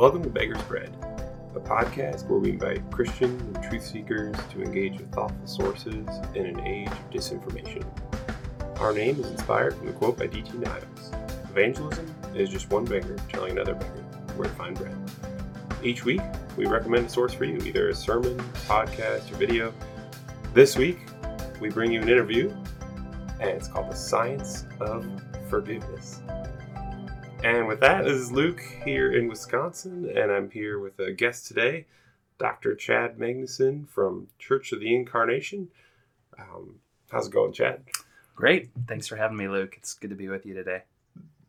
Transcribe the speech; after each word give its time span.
Welcome 0.00 0.22
to 0.22 0.30
Beggar's 0.30 0.62
Bread, 0.62 0.96
a 1.54 1.60
podcast 1.60 2.26
where 2.26 2.38
we 2.38 2.52
invite 2.52 2.90
Christian 2.90 3.32
and 3.38 3.62
truth 3.62 3.84
seekers 3.84 4.34
to 4.50 4.62
engage 4.62 4.98
with 4.98 5.12
thoughtful 5.12 5.46
sources 5.46 6.08
in 6.34 6.46
an 6.46 6.58
age 6.66 6.88
of 6.88 7.10
disinformation. 7.10 7.84
Our 8.80 8.94
name 8.94 9.20
is 9.20 9.30
inspired 9.30 9.74
from 9.74 9.88
the 9.88 9.92
quote 9.92 10.16
by 10.16 10.28
D.T. 10.28 10.56
Niles 10.56 11.12
Evangelism 11.50 12.14
is 12.34 12.48
just 12.48 12.70
one 12.70 12.86
beggar 12.86 13.14
telling 13.28 13.52
another 13.52 13.74
beggar 13.74 14.00
where 14.36 14.48
to 14.48 14.54
find 14.54 14.74
bread. 14.74 14.96
Each 15.82 16.02
week, 16.02 16.22
we 16.56 16.64
recommend 16.64 17.08
a 17.08 17.10
source 17.10 17.34
for 17.34 17.44
you, 17.44 17.58
either 17.58 17.90
a 17.90 17.94
sermon, 17.94 18.38
podcast, 18.66 19.30
or 19.30 19.34
video. 19.34 19.74
This 20.54 20.78
week, 20.78 21.00
we 21.60 21.68
bring 21.68 21.92
you 21.92 22.00
an 22.00 22.08
interview, 22.08 22.50
and 23.38 23.50
it's 23.50 23.68
called 23.68 23.90
The 23.90 23.96
Science 23.96 24.64
of 24.80 25.06
Forgiveness. 25.50 26.22
And 27.42 27.66
with 27.66 27.80
that, 27.80 28.04
this 28.04 28.12
is 28.12 28.30
Luke 28.30 28.60
here 28.84 29.10
in 29.10 29.26
Wisconsin, 29.26 30.12
and 30.14 30.30
I'm 30.30 30.50
here 30.50 30.78
with 30.78 30.98
a 30.98 31.10
guest 31.10 31.46
today, 31.46 31.86
Dr. 32.38 32.74
Chad 32.74 33.16
Magnuson 33.16 33.88
from 33.88 34.28
Church 34.38 34.72
of 34.72 34.80
the 34.80 34.94
Incarnation. 34.94 35.68
Um, 36.38 36.80
how's 37.10 37.28
it 37.28 37.32
going, 37.32 37.54
Chad? 37.54 37.84
Great. 38.34 38.68
Thanks 38.86 39.08
for 39.08 39.16
having 39.16 39.38
me, 39.38 39.48
Luke. 39.48 39.74
It's 39.78 39.94
good 39.94 40.10
to 40.10 40.16
be 40.16 40.28
with 40.28 40.44
you 40.44 40.52
today. 40.52 40.82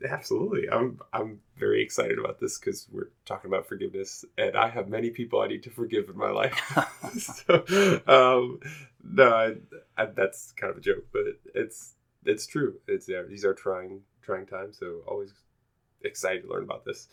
Absolutely. 0.09 0.69
I'm 0.69 0.99
I'm 1.11 1.41
very 1.57 1.83
excited 1.83 2.17
about 2.17 2.39
this 2.39 2.57
because 2.57 2.87
we're 2.89 3.09
talking 3.25 3.51
about 3.51 3.67
forgiveness, 3.67 4.23
and 4.37 4.55
I 4.55 4.69
have 4.69 4.87
many 4.87 5.09
people 5.09 5.41
I 5.41 5.47
need 5.47 5.63
to 5.63 5.69
forgive 5.69 6.07
in 6.07 6.17
my 6.17 6.31
life. 6.31 6.57
so, 7.19 8.01
um, 8.07 8.59
no, 9.03 9.29
I, 9.29 9.55
I, 10.01 10.05
that's 10.05 10.53
kind 10.53 10.71
of 10.71 10.77
a 10.77 10.81
joke, 10.81 11.05
but 11.11 11.23
it's 11.53 11.95
it's 12.25 12.47
true. 12.47 12.75
It's 12.87 13.09
yeah, 13.09 13.23
these 13.27 13.43
are 13.43 13.53
trying 13.53 14.03
trying 14.21 14.45
times, 14.45 14.77
so 14.77 15.01
always 15.05 15.33
excited 16.03 16.43
to 16.43 16.49
learn 16.49 16.63
about 16.63 16.85
this. 16.85 17.07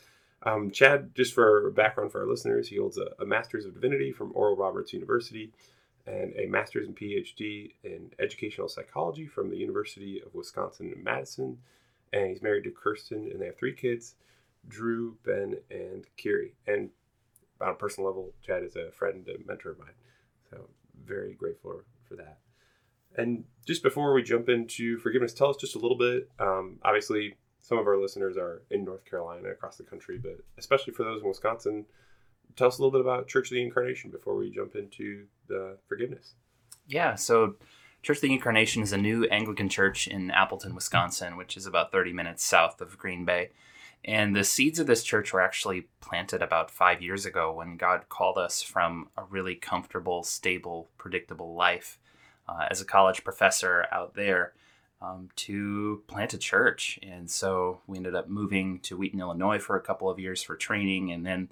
Um, 0.45 0.71
Chad, 0.71 1.15
just 1.15 1.35
for 1.35 1.71
background 1.73 2.13
for 2.13 2.21
our 2.21 2.29
listeners, 2.29 2.69
he 2.69 2.77
holds 2.77 2.97
a, 2.97 3.09
a, 3.21 3.27
Master's 3.27 3.65
of 3.65 3.75
Divinity 3.75 4.13
from 4.13 4.31
Oral 4.35 4.57
Roberts 4.57 4.93
University 4.93 5.53
and 6.07 6.33
a 6.39 6.47
Master's 6.47 6.87
and 6.87 6.97
PhD 6.97 7.73
in 7.83 8.11
Educational 8.19 8.69
Psychology 8.69 9.27
from 9.27 9.51
the 9.51 9.57
University 9.57 10.23
of 10.25 10.35
Wisconsin 10.35 10.95
Madison. 11.03 11.59
And 12.13 12.29
he's 12.29 12.41
married 12.41 12.65
to 12.65 12.71
Kirsten, 12.71 13.29
and 13.31 13.41
they 13.41 13.47
have 13.47 13.59
three 13.59 13.75
kids 13.75 14.15
Drew, 14.67 15.17
Ben, 15.25 15.57
and 15.71 16.05
Kiri. 16.17 16.55
And 16.67 16.91
on 17.61 17.71
a 17.71 17.75
personal 17.75 18.09
level, 18.09 18.33
Chad 18.47 18.63
is 18.63 18.77
a 18.77 18.91
friend 18.93 19.27
and 19.27 19.45
mentor 19.47 19.73
of 19.73 19.79
mine. 19.79 19.89
So, 20.51 20.69
very 21.05 21.35
grateful 21.35 21.83
for 22.09 22.17
that. 22.17 22.39
And 23.17 23.45
just 23.67 23.83
before 23.83 24.13
we 24.13 24.23
jump 24.23 24.49
into 24.49 24.99
forgiveness, 24.99 25.35
tell 25.35 25.51
us 25.51 25.57
just 25.57 25.75
a 25.75 25.79
little 25.79 25.99
bit. 25.99 26.31
Um, 26.39 26.79
obviously, 26.85 27.37
some 27.69 27.77
of 27.77 27.87
our 27.87 27.99
listeners 27.99 28.39
are 28.39 28.63
in 28.71 28.83
North 28.83 29.05
Carolina, 29.05 29.51
across 29.51 29.77
the 29.77 29.83
country, 29.83 30.17
but 30.17 30.39
especially 30.57 30.95
for 30.95 31.05
those 31.05 31.21
in 31.21 31.29
Wisconsin, 31.29 31.85
tell 32.57 32.69
us 32.69 32.79
a 32.79 32.83
little 32.83 32.91
bit 32.91 33.03
about 33.03 33.29
Church 33.29 33.51
of 33.51 33.57
the 33.57 33.63
Incarnation 33.63 34.11
before 34.11 34.37
we 34.37 34.51
jump 34.51 34.75
into 34.75 35.27
the 35.49 35.77
forgiveness. 35.87 36.33
Yeah, 36.87 37.15
so 37.15 37.57
Church 38.03 38.17
of 38.17 38.23
the 38.23 38.33
Incarnation 38.33 38.83
is 38.83 38.95
a 38.95 38.97
new 38.97 39.27
Anglican 39.27 39.69
church 39.69 40.09
in 40.09 40.31
Appleton, 40.31 40.75
Wisconsin, 40.75 41.37
which 41.37 41.59
is 41.59 41.67
about 41.67 41.93
30 41.93 42.15
minutes 42.15 42.43
south 42.43 42.81
of 42.81 42.97
Green 42.97 43.27
Bay. 43.27 43.51
And 44.03 44.35
the 44.35 44.45
seeds 44.45 44.79
of 44.79 44.87
this 44.87 45.03
church 45.03 45.35
were 45.35 45.43
actually 45.43 45.89
planted 46.01 46.41
about 46.41 46.71
five 46.71 47.03
years 47.03 47.27
ago 47.27 47.53
when 47.53 47.77
God 47.77 48.09
called 48.09 48.39
us 48.39 48.63
from 48.63 49.11
a 49.15 49.25
really 49.25 49.55
comfortable, 49.55 50.23
stable, 50.23 50.89
predictable 50.97 51.55
life 51.55 51.99
uh, 52.49 52.65
as 52.71 52.81
a 52.81 52.87
college 52.87 53.25
professor 53.25 53.85
out 53.93 54.15
there 54.15 54.55
um, 55.01 55.29
to 55.37 56.03
plant 56.07 56.35
a 56.35 56.39
church. 56.39 56.99
And 57.03 57.31
so 57.31 57.81
we 57.87 57.97
ended 57.97 58.15
up 58.15 58.29
moving 58.29 58.81
to 58.81 58.97
Wheaton, 58.97 59.21
Illinois 59.21 59.59
for 59.59 59.77
a 59.77 59.83
couple 59.83 60.11
of 60.11 60.19
years 60.19 60.43
for 60.43 60.57
training 60.57 61.13
and 61.13 61.25
then 61.25 61.51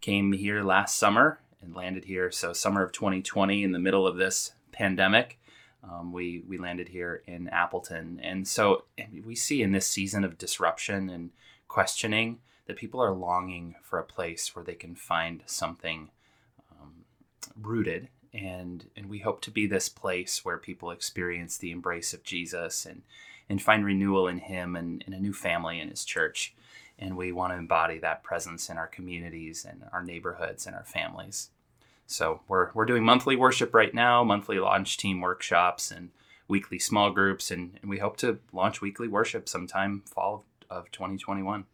came 0.00 0.32
here 0.32 0.62
last 0.62 0.98
summer 0.98 1.40
and 1.62 1.74
landed 1.74 2.04
here. 2.04 2.30
So, 2.30 2.52
summer 2.52 2.82
of 2.82 2.92
2020, 2.92 3.62
in 3.62 3.72
the 3.72 3.78
middle 3.78 4.06
of 4.06 4.16
this 4.16 4.52
pandemic, 4.72 5.38
um, 5.84 6.12
we, 6.12 6.42
we 6.46 6.58
landed 6.58 6.88
here 6.88 7.22
in 7.26 7.48
Appleton. 7.48 8.20
And 8.22 8.46
so 8.46 8.84
we 9.24 9.34
see 9.34 9.62
in 9.62 9.72
this 9.72 9.86
season 9.86 10.24
of 10.24 10.38
disruption 10.38 11.08
and 11.08 11.30
questioning 11.68 12.40
that 12.66 12.76
people 12.76 13.00
are 13.00 13.12
longing 13.12 13.76
for 13.82 13.98
a 13.98 14.04
place 14.04 14.54
where 14.54 14.64
they 14.64 14.74
can 14.74 14.94
find 14.94 15.42
something 15.46 16.10
um, 16.80 17.04
rooted 17.60 18.08
and 18.32 18.86
and 18.96 19.08
we 19.08 19.18
hope 19.18 19.40
to 19.42 19.50
be 19.50 19.66
this 19.66 19.88
place 19.88 20.44
where 20.44 20.58
people 20.58 20.90
experience 20.90 21.56
the 21.56 21.70
embrace 21.70 22.12
of 22.14 22.22
Jesus 22.22 22.86
and 22.86 23.02
and 23.48 23.60
find 23.60 23.84
renewal 23.84 24.28
in 24.28 24.38
him 24.38 24.76
and, 24.76 25.02
and 25.06 25.14
a 25.14 25.18
new 25.18 25.32
family 25.32 25.80
in 25.80 25.88
his 25.88 26.04
church. 26.04 26.54
And 26.98 27.16
we 27.16 27.32
want 27.32 27.52
to 27.52 27.58
embody 27.58 27.98
that 27.98 28.22
presence 28.22 28.68
in 28.68 28.76
our 28.76 28.86
communities 28.86 29.66
and 29.68 29.84
our 29.92 30.04
neighborhoods 30.04 30.66
and 30.66 30.76
our 30.76 30.84
families. 30.84 31.50
So 32.06 32.42
we're 32.48 32.70
we're 32.74 32.86
doing 32.86 33.04
monthly 33.04 33.36
worship 33.36 33.74
right 33.74 33.94
now 33.94 34.24
monthly 34.24 34.58
launch 34.58 34.96
team 34.96 35.20
workshops 35.20 35.90
and 35.90 36.10
weekly 36.48 36.78
small 36.78 37.10
groups 37.10 37.50
and, 37.50 37.78
and 37.80 37.90
we 37.90 37.98
hope 37.98 38.16
to 38.18 38.38
launch 38.52 38.80
weekly 38.80 39.06
worship 39.06 39.48
sometime 39.48 40.02
fall 40.04 40.44
of 40.68 40.90
2021 40.90 41.64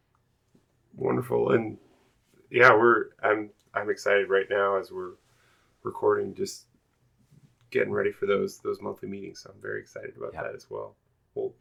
wonderful. 0.94 1.53
And 1.53 1.78
yeah 2.50 2.71
we're 2.71 3.06
i'm 3.23 3.50
i'm 3.75 3.91
excited 3.91 4.28
right 4.28 4.47
now 4.49 4.77
as 4.77 4.91
we're 4.93 5.12
recording, 5.87 6.35
just 6.35 6.67
getting 7.71 7.93
ready 7.93 8.13
for 8.13 8.27
those 8.27 8.59
those 8.59 8.81
monthly 8.81 9.09
meetings. 9.09 9.41
So 9.41 9.51
I'm 9.55 9.63
very 9.63 9.81
excited 9.81 10.15
about 10.17 10.35
yep. 10.35 10.45
that 10.45 10.55
as 10.55 10.67
well. 10.69 10.95
Well, 11.35 11.53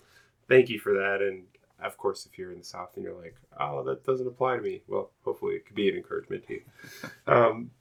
thank 0.50 0.70
you 0.70 0.80
for 0.80 0.94
that. 0.94 1.22
And 1.22 1.44
of 1.82 1.98
course, 1.98 2.26
if 2.26 2.38
you're 2.38 2.52
in 2.52 2.60
the 2.60 2.66
South 2.66 2.92
and 2.96 3.04
you're 3.04 3.20
like, 3.20 3.36
oh, 3.60 3.84
that 3.84 4.06
doesn't 4.06 4.28
apply 4.28 4.58
to 4.58 4.62
me, 4.62 4.82
well, 4.88 5.12
hopefully 5.24 5.56
it 5.56 5.66
could 5.66 5.76
be 5.76 5.90
an 5.90 5.96
encouragement 5.96 6.46
to 6.48 6.54
you. 6.54 6.62
um, 7.28 7.72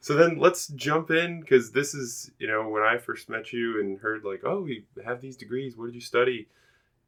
so 0.00 0.14
then 0.14 0.38
let's 0.38 0.68
jump 0.68 1.10
in 1.10 1.40
because 1.40 1.72
this 1.72 1.94
is, 1.94 2.30
you 2.38 2.46
know, 2.46 2.68
when 2.68 2.82
I 2.82 2.96
first 2.98 3.28
met 3.28 3.52
you 3.52 3.80
and 3.80 3.98
heard 3.98 4.24
like, 4.24 4.42
oh, 4.44 4.64
you 4.66 4.84
have 5.04 5.20
these 5.20 5.36
degrees. 5.36 5.76
What 5.76 5.86
did 5.86 5.94
you 5.94 6.00
study? 6.00 6.48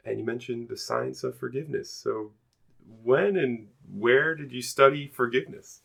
And 0.05 0.19
you 0.19 0.25
mentioned 0.25 0.69
the 0.69 0.77
science 0.77 1.23
of 1.23 1.37
forgiveness. 1.37 1.91
So 1.91 2.33
when 3.03 3.37
and 3.37 3.69
where 3.93 4.35
did 4.35 4.53
you 4.53 4.63
study 4.63 5.07
forgiveness? 5.07 5.81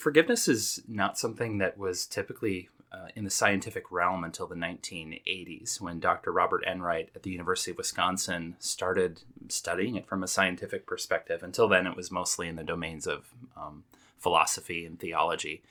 Forgiveness 0.00 0.48
is 0.48 0.82
not 0.88 1.18
something 1.18 1.58
that 1.58 1.78
was 1.78 2.06
typically 2.06 2.68
uh, 2.92 3.08
in 3.14 3.22
the 3.22 3.30
scientific 3.30 3.92
realm 3.92 4.24
until 4.24 4.46
the 4.46 4.56
1980s 4.56 5.80
when 5.80 6.00
Dr. 6.00 6.32
Robert 6.32 6.64
Enright 6.66 7.10
at 7.14 7.22
the 7.22 7.30
University 7.30 7.70
of 7.70 7.76
Wisconsin 7.76 8.56
started 8.58 9.20
studying 9.48 9.94
it 9.94 10.08
from 10.08 10.24
a 10.24 10.28
scientific 10.28 10.86
perspective. 10.86 11.42
Until 11.42 11.68
then, 11.68 11.86
it 11.86 11.96
was 11.96 12.10
mostly 12.10 12.48
in 12.48 12.56
the 12.56 12.64
domains 12.64 13.06
of 13.06 13.28
um, 13.56 13.84
philosophy 14.18 14.84
and 14.84 14.98
theology. 14.98 15.62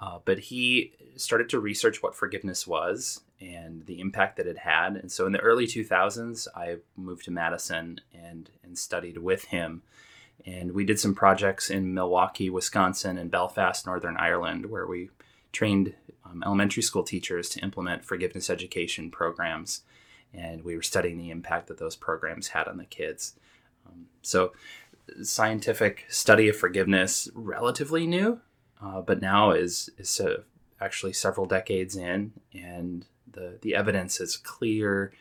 Uh, 0.00 0.18
but 0.24 0.38
he 0.38 0.92
started 1.16 1.48
to 1.48 1.58
research 1.58 2.02
what 2.02 2.14
forgiveness 2.14 2.66
was 2.66 3.22
and 3.40 3.86
the 3.86 4.00
impact 4.00 4.36
that 4.36 4.46
it 4.46 4.58
had. 4.58 4.96
And 4.96 5.10
so 5.10 5.26
in 5.26 5.32
the 5.32 5.40
early 5.40 5.66
2000s, 5.66 6.46
I 6.54 6.76
moved 6.96 7.24
to 7.24 7.30
Madison 7.30 8.00
and, 8.12 8.50
and 8.62 8.78
studied 8.78 9.18
with 9.18 9.46
him 9.46 9.82
and 10.46 10.72
we 10.72 10.84
did 10.84 11.00
some 11.00 11.14
projects 11.14 11.70
in 11.70 11.94
Milwaukee, 11.94 12.50
Wisconsin, 12.50 13.16
and 13.16 13.30
Belfast, 13.30 13.86
Northern 13.86 14.16
Ireland, 14.16 14.66
where 14.66 14.86
we 14.86 15.10
trained 15.52 15.94
um, 16.24 16.42
elementary 16.44 16.82
school 16.82 17.02
teachers 17.02 17.48
to 17.50 17.60
implement 17.60 18.04
forgiveness 18.04 18.50
education 18.50 19.10
programs. 19.10 19.82
And 20.34 20.64
we 20.64 20.76
were 20.76 20.82
studying 20.82 21.16
the 21.16 21.30
impact 21.30 21.68
that 21.68 21.78
those 21.78 21.96
programs 21.96 22.48
had 22.48 22.68
on 22.68 22.76
the 22.76 22.84
kids. 22.84 23.34
Um, 23.86 24.06
so, 24.20 24.52
scientific 25.22 26.06
study 26.08 26.48
of 26.48 26.56
forgiveness, 26.56 27.28
relatively 27.34 28.06
new, 28.06 28.40
uh, 28.82 29.00
but 29.00 29.20
now 29.20 29.52
is, 29.52 29.90
is 29.98 30.20
actually 30.80 31.12
several 31.12 31.46
decades 31.46 31.94
in, 31.94 32.32
and 32.52 33.06
the, 33.30 33.58
the 33.60 33.74
evidence 33.74 34.20
is 34.20 34.36
clear 34.36 35.12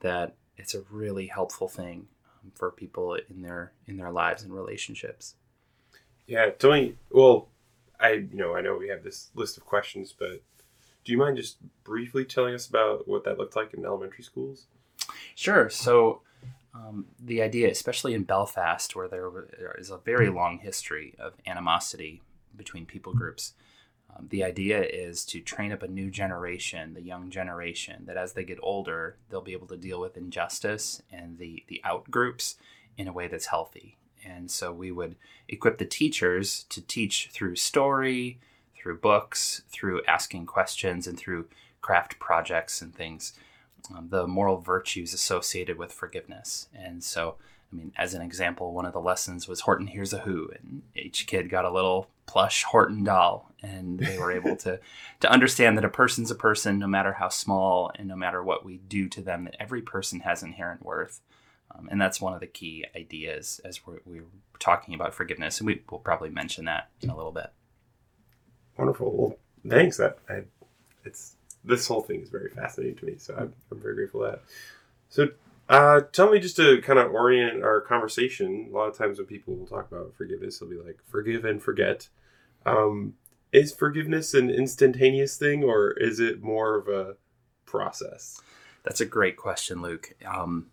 that 0.00 0.34
it's 0.56 0.74
a 0.74 0.82
really 0.90 1.26
helpful 1.26 1.68
thing 1.68 2.08
for 2.54 2.70
people 2.70 3.14
in 3.14 3.42
their 3.42 3.72
in 3.86 3.96
their 3.96 4.10
lives 4.10 4.42
and 4.42 4.52
relationships. 4.52 5.34
Yeah, 6.26 6.50
Tony. 6.50 6.96
Well, 7.10 7.48
I 8.00 8.12
you 8.12 8.28
know 8.32 8.54
I 8.54 8.60
know 8.60 8.76
we 8.76 8.88
have 8.88 9.02
this 9.02 9.30
list 9.34 9.56
of 9.56 9.64
questions, 9.64 10.14
but 10.16 10.42
do 11.04 11.12
you 11.12 11.18
mind 11.18 11.36
just 11.36 11.58
briefly 11.84 12.24
telling 12.24 12.54
us 12.54 12.66
about 12.66 13.06
what 13.06 13.24
that 13.24 13.38
looked 13.38 13.56
like 13.56 13.74
in 13.74 13.84
elementary 13.84 14.24
schools? 14.24 14.66
Sure. 15.34 15.68
So. 15.70 16.22
Um, 16.74 17.06
the 17.18 17.40
idea, 17.40 17.70
especially 17.70 18.12
in 18.12 18.24
Belfast, 18.24 18.94
where 18.94 19.08
there, 19.08 19.30
there 19.58 19.74
is 19.78 19.88
a 19.88 19.96
very 19.96 20.28
long 20.28 20.58
history 20.58 21.14
of 21.18 21.32
animosity 21.46 22.20
between 22.54 22.84
people 22.84 23.14
groups, 23.14 23.54
um, 24.16 24.28
the 24.30 24.44
idea 24.44 24.82
is 24.82 25.24
to 25.26 25.40
train 25.40 25.72
up 25.72 25.82
a 25.82 25.88
new 25.88 26.10
generation, 26.10 26.94
the 26.94 27.02
young 27.02 27.30
generation, 27.30 28.04
that 28.06 28.16
as 28.16 28.32
they 28.32 28.44
get 28.44 28.58
older, 28.62 29.16
they'll 29.28 29.40
be 29.40 29.52
able 29.52 29.66
to 29.68 29.76
deal 29.76 30.00
with 30.00 30.16
injustice 30.16 31.02
and 31.10 31.38
the, 31.38 31.64
the 31.68 31.80
out 31.84 32.10
groups 32.10 32.56
in 32.96 33.08
a 33.08 33.12
way 33.12 33.28
that's 33.28 33.46
healthy. 33.46 33.96
And 34.24 34.50
so 34.50 34.72
we 34.72 34.90
would 34.90 35.16
equip 35.48 35.78
the 35.78 35.84
teachers 35.84 36.64
to 36.70 36.80
teach 36.80 37.28
through 37.32 37.56
story, 37.56 38.40
through 38.76 38.98
books, 38.98 39.62
through 39.68 40.02
asking 40.06 40.46
questions, 40.46 41.06
and 41.06 41.18
through 41.18 41.46
craft 41.80 42.18
projects 42.18 42.82
and 42.82 42.94
things, 42.94 43.34
um, 43.94 44.08
the 44.08 44.26
moral 44.26 44.58
virtues 44.58 45.14
associated 45.14 45.78
with 45.78 45.92
forgiveness. 45.92 46.68
And 46.74 47.04
so 47.04 47.36
I 47.72 47.76
mean, 47.76 47.92
as 47.96 48.14
an 48.14 48.22
example, 48.22 48.72
one 48.72 48.86
of 48.86 48.92
the 48.92 49.00
lessons 49.00 49.48
was 49.48 49.60
Horton 49.60 49.88
Hears 49.88 50.12
a 50.12 50.18
Who, 50.18 50.50
and 50.56 50.82
each 50.94 51.26
kid 51.26 51.50
got 51.50 51.64
a 51.64 51.70
little 51.70 52.08
plush 52.26 52.62
Horton 52.64 53.04
doll, 53.04 53.52
and 53.62 53.98
they 53.98 54.18
were 54.18 54.32
able 54.32 54.56
to 54.56 54.78
to 55.20 55.30
understand 55.30 55.76
that 55.76 55.84
a 55.84 55.88
person's 55.88 56.30
a 56.30 56.36
person, 56.36 56.78
no 56.78 56.86
matter 56.86 57.14
how 57.14 57.28
small 57.28 57.90
and 57.96 58.08
no 58.08 58.16
matter 58.16 58.42
what 58.42 58.64
we 58.64 58.78
do 58.78 59.08
to 59.08 59.20
them. 59.20 59.44
That 59.44 59.56
every 59.60 59.82
person 59.82 60.20
has 60.20 60.42
inherent 60.42 60.84
worth, 60.84 61.20
um, 61.74 61.88
and 61.90 62.00
that's 62.00 62.20
one 62.20 62.34
of 62.34 62.40
the 62.40 62.46
key 62.46 62.84
ideas 62.94 63.60
as 63.64 63.86
we're, 63.86 64.00
we're 64.04 64.24
talking 64.58 64.94
about 64.94 65.14
forgiveness, 65.14 65.58
and 65.58 65.66
we 65.66 65.82
will 65.90 65.98
probably 65.98 66.30
mention 66.30 66.66
that 66.66 66.88
in 67.00 67.10
a 67.10 67.16
little 67.16 67.32
bit. 67.32 67.50
Wonderful. 68.76 69.16
Well, 69.16 69.38
thanks. 69.68 69.96
That 69.96 70.18
I, 70.28 70.42
it's 71.04 71.34
this 71.64 71.86
whole 71.88 72.02
thing 72.02 72.22
is 72.22 72.28
very 72.28 72.50
fascinating 72.50 72.96
to 72.98 73.06
me, 73.06 73.14
so 73.18 73.34
I'm, 73.36 73.52
I'm 73.70 73.80
very 73.80 73.94
grateful 73.94 74.20
for 74.20 74.30
that. 74.30 74.42
So, 75.08 75.28
uh, 75.68 76.00
tell 76.12 76.30
me 76.30 76.38
just 76.38 76.56
to 76.56 76.80
kind 76.82 76.98
of 76.98 77.12
orient 77.12 77.62
our 77.62 77.80
conversation. 77.80 78.68
A 78.70 78.74
lot 78.74 78.88
of 78.88 78.96
times 78.96 79.18
when 79.18 79.26
people 79.26 79.54
will 79.56 79.66
talk 79.66 79.90
about 79.90 80.14
forgiveness, 80.14 80.58
they'll 80.58 80.70
be 80.70 80.76
like, 80.76 80.98
"Forgive 81.06 81.44
and 81.44 81.62
forget." 81.62 82.08
Um, 82.64 83.14
is 83.52 83.72
forgiveness 83.72 84.34
an 84.34 84.50
instantaneous 84.50 85.36
thing, 85.36 85.64
or 85.64 85.92
is 85.92 86.20
it 86.20 86.42
more 86.42 86.76
of 86.76 86.88
a 86.88 87.16
process? 87.64 88.40
That's 88.84 89.00
a 89.00 89.06
great 89.06 89.36
question, 89.36 89.82
Luke. 89.82 90.14
Um, 90.24 90.66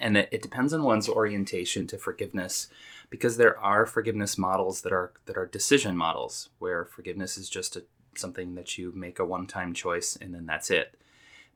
and 0.00 0.16
it, 0.16 0.28
it 0.30 0.42
depends 0.42 0.72
on 0.72 0.82
one's 0.82 1.08
orientation 1.08 1.86
to 1.88 1.98
forgiveness 1.98 2.68
because 3.10 3.36
there 3.36 3.58
are 3.58 3.86
forgiveness 3.86 4.36
models 4.36 4.82
that 4.82 4.92
are 4.92 5.12
that 5.26 5.36
are 5.36 5.46
decision 5.46 5.96
models 5.96 6.50
where 6.58 6.84
forgiveness 6.84 7.38
is 7.38 7.48
just 7.48 7.76
a, 7.76 7.84
something 8.14 8.54
that 8.54 8.78
you 8.78 8.92
make 8.94 9.18
a 9.18 9.24
one-time 9.24 9.72
choice 9.72 10.16
and 10.20 10.34
then 10.34 10.46
that's 10.46 10.70
it 10.70 10.94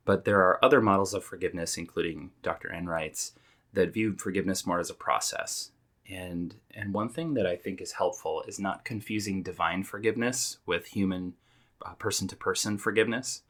but 0.05 0.25
there 0.25 0.41
are 0.41 0.65
other 0.65 0.81
models 0.81 1.15
of 1.15 1.25
forgiveness 1.25 1.77
including 1.77 2.31
dr 2.43 2.71
enright's 2.73 3.33
that 3.73 3.93
view 3.93 4.17
forgiveness 4.17 4.67
more 4.67 4.81
as 4.81 4.91
a 4.91 4.95
process 4.95 5.71
and 6.09 6.57
and 6.75 6.93
one 6.93 7.09
thing 7.09 7.35
that 7.35 7.47
i 7.47 7.57
think 7.57 7.81
is 7.81 7.93
helpful 7.93 8.43
is 8.47 8.59
not 8.59 8.85
confusing 8.85 9.43
divine 9.43 9.83
forgiveness 9.83 10.59
with 10.67 10.87
human 10.87 11.35
person 11.99 12.29
to 12.29 12.37
person 12.37 12.77
forgiveness 12.79 13.43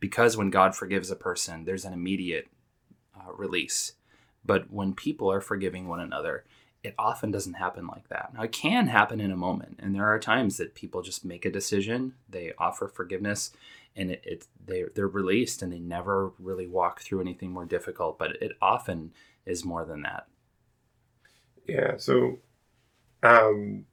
because 0.00 0.36
when 0.36 0.50
god 0.50 0.74
forgives 0.74 1.10
a 1.10 1.16
person 1.16 1.64
there's 1.64 1.84
an 1.84 1.92
immediate 1.92 2.48
uh, 3.16 3.32
release 3.32 3.94
but 4.44 4.70
when 4.72 4.94
people 4.94 5.30
are 5.30 5.40
forgiving 5.40 5.88
one 5.88 6.00
another 6.00 6.44
it 6.82 6.94
often 6.98 7.30
doesn't 7.30 7.54
happen 7.54 7.86
like 7.86 8.08
that. 8.08 8.32
Now, 8.34 8.42
it 8.42 8.52
can 8.52 8.88
happen 8.88 9.20
in 9.20 9.30
a 9.30 9.36
moment, 9.36 9.78
and 9.80 9.94
there 9.94 10.06
are 10.06 10.18
times 10.18 10.56
that 10.56 10.74
people 10.74 11.02
just 11.02 11.24
make 11.24 11.44
a 11.44 11.50
decision, 11.50 12.14
they 12.28 12.52
offer 12.58 12.88
forgiveness, 12.88 13.52
and 13.96 14.10
it, 14.10 14.22
it 14.24 14.46
they 14.64 14.84
they're 14.94 15.08
released, 15.08 15.62
and 15.62 15.72
they 15.72 15.78
never 15.78 16.32
really 16.38 16.66
walk 16.66 17.00
through 17.00 17.20
anything 17.20 17.50
more 17.50 17.64
difficult. 17.64 18.18
But 18.18 18.42
it 18.42 18.52
often 18.60 19.12
is 19.46 19.64
more 19.64 19.84
than 19.84 20.02
that. 20.02 20.26
Yeah. 21.66 21.96
So, 21.96 22.38
um, 23.22 23.86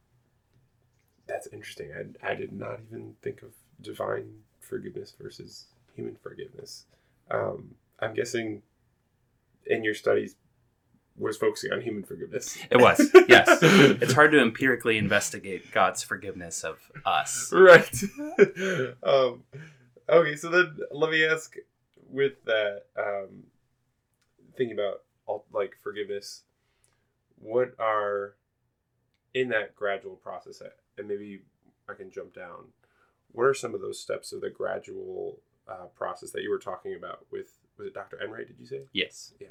that's 1.28 1.48
interesting. 1.48 1.92
I 2.24 2.32
I 2.32 2.36
did 2.36 2.54
not 2.54 2.80
even 2.88 3.16
think 3.22 3.42
of 3.42 3.52
divine 3.82 4.30
forgiveness 4.60 5.14
versus 5.20 5.66
human 5.96 6.16
forgiveness. 6.16 6.86
Um, 7.32 7.76
I'm 8.00 8.14
guessing 8.14 8.62
in 9.66 9.84
your 9.84 9.94
studies 9.94 10.36
was 11.20 11.38
focusing 11.38 11.72
on 11.72 11.82
human 11.82 12.04
forgiveness. 12.04 12.58
It 12.72 12.78
was, 12.78 13.12
yes. 13.28 13.60
it's 13.62 14.14
hard 14.14 14.32
to 14.32 14.40
empirically 14.40 14.98
investigate 14.98 15.72
God's 15.72 16.02
forgiveness 16.02 16.64
of 16.64 16.80
us. 17.06 17.52
Right. 17.52 18.04
um, 19.04 19.44
okay, 20.10 20.36
so 20.36 20.50
then 20.50 20.78
let 20.92 21.12
me 21.12 21.26
ask 21.26 21.56
with 22.10 22.44
that, 22.46 22.84
um, 22.98 23.44
thinking 24.58 24.78
about 24.78 25.02
all, 25.26 25.46
like 25.54 25.76
forgiveness, 25.82 26.44
what 27.40 27.74
are 27.80 28.36
in 29.34 29.50
that 29.50 29.76
gradual 29.76 30.16
process, 30.16 30.62
and 30.98 31.08
maybe 31.08 31.42
I 31.88 31.94
can 31.94 32.12
jump 32.12 32.34
down. 32.34 32.66
What 33.32 33.44
are 33.44 33.54
some 33.54 33.76
of 33.76 33.82
those 33.82 34.00
steps 34.00 34.34
of 34.34 34.42
the 34.42 34.50
gradual 34.50 35.40
uh, 35.68 35.86
process 35.96 36.32
that 36.32 36.42
you 36.42 36.50
were 36.50 36.58
talking 36.58 36.96
about 36.96 37.26
with 37.32 37.60
was 37.78 37.88
it 37.88 37.94
Dr. 37.94 38.22
Enright? 38.22 38.48
Did 38.48 38.58
you 38.60 38.66
say? 38.66 38.82
Yes. 38.92 39.34
Yeah. 39.40 39.48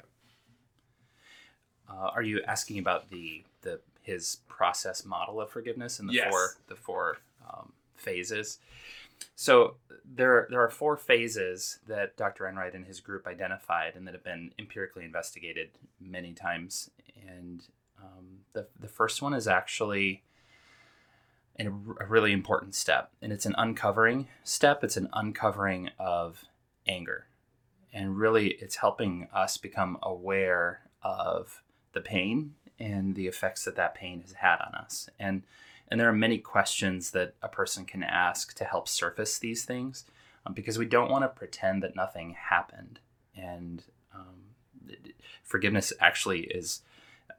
Uh, 1.89 2.11
are 2.13 2.21
you 2.21 2.41
asking 2.47 2.77
about 2.77 3.09
the 3.09 3.43
the 3.61 3.79
his 4.01 4.37
process 4.47 5.03
model 5.05 5.41
of 5.41 5.49
forgiveness 5.49 5.99
and 5.99 6.07
the 6.07 6.13
yes. 6.13 6.29
four 6.29 6.55
the 6.67 6.75
four 6.75 7.17
um, 7.49 7.73
phases? 7.95 8.59
So 9.35 9.75
there 10.05 10.47
there 10.49 10.61
are 10.61 10.69
four 10.69 10.97
phases 10.97 11.79
that 11.87 12.17
Dr. 12.17 12.47
Enright 12.47 12.73
and 12.73 12.85
his 12.85 12.99
group 12.99 13.27
identified 13.27 13.95
and 13.95 14.07
that 14.07 14.13
have 14.13 14.23
been 14.23 14.51
empirically 14.57 15.05
investigated 15.05 15.69
many 15.99 16.33
times. 16.33 16.89
And 17.27 17.63
um, 18.01 18.39
the 18.53 18.67
the 18.79 18.87
first 18.87 19.21
one 19.21 19.33
is 19.33 19.47
actually 19.47 20.23
a, 21.59 21.67
a 21.67 22.05
really 22.07 22.31
important 22.31 22.75
step, 22.75 23.11
and 23.21 23.31
it's 23.31 23.45
an 23.45 23.55
uncovering 23.57 24.27
step. 24.43 24.83
It's 24.83 24.97
an 24.97 25.09
uncovering 25.13 25.89
of 25.99 26.45
anger, 26.87 27.27
and 27.93 28.17
really, 28.17 28.49
it's 28.49 28.77
helping 28.77 29.27
us 29.33 29.57
become 29.57 29.97
aware 30.01 30.81
of 31.01 31.61
the 31.93 32.01
pain 32.01 32.55
and 32.79 33.15
the 33.15 33.27
effects 33.27 33.65
that 33.65 33.75
that 33.75 33.95
pain 33.95 34.21
has 34.21 34.33
had 34.33 34.57
on 34.61 34.73
us. 34.75 35.09
And 35.19 35.43
and 35.89 35.99
there 35.99 36.09
are 36.09 36.13
many 36.13 36.37
questions 36.37 37.11
that 37.11 37.33
a 37.41 37.47
person 37.47 37.85
can 37.85 38.03
ask 38.03 38.55
to 38.55 38.65
help 38.65 38.87
surface 38.87 39.39
these 39.39 39.65
things, 39.65 40.05
um, 40.45 40.53
because 40.53 40.77
we 40.77 40.85
don't 40.85 41.11
want 41.11 41.23
to 41.23 41.29
pretend 41.29 41.81
that 41.83 41.95
nothing 41.95 42.35
happened. 42.49 42.99
And 43.35 43.83
um, 44.13 44.49
forgiveness 45.43 45.93
actually 45.99 46.41
is. 46.41 46.81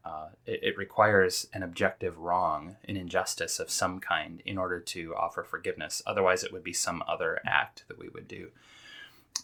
Uh, 0.03 0.29
it, 0.47 0.61
it, 0.63 0.79
requires 0.79 1.47
an 1.53 1.63
objective 1.63 2.17
wrong, 2.17 2.77
an 2.89 2.97
injustice 2.97 3.61
of 3.61 3.69
some 3.69 4.01
kind, 4.01 4.43
in 4.47 4.57
order 4.57 4.81
to 4.81 5.15
offer 5.15 5.43
forgiveness. 5.43 6.01
Otherwise, 6.07 6.43
it 6.43 6.51
would 6.55 6.65
be 6.65 6.73
some 6.73 7.05
other 7.07 7.39
act 7.45 7.85
that 7.87 7.99
we 7.99 8.09
would 8.09 8.27
do. 8.27 8.49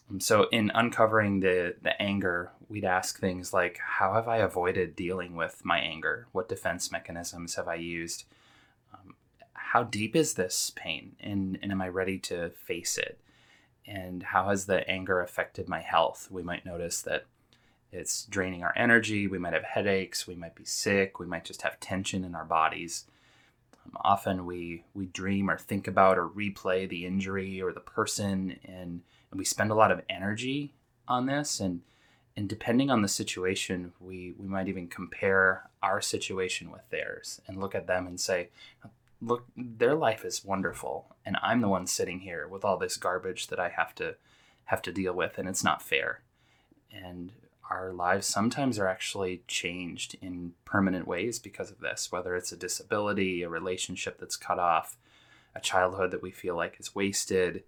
Um, 0.08 0.18
so, 0.18 0.44
in 0.50 0.72
uncovering 0.74 1.40
the, 1.40 1.74
the 1.82 2.00
anger, 2.00 2.52
we'd 2.70 2.86
ask 2.86 3.20
things 3.20 3.52
like 3.52 3.78
How 3.98 4.14
have 4.14 4.28
I 4.28 4.38
avoided 4.38 4.96
dealing 4.96 5.36
with 5.36 5.62
my 5.62 5.78
anger? 5.78 6.26
What 6.32 6.48
defense 6.48 6.90
mechanisms 6.90 7.56
have 7.56 7.68
I 7.68 7.74
used? 7.74 8.24
How 9.72 9.82
deep 9.82 10.14
is 10.14 10.34
this 10.34 10.70
pain? 10.76 11.16
And, 11.18 11.58
and 11.60 11.72
am 11.72 11.82
I 11.82 11.88
ready 11.88 12.18
to 12.20 12.50
face 12.50 12.96
it? 12.96 13.18
And 13.84 14.22
how 14.22 14.48
has 14.48 14.66
the 14.66 14.88
anger 14.88 15.20
affected 15.20 15.68
my 15.68 15.80
health? 15.80 16.28
We 16.30 16.42
might 16.42 16.64
notice 16.64 17.02
that 17.02 17.26
it's 17.90 18.24
draining 18.26 18.62
our 18.62 18.72
energy. 18.76 19.26
We 19.26 19.38
might 19.38 19.54
have 19.54 19.64
headaches. 19.64 20.26
We 20.26 20.36
might 20.36 20.54
be 20.54 20.64
sick. 20.64 21.18
We 21.18 21.26
might 21.26 21.44
just 21.44 21.62
have 21.62 21.80
tension 21.80 22.24
in 22.24 22.34
our 22.34 22.44
bodies. 22.44 23.06
Um, 23.84 23.92
often 24.02 24.46
we, 24.46 24.84
we 24.94 25.06
dream 25.06 25.50
or 25.50 25.58
think 25.58 25.88
about 25.88 26.16
or 26.16 26.28
replay 26.28 26.88
the 26.88 27.04
injury 27.04 27.60
or 27.60 27.72
the 27.72 27.80
person 27.80 28.58
and 28.64 29.02
and 29.30 29.38
we 29.38 29.44
spend 29.44 29.72
a 29.72 29.74
lot 29.74 29.90
of 29.90 30.02
energy 30.08 30.72
on 31.08 31.26
this 31.26 31.58
and 31.58 31.82
and 32.36 32.48
depending 32.48 32.90
on 32.90 33.02
the 33.02 33.08
situation 33.08 33.92
we 34.00 34.32
we 34.38 34.46
might 34.46 34.68
even 34.68 34.86
compare 34.86 35.68
our 35.82 36.00
situation 36.00 36.70
with 36.70 36.88
theirs 36.90 37.40
and 37.46 37.58
look 37.58 37.74
at 37.74 37.88
them 37.88 38.06
and 38.06 38.20
say 38.20 38.48
look 39.20 39.46
their 39.56 39.94
life 39.94 40.24
is 40.24 40.44
wonderful 40.44 41.16
and 41.24 41.36
i'm 41.42 41.60
the 41.60 41.68
one 41.68 41.86
sitting 41.86 42.20
here 42.20 42.46
with 42.46 42.64
all 42.64 42.76
this 42.76 42.96
garbage 42.96 43.46
that 43.46 43.58
i 43.58 43.68
have 43.68 43.94
to 43.94 44.14
have 44.66 44.82
to 44.82 44.92
deal 44.92 45.12
with 45.12 45.38
and 45.38 45.48
it's 45.48 45.64
not 45.64 45.82
fair. 45.82 46.20
And 46.92 47.32
our 47.70 47.92
lives 47.92 48.26
sometimes 48.26 48.78
are 48.78 48.86
actually 48.86 49.42
changed 49.48 50.16
in 50.20 50.52
permanent 50.64 51.06
ways 51.08 51.40
because 51.40 51.70
of 51.70 51.80
this 51.80 52.12
whether 52.12 52.36
it's 52.36 52.52
a 52.52 52.56
disability 52.56 53.42
a 53.42 53.48
relationship 53.48 54.18
that's 54.18 54.36
cut 54.36 54.58
off 54.60 54.96
a 55.54 55.60
childhood 55.60 56.12
that 56.12 56.22
we 56.22 56.30
feel 56.30 56.54
like 56.54 56.76
is 56.78 56.94
wasted. 56.94 57.64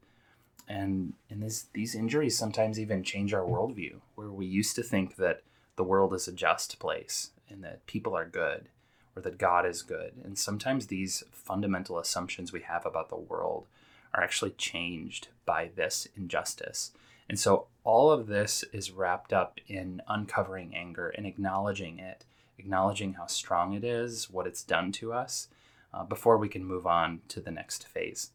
And 0.69 1.15
and 1.31 1.43
this, 1.43 1.67
these 1.73 1.95
injuries 1.95 2.37
sometimes 2.37 2.79
even 2.79 3.03
change 3.03 3.33
our 3.33 3.43
worldview 3.43 4.01
where 4.15 4.31
we 4.31 4.47
used 4.47 4.77
to 4.77 4.83
think 4.83 5.17
that 5.17 5.43
the 5.77 5.85
world 5.85 6.13
is 6.13 6.29
a 6.29 6.33
just 6.33 6.79
place 6.79 7.31
and 7.49 7.63
that 7.65 7.87
people 7.87 8.17
are 8.17 8.27
good 8.27 8.69
or 9.19 9.21
that 9.23 9.39
god 9.39 9.67
is 9.67 9.83
good 9.83 10.13
and 10.25 10.39
sometimes 10.39 10.87
these 10.87 11.25
fundamental 11.33 11.99
assumptions 11.99 12.53
we 12.53 12.63
have 12.63 12.87
about 12.87 13.09
the 13.09 13.17
world 13.17 13.67
are 14.15 14.23
actually 14.23 14.51
changed 14.53 15.29
by 15.45 15.71
this 15.75 16.09
injustice 16.17 16.93
and 17.29 17.39
so 17.39 17.67
all 17.85 18.11
of 18.11 18.27
this 18.27 18.65
is 18.73 18.91
wrapped 18.91 19.33
up 19.33 19.59
in 19.67 20.01
uncovering 20.09 20.75
anger 20.75 21.09
and 21.09 21.27
acknowledging 21.27 21.99
it 21.99 22.25
acknowledging 22.59 23.15
how 23.15 23.27
strong 23.27 23.75
it 23.75 23.85
is 23.85 24.31
what 24.31 24.47
it's 24.47 24.63
done 24.63 24.93
to 24.93 25.13
us 25.13 25.49
uh, 25.93 26.05
before 26.05 26.37
we 26.37 26.49
can 26.49 26.65
move 26.65 26.87
on 26.87 27.21
to 27.29 27.41
the 27.41 27.51
next 27.51 27.87
phase 27.87 28.31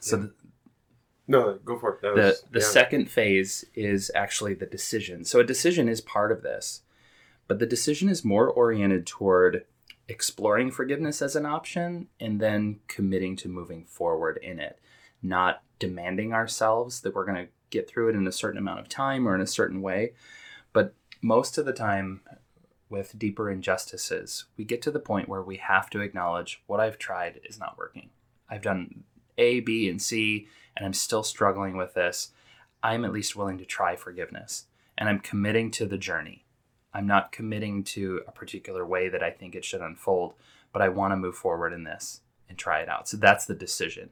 so 0.00 0.18
yeah. 0.18 0.26
No, 1.28 1.58
go 1.64 1.78
for 1.78 1.94
it. 1.94 2.02
The 2.02 2.36
the 2.50 2.60
yeah. 2.60 2.66
second 2.66 3.10
phase 3.10 3.64
is 3.74 4.10
actually 4.14 4.54
the 4.54 4.66
decision. 4.66 5.24
So 5.24 5.40
a 5.40 5.44
decision 5.44 5.88
is 5.88 6.00
part 6.00 6.32
of 6.32 6.42
this, 6.42 6.82
but 7.48 7.58
the 7.58 7.66
decision 7.66 8.08
is 8.08 8.24
more 8.24 8.48
oriented 8.48 9.06
toward 9.06 9.64
exploring 10.08 10.70
forgiveness 10.70 11.22
as 11.22 11.36
an 11.36 11.46
option 11.46 12.08
and 12.20 12.40
then 12.40 12.80
committing 12.88 13.36
to 13.36 13.48
moving 13.48 13.84
forward 13.84 14.38
in 14.42 14.58
it, 14.58 14.78
not 15.22 15.62
demanding 15.78 16.32
ourselves 16.32 17.00
that 17.00 17.14
we're 17.14 17.24
going 17.24 17.46
to 17.46 17.52
get 17.70 17.88
through 17.88 18.08
it 18.08 18.16
in 18.16 18.26
a 18.26 18.32
certain 18.32 18.58
amount 18.58 18.80
of 18.80 18.88
time 18.88 19.26
or 19.26 19.34
in 19.34 19.40
a 19.40 19.46
certain 19.46 19.80
way. 19.80 20.12
But 20.72 20.94
most 21.20 21.58
of 21.58 21.64
the 21.64 21.72
time, 21.72 22.20
with 22.88 23.18
deeper 23.18 23.50
injustices, 23.50 24.44
we 24.56 24.64
get 24.64 24.82
to 24.82 24.90
the 24.90 25.00
point 25.00 25.28
where 25.28 25.42
we 25.42 25.56
have 25.56 25.88
to 25.90 26.00
acknowledge 26.00 26.62
what 26.66 26.78
I've 26.78 26.98
tried 26.98 27.40
is 27.48 27.58
not 27.58 27.78
working. 27.78 28.10
I've 28.50 28.62
done 28.62 29.04
A, 29.38 29.60
B, 29.60 29.88
and 29.88 30.00
C, 30.00 30.46
and 30.76 30.84
I'm 30.84 30.92
still 30.92 31.22
struggling 31.22 31.76
with 31.76 31.94
this. 31.94 32.32
I'm 32.82 33.04
at 33.04 33.12
least 33.12 33.34
willing 33.34 33.58
to 33.58 33.64
try 33.64 33.96
forgiveness, 33.96 34.66
and 34.98 35.08
I'm 35.08 35.20
committing 35.20 35.70
to 35.72 35.86
the 35.86 35.96
journey. 35.96 36.41
I'm 36.94 37.06
not 37.06 37.32
committing 37.32 37.84
to 37.84 38.22
a 38.26 38.32
particular 38.32 38.84
way 38.84 39.08
that 39.08 39.22
I 39.22 39.30
think 39.30 39.54
it 39.54 39.64
should 39.64 39.80
unfold, 39.80 40.34
but 40.72 40.82
I 40.82 40.88
want 40.88 41.12
to 41.12 41.16
move 41.16 41.36
forward 41.36 41.72
in 41.72 41.84
this 41.84 42.20
and 42.48 42.58
try 42.58 42.80
it 42.80 42.88
out. 42.88 43.08
So 43.08 43.16
that's 43.16 43.46
the 43.46 43.54
decision. 43.54 44.10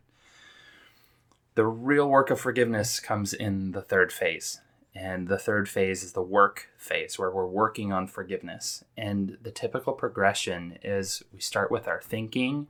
The 1.54 1.66
real 1.66 2.08
work 2.08 2.30
of 2.30 2.40
forgiveness 2.40 3.00
comes 3.00 3.34
in 3.34 3.72
the 3.72 3.82
third 3.82 4.12
phase. 4.12 4.60
And 4.94 5.28
the 5.28 5.38
third 5.38 5.68
phase 5.68 6.02
is 6.02 6.12
the 6.12 6.22
work 6.22 6.68
phase, 6.76 7.18
where 7.18 7.30
we're 7.30 7.46
working 7.46 7.92
on 7.92 8.08
forgiveness. 8.08 8.82
And 8.96 9.38
the 9.40 9.52
typical 9.52 9.92
progression 9.92 10.78
is 10.82 11.22
we 11.32 11.40
start 11.40 11.70
with 11.70 11.86
our 11.86 12.00
thinking, 12.00 12.66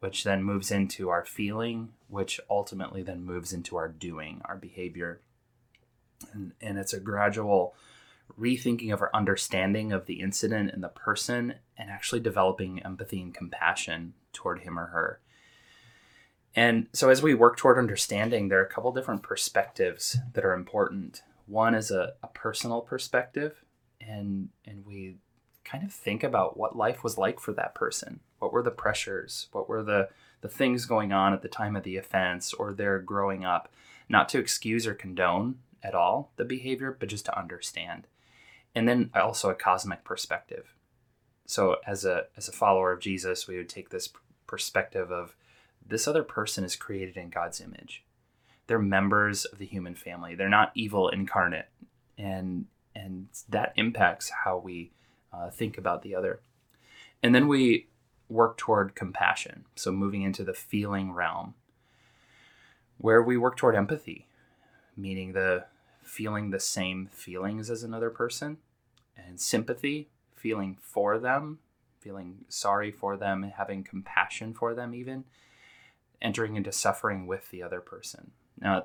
which 0.00 0.24
then 0.24 0.42
moves 0.42 0.72
into 0.72 1.08
our 1.08 1.24
feeling, 1.24 1.90
which 2.08 2.40
ultimately 2.50 3.02
then 3.02 3.24
moves 3.24 3.52
into 3.52 3.76
our 3.76 3.88
doing, 3.88 4.40
our 4.44 4.56
behavior. 4.56 5.20
And, 6.32 6.52
and 6.60 6.78
it's 6.78 6.92
a 6.92 7.00
gradual 7.00 7.74
rethinking 8.38 8.92
of 8.92 9.00
our 9.00 9.10
understanding 9.14 9.92
of 9.92 10.06
the 10.06 10.20
incident 10.20 10.70
and 10.72 10.82
the 10.82 10.88
person, 10.88 11.54
and 11.76 11.90
actually 11.90 12.20
developing 12.20 12.82
empathy 12.82 13.20
and 13.20 13.34
compassion 13.34 14.14
toward 14.32 14.60
him 14.60 14.78
or 14.78 14.86
her. 14.86 15.20
And 16.54 16.88
so, 16.92 17.08
as 17.08 17.22
we 17.22 17.34
work 17.34 17.56
toward 17.56 17.78
understanding, 17.78 18.48
there 18.48 18.60
are 18.60 18.64
a 18.64 18.68
couple 18.68 18.92
different 18.92 19.22
perspectives 19.22 20.18
that 20.34 20.44
are 20.44 20.52
important. 20.52 21.22
One 21.46 21.74
is 21.74 21.90
a, 21.90 22.12
a 22.22 22.28
personal 22.28 22.82
perspective, 22.82 23.64
and 24.00 24.50
and 24.66 24.84
we 24.84 25.16
kind 25.64 25.84
of 25.84 25.92
think 25.92 26.22
about 26.22 26.56
what 26.56 26.76
life 26.76 27.02
was 27.02 27.16
like 27.16 27.40
for 27.40 27.52
that 27.52 27.74
person. 27.74 28.20
What 28.38 28.52
were 28.52 28.62
the 28.62 28.70
pressures? 28.70 29.48
What 29.52 29.68
were 29.68 29.82
the 29.82 30.08
the 30.42 30.48
things 30.48 30.84
going 30.84 31.12
on 31.12 31.32
at 31.32 31.42
the 31.42 31.48
time 31.48 31.76
of 31.76 31.84
the 31.84 31.96
offense 31.96 32.52
or 32.52 32.72
their 32.72 32.98
growing 32.98 33.44
up? 33.44 33.72
Not 34.08 34.28
to 34.30 34.38
excuse 34.38 34.86
or 34.86 34.94
condone 34.94 35.60
at 35.82 35.94
all 35.94 36.32
the 36.36 36.44
behavior, 36.44 36.94
but 36.98 37.08
just 37.08 37.24
to 37.26 37.38
understand. 37.38 38.06
And 38.74 38.88
then 38.88 39.10
also 39.14 39.50
a 39.50 39.54
cosmic 39.54 40.04
perspective. 40.04 40.74
So 41.46 41.76
as 41.86 42.04
a 42.04 42.26
as 42.36 42.48
a 42.48 42.52
follower 42.52 42.92
of 42.92 43.00
Jesus, 43.00 43.46
we 43.46 43.56
would 43.56 43.68
take 43.68 43.90
this 43.90 44.08
perspective 44.46 45.10
of 45.10 45.34
this 45.86 46.06
other 46.08 46.22
person 46.22 46.64
is 46.64 46.76
created 46.76 47.16
in 47.16 47.28
God's 47.28 47.60
image. 47.60 48.04
They're 48.66 48.78
members 48.78 49.44
of 49.44 49.58
the 49.58 49.66
human 49.66 49.94
family. 49.94 50.34
They're 50.34 50.48
not 50.48 50.72
evil 50.74 51.08
incarnate, 51.08 51.68
and 52.16 52.66
and 52.94 53.28
that 53.48 53.72
impacts 53.76 54.30
how 54.44 54.58
we 54.58 54.92
uh, 55.32 55.50
think 55.50 55.76
about 55.76 56.02
the 56.02 56.14
other. 56.14 56.40
And 57.22 57.34
then 57.34 57.48
we 57.48 57.88
work 58.28 58.56
toward 58.56 58.94
compassion. 58.94 59.64
So 59.76 59.92
moving 59.92 60.22
into 60.22 60.44
the 60.44 60.54
feeling 60.54 61.12
realm, 61.12 61.54
where 62.98 63.22
we 63.22 63.36
work 63.36 63.56
toward 63.56 63.74
empathy, 63.74 64.26
meaning 64.96 65.32
the 65.32 65.64
feeling 66.12 66.50
the 66.50 66.60
same 66.60 67.08
feelings 67.10 67.70
as 67.70 67.82
another 67.82 68.10
person, 68.10 68.58
and 69.16 69.40
sympathy, 69.40 70.10
feeling 70.36 70.76
for 70.82 71.18
them, 71.18 71.58
feeling 72.00 72.44
sorry 72.50 72.90
for 72.90 73.16
them, 73.16 73.50
having 73.56 73.82
compassion 73.82 74.52
for 74.52 74.74
them, 74.74 74.94
even 74.94 75.24
entering 76.20 76.54
into 76.54 76.70
suffering 76.70 77.26
with 77.26 77.50
the 77.50 77.62
other 77.62 77.80
person. 77.80 78.32
Now, 78.60 78.84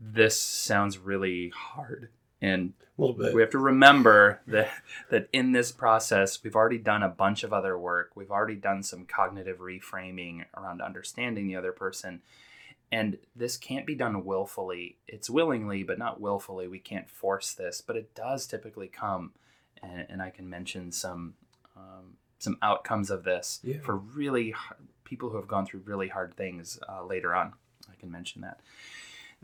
this 0.00 0.40
sounds 0.40 0.96
really 0.96 1.50
hard. 1.50 2.08
And 2.40 2.72
a 2.96 3.00
little 3.02 3.14
bit. 3.14 3.34
we 3.34 3.42
have 3.42 3.50
to 3.50 3.58
remember 3.58 4.40
that 4.46 4.70
that 5.10 5.28
in 5.30 5.52
this 5.52 5.72
process, 5.72 6.42
we've 6.42 6.56
already 6.56 6.78
done 6.78 7.02
a 7.02 7.08
bunch 7.08 7.44
of 7.44 7.52
other 7.52 7.78
work. 7.78 8.12
We've 8.14 8.30
already 8.30 8.56
done 8.56 8.82
some 8.82 9.04
cognitive 9.04 9.58
reframing 9.58 10.46
around 10.56 10.80
understanding 10.80 11.48
the 11.48 11.56
other 11.56 11.72
person. 11.72 12.22
And 12.92 13.18
this 13.34 13.56
can't 13.56 13.84
be 13.84 13.94
done 13.96 14.24
willfully. 14.24 14.96
It's 15.08 15.28
willingly, 15.28 15.82
but 15.82 15.98
not 15.98 16.20
willfully. 16.20 16.68
We 16.68 16.78
can't 16.78 17.10
force 17.10 17.52
this, 17.52 17.80
but 17.80 17.96
it 17.96 18.14
does 18.14 18.46
typically 18.46 18.86
come. 18.88 19.32
And, 19.82 20.06
and 20.08 20.22
I 20.22 20.30
can 20.30 20.48
mention 20.48 20.92
some 20.92 21.34
um, 21.76 22.16
some 22.38 22.58
outcomes 22.62 23.10
of 23.10 23.24
this 23.24 23.60
Yeah. 23.62 23.80
for 23.80 23.96
really 23.96 24.50
hard, 24.52 24.80
people 25.04 25.30
who 25.30 25.36
have 25.36 25.48
gone 25.48 25.66
through 25.66 25.80
really 25.84 26.08
hard 26.08 26.36
things 26.36 26.78
uh, 26.88 27.04
later 27.04 27.34
on. 27.34 27.54
I 27.90 27.94
can 27.98 28.10
mention 28.10 28.42
that. 28.42 28.60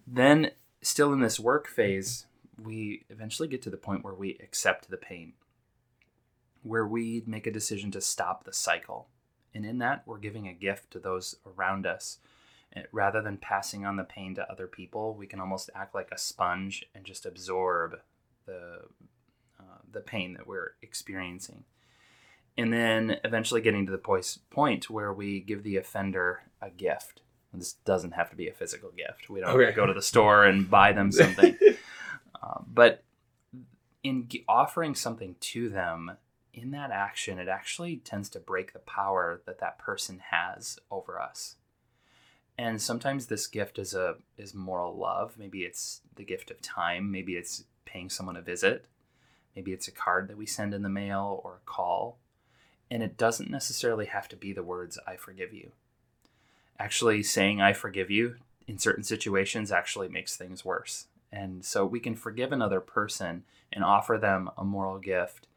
Then, 0.06 0.52
still 0.80 1.12
in 1.12 1.20
this 1.20 1.38
work 1.40 1.68
phase, 1.68 2.26
we 2.62 3.04
eventually 3.11 3.49
get 3.49 3.62
to 3.62 3.70
the 3.70 3.76
point 3.76 4.04
where 4.04 4.14
we 4.14 4.38
accept 4.42 4.88
the 4.90 4.96
pain, 4.96 5.32
where 6.62 6.87
we 6.87 7.22
make 7.26 7.46
a 7.46 7.52
decision 7.52 7.90
to 7.92 8.00
stop 8.00 8.44
the 8.44 8.52
cycle. 8.52 9.08
And 9.54 9.64
in 9.64 9.78
that, 9.78 10.02
we're 10.06 10.18
giving 10.18 10.49
a 10.49 10.52
gift 10.54 10.90
to 10.92 10.99
those 10.99 11.37
around 11.46 11.87
us. 11.87 12.18
Rather 12.91 13.21
than 13.21 13.37
passing 13.37 13.85
on 13.85 13.97
the 13.97 14.05
pain 14.05 14.35
to 14.35 14.50
other 14.50 14.67
people, 14.67 15.14
we 15.14 15.26
can 15.26 15.41
almost 15.41 15.69
act 15.75 15.95
like 15.95 16.09
a 16.11 16.19
sponge 16.19 16.85
and 16.95 17.05
just 17.05 17.26
absorb 17.26 17.99
the, 18.47 18.81
uh, 19.61 19.79
the 19.91 20.00
pain 20.00 20.35
that 20.35 20.47
we're 20.47 20.73
experiencing 20.83 21.64
and 22.57 22.73
then 22.73 23.19
eventually 23.25 23.61
getting 23.61 23.87
to 23.87 23.93
the 23.93 23.99
point 24.50 24.91
where 24.91 25.12
we 25.12 25.41
give 25.41 25.62
the 25.62 25.76
offender 25.76 26.43
a 26.61 26.71
gift. 26.71 27.21
And 27.52 27.61
this 27.61 27.75
doesn't 27.85 28.12
have 28.12 28.31
to 28.31 28.37
be 28.37 28.49
a 28.49 28.52
physical 28.52 28.91
gift. 28.91 29.29
We 29.31 29.41
don't 29.41 29.50
Okay. 29.50 29.73
go 29.73 29.87
to 29.87 29.95
the 29.95 30.02
store 30.02 30.45
and 30.45 30.69
buy 30.71 30.93
them 30.93 31.11
something. 31.12 31.57
uh, 32.43 32.61
but 32.67 33.05
in 34.02 34.29
g- 34.29 34.45
offering 34.49 34.95
something 34.95 35.37
to 35.41 35.69
them, 35.69 36.12
in 36.52 36.71
that 36.73 36.91
action, 36.91 37.38
it 37.38 37.49
actually 37.49 37.97
tends 37.97 38.29
to 38.31 38.41
break 38.41 38.73
the 38.75 38.79
power 38.81 39.41
that 39.47 39.59
that 39.61 39.79
person 39.79 40.21
has 40.31 40.79
over 40.91 41.19
us. 41.21 41.57
And 42.62 42.81
sometimes 42.81 43.26
this 43.26 43.49
gift 43.49 43.76
is 43.76 43.92
a 43.92 44.19
is 44.38 44.54
moral 44.54 44.95
love. 44.97 45.35
Maybe 45.37 45.64
it's 45.64 46.00
the 46.14 46.23
gift 46.23 46.49
of 46.52 46.62
time. 46.62 47.11
Maybe 47.11 47.35
it's 47.35 47.64
paying 47.85 48.09
someone 48.09 48.37
a 48.37 48.40
visit. 48.40 48.85
Maybe 49.57 49.73
it's 49.73 49.88
a 49.88 49.92
card 49.92 50.28
that 50.28 50.37
we 50.37 50.47
send 50.47 50.73
in 50.73 50.83
the 50.83 50.88
mail 50.88 51.40
or 51.42 51.54
a 51.54 51.69
call. 51.69 52.19
And 52.88 53.02
it 53.02 53.16
doesn't 53.16 53.50
necessarily 53.50 54.07
have 54.07 54.28
to 54.28 54.37
be 54.37 54.52
the 54.52 54.62
words, 54.62 54.97
I 55.09 55.16
forgive 55.16 55.52
you. 55.52 55.73
Actually, 56.78 57.25
saying 57.25 57.61
I 57.61 57.73
forgive 57.73 58.12
you 58.12 58.37
in 58.69 58.78
certain 58.78 59.02
situations 59.02 59.73
actually 59.73 60.09
makes 60.09 60.37
things 60.37 60.64
worse. 60.64 61.07
And 61.33 61.64
so 61.64 61.85
we 61.85 61.99
can 61.99 62.14
forgive 62.14 62.52
another 62.52 62.81
person 62.81 63.42
and 63.73 63.83
offer 63.83 64.19
them 64.19 64.49
a 64.57 64.62
moral 64.62 65.00
gift 65.00 65.49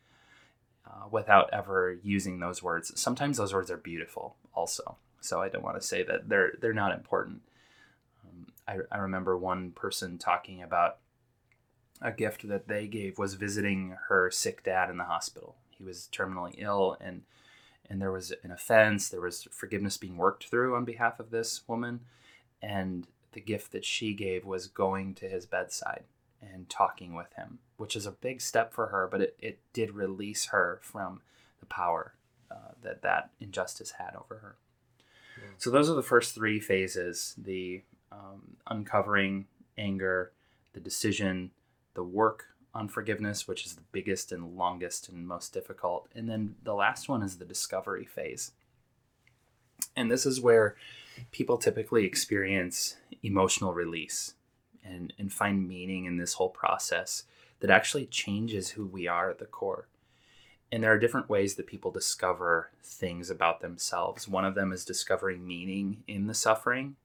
uh, 0.87 1.05
without 1.11 1.51
ever 1.53 1.99
using 2.01 2.39
those 2.39 2.63
words. 2.63 2.99
Sometimes 2.99 3.37
those 3.37 3.53
words 3.53 3.69
are 3.69 3.77
beautiful, 3.77 4.37
also. 4.55 4.97
So 5.25 5.41
I 5.41 5.49
don't 5.49 5.63
want 5.63 5.79
to 5.79 5.85
say 5.85 6.03
that 6.03 6.29
they're 6.29 6.53
they're 6.59 6.73
not 6.73 6.93
important. 6.93 7.41
Um, 8.23 8.47
I, 8.67 8.77
I 8.95 8.99
remember 8.99 9.37
one 9.37 9.71
person 9.71 10.17
talking 10.17 10.61
about 10.61 10.97
a 12.01 12.11
gift 12.11 12.47
that 12.47 12.67
they 12.67 12.87
gave 12.87 13.17
was 13.17 13.35
visiting 13.35 13.97
her 14.07 14.29
sick 14.29 14.63
dad 14.63 14.89
in 14.89 14.97
the 14.97 15.05
hospital. 15.05 15.55
He 15.69 15.83
was 15.83 16.09
terminally 16.11 16.55
ill, 16.57 16.97
and 16.99 17.23
and 17.89 18.01
there 18.01 18.11
was 18.11 18.33
an 18.43 18.51
offense. 18.51 19.09
There 19.09 19.21
was 19.21 19.47
forgiveness 19.51 19.97
being 19.97 20.17
worked 20.17 20.45
through 20.45 20.75
on 20.75 20.85
behalf 20.85 21.19
of 21.19 21.31
this 21.31 21.61
woman, 21.67 22.01
and 22.61 23.07
the 23.31 23.41
gift 23.41 23.71
that 23.73 23.85
she 23.85 24.13
gave 24.13 24.45
was 24.45 24.67
going 24.67 25.13
to 25.15 25.27
his 25.27 25.45
bedside 25.45 26.03
and 26.41 26.69
talking 26.69 27.13
with 27.13 27.33
him, 27.33 27.59
which 27.77 27.95
is 27.95 28.05
a 28.05 28.11
big 28.11 28.41
step 28.41 28.73
for 28.73 28.87
her, 28.87 29.07
but 29.11 29.21
it, 29.21 29.35
it 29.39 29.59
did 29.73 29.91
release 29.91 30.45
her 30.45 30.79
from 30.81 31.21
the 31.59 31.65
power 31.65 32.13
uh, 32.51 32.73
that 32.81 33.01
that 33.01 33.31
injustice 33.39 33.91
had 33.91 34.15
over 34.15 34.37
her. 34.39 34.55
So 35.57 35.69
those 35.69 35.89
are 35.89 35.95
the 35.95 36.03
first 36.03 36.35
three 36.35 36.59
phases: 36.59 37.35
the 37.37 37.81
um, 38.11 38.57
uncovering 38.67 39.47
anger, 39.77 40.31
the 40.73 40.79
decision, 40.79 41.51
the 41.93 42.03
work 42.03 42.45
on 42.73 42.87
forgiveness, 42.89 43.47
which 43.47 43.65
is 43.65 43.75
the 43.75 43.83
biggest 43.91 44.31
and 44.31 44.57
longest 44.57 45.09
and 45.09 45.27
most 45.27 45.53
difficult, 45.53 46.07
and 46.13 46.29
then 46.29 46.55
the 46.63 46.73
last 46.73 47.07
one 47.07 47.23
is 47.23 47.37
the 47.37 47.45
discovery 47.45 48.05
phase. 48.05 48.51
And 49.95 50.11
this 50.11 50.25
is 50.25 50.41
where 50.41 50.75
people 51.31 51.57
typically 51.57 52.05
experience 52.05 52.97
emotional 53.23 53.73
release 53.73 54.33
and, 54.83 55.13
and 55.17 55.31
find 55.31 55.67
meaning 55.67 56.05
in 56.05 56.17
this 56.17 56.33
whole 56.33 56.49
process 56.49 57.23
that 57.61 57.69
actually 57.69 58.05
changes 58.05 58.71
who 58.71 58.85
we 58.85 59.07
are 59.07 59.29
at 59.29 59.39
the 59.39 59.45
core. 59.45 59.87
And 60.71 60.83
there 60.83 60.91
are 60.91 60.99
different 60.99 61.29
ways 61.29 61.55
that 61.55 61.67
people 61.67 61.91
discover 61.91 62.71
things 62.83 63.29
about 63.29 63.61
themselves. 63.61 64.27
One 64.27 64.45
of 64.45 64.55
them 64.55 64.71
is 64.73 64.83
discovering 64.83 65.45
meaning 65.47 66.03
in 66.07 66.27
the 66.27 66.33
suffering. 66.33 66.95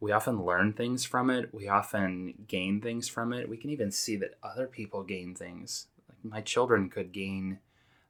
We 0.00 0.12
often 0.12 0.44
learn 0.44 0.72
things 0.72 1.04
from 1.04 1.28
it, 1.28 1.52
we 1.52 1.68
often 1.68 2.46
gain 2.48 2.80
things 2.80 3.06
from 3.08 3.32
it. 3.34 3.48
We 3.48 3.58
can 3.58 3.70
even 3.70 3.90
see 3.90 4.16
that 4.16 4.38
other 4.42 4.66
people 4.66 5.02
gain 5.02 5.34
things. 5.34 5.88
Like 6.08 6.24
my 6.24 6.40
children 6.40 6.88
could 6.88 7.12
gain 7.12 7.58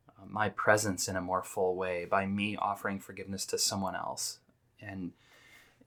uh, 0.08 0.24
my 0.26 0.50
presence 0.50 1.08
in 1.08 1.16
a 1.16 1.20
more 1.20 1.42
full 1.42 1.74
way 1.74 2.04
by 2.04 2.26
me 2.26 2.56
offering 2.56 3.00
forgiveness 3.00 3.44
to 3.46 3.58
someone 3.58 3.96
else. 3.96 4.38
And 4.80 5.12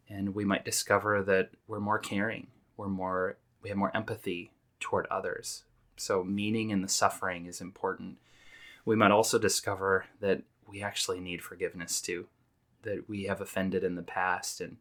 and 0.09 0.35
we 0.35 0.43
might 0.43 0.65
discover 0.65 1.23
that 1.23 1.51
we're 1.67 1.79
more 1.79 1.99
caring, 1.99 2.47
we're 2.75 2.89
more 2.89 3.37
we 3.61 3.69
have 3.69 3.77
more 3.77 3.95
empathy 3.95 4.51
toward 4.81 5.07
others 5.07 5.63
So, 5.95 6.23
meaning 6.23 6.69
in 6.71 6.81
the 6.81 6.87
suffering 6.87 7.45
is 7.45 7.61
important. 7.61 8.17
We 8.85 8.95
might 8.95 9.11
also 9.11 9.39
discover 9.39 10.05
that 10.19 10.41
we 10.67 10.81
actually 10.81 11.19
need 11.19 11.41
forgiveness 11.41 12.01
too, 12.01 12.27
that 12.83 13.07
we 13.07 13.23
have 13.23 13.41
offended 13.41 13.83
in 13.83 13.95
the 13.95 14.01
past, 14.01 14.59
and, 14.59 14.77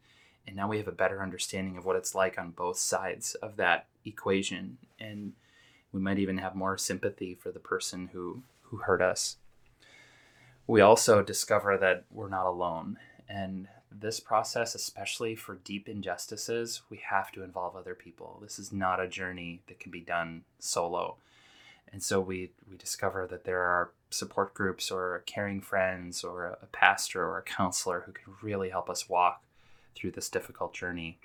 and 0.46 0.56
now 0.56 0.68
we 0.68 0.78
have 0.78 0.88
a 0.88 0.92
better 0.92 1.22
understanding 1.22 1.76
of 1.76 1.84
what 1.84 1.96
it's 1.96 2.14
like 2.14 2.38
on 2.38 2.50
both 2.50 2.78
sides 2.78 3.34
of 3.36 3.56
that 3.56 3.86
equation. 4.04 4.78
And 4.98 5.34
we 5.92 6.00
might 6.00 6.18
even 6.18 6.38
have 6.38 6.54
more 6.54 6.78
sympathy 6.78 7.34
for 7.34 7.52
the 7.52 7.60
person 7.60 8.10
who, 8.12 8.42
who 8.62 8.78
hurt 8.78 9.02
us. 9.02 9.36
We 10.66 10.80
also 10.80 11.22
discover 11.22 11.76
that 11.78 12.04
we're 12.10 12.28
not 12.28 12.46
alone. 12.46 12.98
And 13.28 13.68
this 13.90 14.20
process, 14.20 14.74
especially 14.74 15.36
for 15.36 15.56
deep 15.56 15.88
injustices, 15.88 16.82
we 16.88 17.00
have 17.08 17.30
to 17.32 17.42
involve 17.42 17.76
other 17.76 17.94
people. 17.94 18.38
This 18.42 18.58
is 18.58 18.72
not 18.72 19.00
a 19.00 19.08
journey 19.08 19.60
that 19.68 19.80
can 19.80 19.92
be 19.92 20.00
done 20.00 20.44
solo. 20.58 21.16
And 21.92 22.02
so 22.02 22.20
we, 22.20 22.52
we 22.68 22.76
discover 22.76 23.26
that 23.30 23.44
there 23.44 23.60
are 23.60 23.92
support 24.10 24.54
groups 24.54 24.90
or 24.90 25.22
caring 25.26 25.60
friends 25.60 26.24
or 26.24 26.46
a 26.46 26.66
pastor 26.66 27.22
or 27.22 27.38
a 27.38 27.42
counselor 27.42 28.02
who 28.06 28.12
can 28.12 28.32
really 28.42 28.70
help 28.70 28.88
us 28.88 29.08
walk 29.08 29.42
through 29.94 30.12
this 30.12 30.30
difficult 30.30 30.72
journey. 30.72 31.18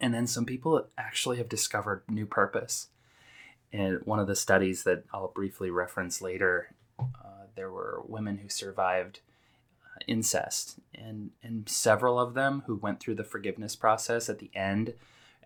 And 0.00 0.14
then 0.14 0.26
some 0.26 0.44
people 0.44 0.86
actually 0.96 1.38
have 1.38 1.48
discovered 1.48 2.02
new 2.08 2.26
purpose. 2.26 2.88
And 3.72 4.00
one 4.04 4.18
of 4.18 4.26
the 4.26 4.36
studies 4.36 4.84
that 4.84 5.04
I'll 5.12 5.28
briefly 5.28 5.70
reference 5.70 6.22
later, 6.22 6.74
uh, 6.98 7.46
there 7.56 7.70
were 7.70 8.02
women 8.06 8.38
who 8.38 8.48
survived 8.48 9.20
uh, 9.84 9.98
incest, 10.06 10.78
and 10.94 11.30
and 11.42 11.68
several 11.68 12.18
of 12.18 12.34
them 12.34 12.62
who 12.66 12.76
went 12.76 13.00
through 13.00 13.16
the 13.16 13.24
forgiveness 13.24 13.76
process 13.76 14.28
at 14.28 14.38
the 14.38 14.50
end, 14.54 14.94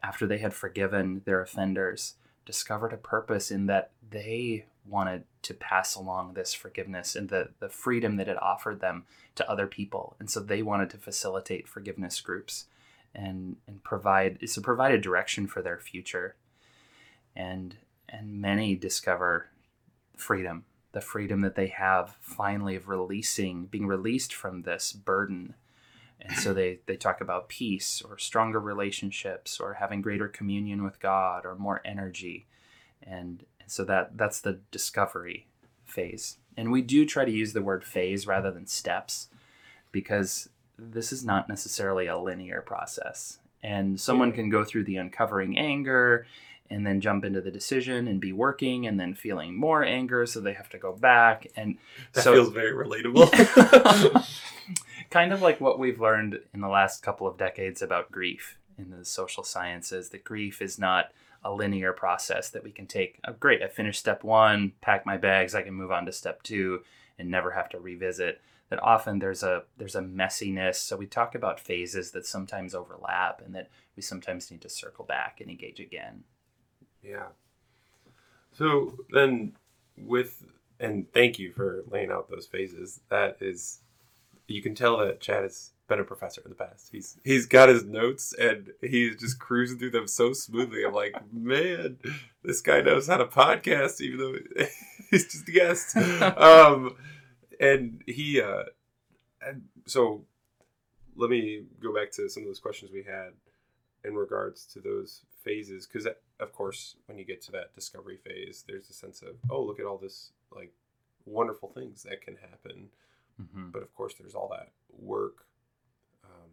after 0.03 0.27
they 0.27 0.39
had 0.39 0.55
forgiven 0.55 1.23
their 1.25 1.41
offenders, 1.41 2.15
discovered 2.45 2.93
a 2.93 2.97
purpose 2.97 3.51
in 3.51 3.67
that 3.67 3.91
they 4.11 4.67
wanted 4.85 5.25
to 5.43 5.55
pass 5.55 5.95
along 5.95 6.35
this 6.35 6.53
forgiveness 6.53 7.15
and 7.15 7.29
the 7.29 7.51
the 7.61 7.69
freedom 7.69 8.17
that 8.17 8.29
it 8.29 8.43
offered 8.43 8.81
them 8.81 9.05
to 9.35 9.49
other 9.49 9.67
people, 9.67 10.17
and 10.19 10.29
so 10.31 10.41
they 10.41 10.63
wanted 10.63 10.91
to 10.91 10.99
facilitate 10.99 11.69
forgiveness 11.69 12.21
groups, 12.21 12.67
and 13.15 13.57
and 13.67 13.83
provide 13.85 14.39
so 14.49 14.61
provide 14.61 14.93
a 14.93 14.99
direction 14.99 15.47
for 15.47 15.63
their 15.63 15.79
future, 15.79 16.37
and 17.37 17.77
and 18.09 18.41
many 18.41 18.75
discover 18.75 19.49
freedom 20.17 20.65
the 20.93 21.01
freedom 21.01 21.41
that 21.41 21.55
they 21.55 21.69
have 21.69 22.17
finally 22.21 22.77
of 22.77 22.89
releasing 22.89 23.67
being 23.67 23.87
released 23.87 24.35
from 24.35 24.63
this 24.63 24.93
burden 24.93 25.55
and 26.25 26.39
so 26.39 26.55
they 26.55 26.79
they 26.87 26.97
talk 26.97 27.21
about 27.21 27.49
peace 27.49 28.03
or 28.03 28.17
stronger 28.17 28.61
relationships 28.61 29.59
or 29.59 29.75
having 29.75 30.01
greater 30.01 30.29
communion 30.29 30.85
with 30.85 31.01
god 31.01 31.45
or 31.45 31.57
more 31.57 31.81
energy. 31.85 32.47
And, 33.03 33.45
and 33.61 33.71
so 33.71 33.85
that 33.85 34.17
that's 34.17 34.41
the 34.41 34.61
discovery 34.71 35.47
phase. 35.85 36.39
And 36.57 36.71
we 36.71 36.83
do 36.83 37.05
try 37.05 37.25
to 37.25 37.31
use 37.31 37.53
the 37.53 37.63
word 37.63 37.85
phase 37.85 38.27
rather 38.27 38.51
than 38.51 38.67
steps 38.67 39.29
because 39.91 40.49
this 40.79 41.13
is 41.13 41.25
not 41.25 41.49
necessarily 41.49 42.07
a 42.07 42.19
linear 42.19 42.63
process. 42.63 43.39
And 43.63 44.01
someone 44.01 44.33
can 44.33 44.49
go 44.49 44.65
through 44.65 44.85
the 44.85 44.97
uncovering 44.97 45.59
anger 45.59 46.27
and 46.71 46.87
then 46.87 47.01
jump 47.01 47.25
into 47.25 47.41
the 47.41 47.51
decision 47.51 48.09
and 48.09 48.21
be 48.21 48.33
working 48.33 48.87
and 48.87 48.99
then 48.99 49.15
feeling 49.15 49.57
more 49.57 49.85
anger 49.85 50.25
so 50.27 50.41
they 50.41 50.55
have 50.55 50.71
to 50.71 50.79
go 50.79 50.93
back 50.93 51.47
and 51.55 51.77
that 52.15 52.25
so 52.25 52.33
feels 52.33 52.49
very 52.49 52.73
relatable 52.73 53.29
kind 55.13 55.33
of 55.33 55.43
like 55.43 55.61
what 55.61 55.79
we've 55.79 56.01
learned 56.01 56.41
in 56.55 56.61
the 56.61 56.69
last 56.69 57.03
couple 57.03 57.27
of 57.27 57.39
decades 57.39 57.83
about 57.83 58.11
grief 58.11 58.59
in 58.79 58.91
the 58.91 59.05
social 59.05 59.45
sciences 59.45 60.09
that 60.11 60.25
grief 60.25 60.63
is 60.63 60.79
not 60.79 61.13
a 61.45 61.53
linear 61.53 61.93
process 61.93 62.51
that 62.51 62.65
we 62.65 62.71
can 62.71 62.87
take 62.87 63.19
oh, 63.27 63.35
great 63.39 63.63
i 63.63 63.69
finished 63.69 64.01
step 64.01 64.25
one 64.25 64.73
pack 64.81 65.05
my 65.05 65.17
bags 65.17 65.55
i 65.55 65.63
can 65.63 65.75
move 65.75 65.93
on 65.93 66.07
to 66.07 66.13
step 66.13 66.43
two 66.43 66.81
and 67.19 67.31
never 67.31 67.51
have 67.51 67.69
to 67.69 67.79
revisit 67.79 68.41
that 68.71 68.83
often 68.83 69.19
there's 69.19 69.43
a 69.43 69.65
there's 69.77 69.97
a 69.97 70.01
messiness 70.01 70.77
so 70.77 70.97
we 70.97 71.07
talk 71.07 71.35
about 71.35 71.61
phases 71.61 72.13
that 72.13 72.27
sometimes 72.27 72.75
overlap 72.75 73.43
and 73.45 73.55
that 73.55 73.69
we 73.97 74.03
sometimes 74.03 74.51
need 74.51 74.61
to 74.61 74.69
circle 74.69 75.05
back 75.05 75.41
and 75.41 75.51
engage 75.51 75.81
again 75.81 76.25
Yeah. 77.03 77.29
So 78.53 78.97
then, 79.11 79.53
with 79.97 80.45
and 80.79 81.11
thank 81.13 81.39
you 81.39 81.53
for 81.53 81.85
laying 81.91 82.11
out 82.11 82.31
those 82.31 82.47
phases. 82.47 83.01
That 83.09 83.37
is, 83.41 83.81
you 84.53 84.63
can 84.63 84.75
tell 84.75 84.99
that 84.99 85.21
Chad 85.21 85.43
has 85.43 85.73
been 85.89 86.01
a 86.01 86.05
professor 86.05 86.41
in 86.45 86.51
the 86.51 86.57
past. 86.57 86.89
He's 86.93 87.19
he's 87.25 87.47
got 87.47 87.69
his 87.69 87.85
notes 87.85 88.33
and 88.39 88.71
he's 88.81 89.17
just 89.17 89.39
cruising 89.39 89.79
through 89.79 89.91
them 89.91 90.07
so 90.07 90.33
smoothly. 90.33 90.85
I'm 90.85 90.95
like, 90.95 91.15
man, 91.33 91.99
this 92.43 92.61
guy 92.61 92.81
knows 92.81 93.09
how 93.09 93.19
to 93.19 93.27
podcast, 93.27 94.01
even 94.01 94.19
though 94.19 94.65
he's 95.11 95.27
just 95.27 95.49
a 95.49 95.53
guest. 95.53 95.97
um, 95.97 96.97
and 97.61 98.03
he, 98.07 98.41
uh, 98.41 98.65
and 99.47 99.63
so 99.87 100.25
let 101.17 101.31
me 101.31 101.65
go 101.81 101.95
back 101.95 102.11
to 102.13 102.29
some 102.29 102.43
of 102.43 102.49
those 102.49 102.59
questions 102.59 102.91
we 102.91 103.03
had 103.03 103.33
in 104.05 104.15
regards 104.15 104.67
to 104.67 104.81
those 104.81 105.23
phases 105.45 105.87
because 105.87 106.07
of 106.41 106.53
course 106.53 106.97
when 107.07 107.19
you 107.19 107.25
get 107.25 107.43
to 107.43 107.53
that 107.53 107.75
discovery 107.75 108.17
phase 108.17 108.65
there's 108.69 108.89
a 108.89 108.93
sense 108.93 109.23
of 109.23 109.35
oh 109.51 109.63
look 109.63 109.81
at 109.81 109.87
all 109.87 109.99
this 109.99 110.31
like 110.55 110.73
wonderful 111.25 111.69
things 111.69 112.05
that 112.05 112.21
can 112.21 112.37
happen 112.37 112.89
mm-hmm. 113.43 113.71
but 113.71 113.83
of 113.83 113.95
course 113.95 114.15
there's 114.19 114.35
all 114.35 114.49
that 114.49 114.71
work 114.91 115.47
um, 116.25 116.51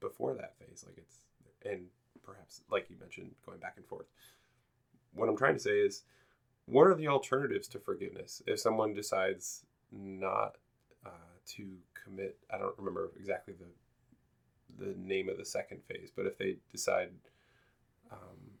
before 0.00 0.34
that 0.34 0.54
phase 0.58 0.84
like 0.86 0.98
it's 0.98 1.18
and 1.64 1.86
perhaps 2.22 2.62
like 2.70 2.88
you 2.90 2.96
mentioned 3.00 3.30
going 3.44 3.58
back 3.58 3.74
and 3.76 3.86
forth. 3.86 4.06
What 5.14 5.28
i'm 5.28 5.36
trying 5.36 5.54
to 5.54 5.60
say 5.60 5.78
is 5.78 6.02
what 6.66 6.86
are 6.86 6.94
the 6.94 7.08
alternatives 7.08 7.66
to 7.68 7.78
forgiveness? 7.78 8.42
If 8.46 8.60
someone 8.60 8.92
decides 8.92 9.64
not 9.90 10.56
uh, 11.06 11.36
to 11.56 11.66
commit 12.04 12.38
i 12.52 12.58
don't 12.58 12.78
remember 12.78 13.10
exactly 13.18 13.54
the 13.58 14.84
the 14.84 14.94
name 14.98 15.28
of 15.28 15.38
the 15.38 15.44
second 15.44 15.80
phase 15.88 16.10
but 16.14 16.26
if 16.26 16.36
they 16.38 16.56
decide 16.70 17.10
um, 18.12 18.58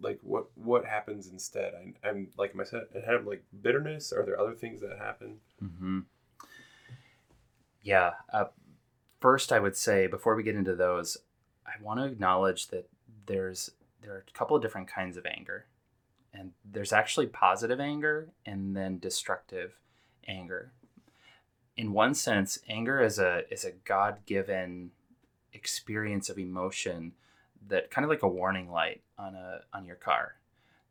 like 0.00 0.18
what 0.22 0.46
what 0.54 0.84
happens 0.84 1.28
instead? 1.28 1.72
I, 1.74 2.08
i'm 2.08 2.28
like 2.36 2.52
am 2.54 2.60
i 2.60 2.64
said 2.64 2.84
I 2.94 3.10
have 3.10 3.26
like 3.26 3.44
bitterness. 3.62 4.12
Are 4.12 4.24
there 4.24 4.40
other 4.40 4.54
things 4.54 4.80
that 4.80 4.98
happen? 4.98 5.36
Mm-hmm. 5.62 6.00
Yeah. 7.82 8.12
Uh, 8.32 8.46
first, 9.20 9.52
I 9.52 9.58
would 9.58 9.76
say 9.76 10.06
before 10.06 10.34
we 10.34 10.42
get 10.42 10.56
into 10.56 10.74
those, 10.74 11.16
I 11.66 11.82
want 11.82 12.00
to 12.00 12.06
acknowledge 12.06 12.68
that 12.68 12.88
there's 13.26 13.70
there 14.02 14.14
are 14.14 14.24
a 14.26 14.32
couple 14.32 14.56
of 14.56 14.62
different 14.62 14.88
kinds 14.88 15.16
of 15.16 15.26
anger, 15.26 15.66
and 16.32 16.52
there's 16.64 16.92
actually 16.92 17.26
positive 17.26 17.80
anger 17.80 18.28
and 18.46 18.76
then 18.76 18.98
destructive 18.98 19.78
anger. 20.26 20.72
In 21.76 21.92
one 21.92 22.14
sense, 22.14 22.58
anger 22.68 23.00
is 23.00 23.18
a 23.18 23.42
is 23.50 23.64
a 23.64 23.72
God 23.72 24.18
given 24.26 24.90
experience 25.52 26.28
of 26.28 26.38
emotion 26.38 27.12
that 27.68 27.90
kind 27.90 28.04
of 28.04 28.10
like 28.10 28.22
a 28.22 28.28
warning 28.28 28.70
light 28.70 29.02
on 29.18 29.34
a 29.34 29.60
on 29.72 29.84
your 29.84 29.96
car 29.96 30.36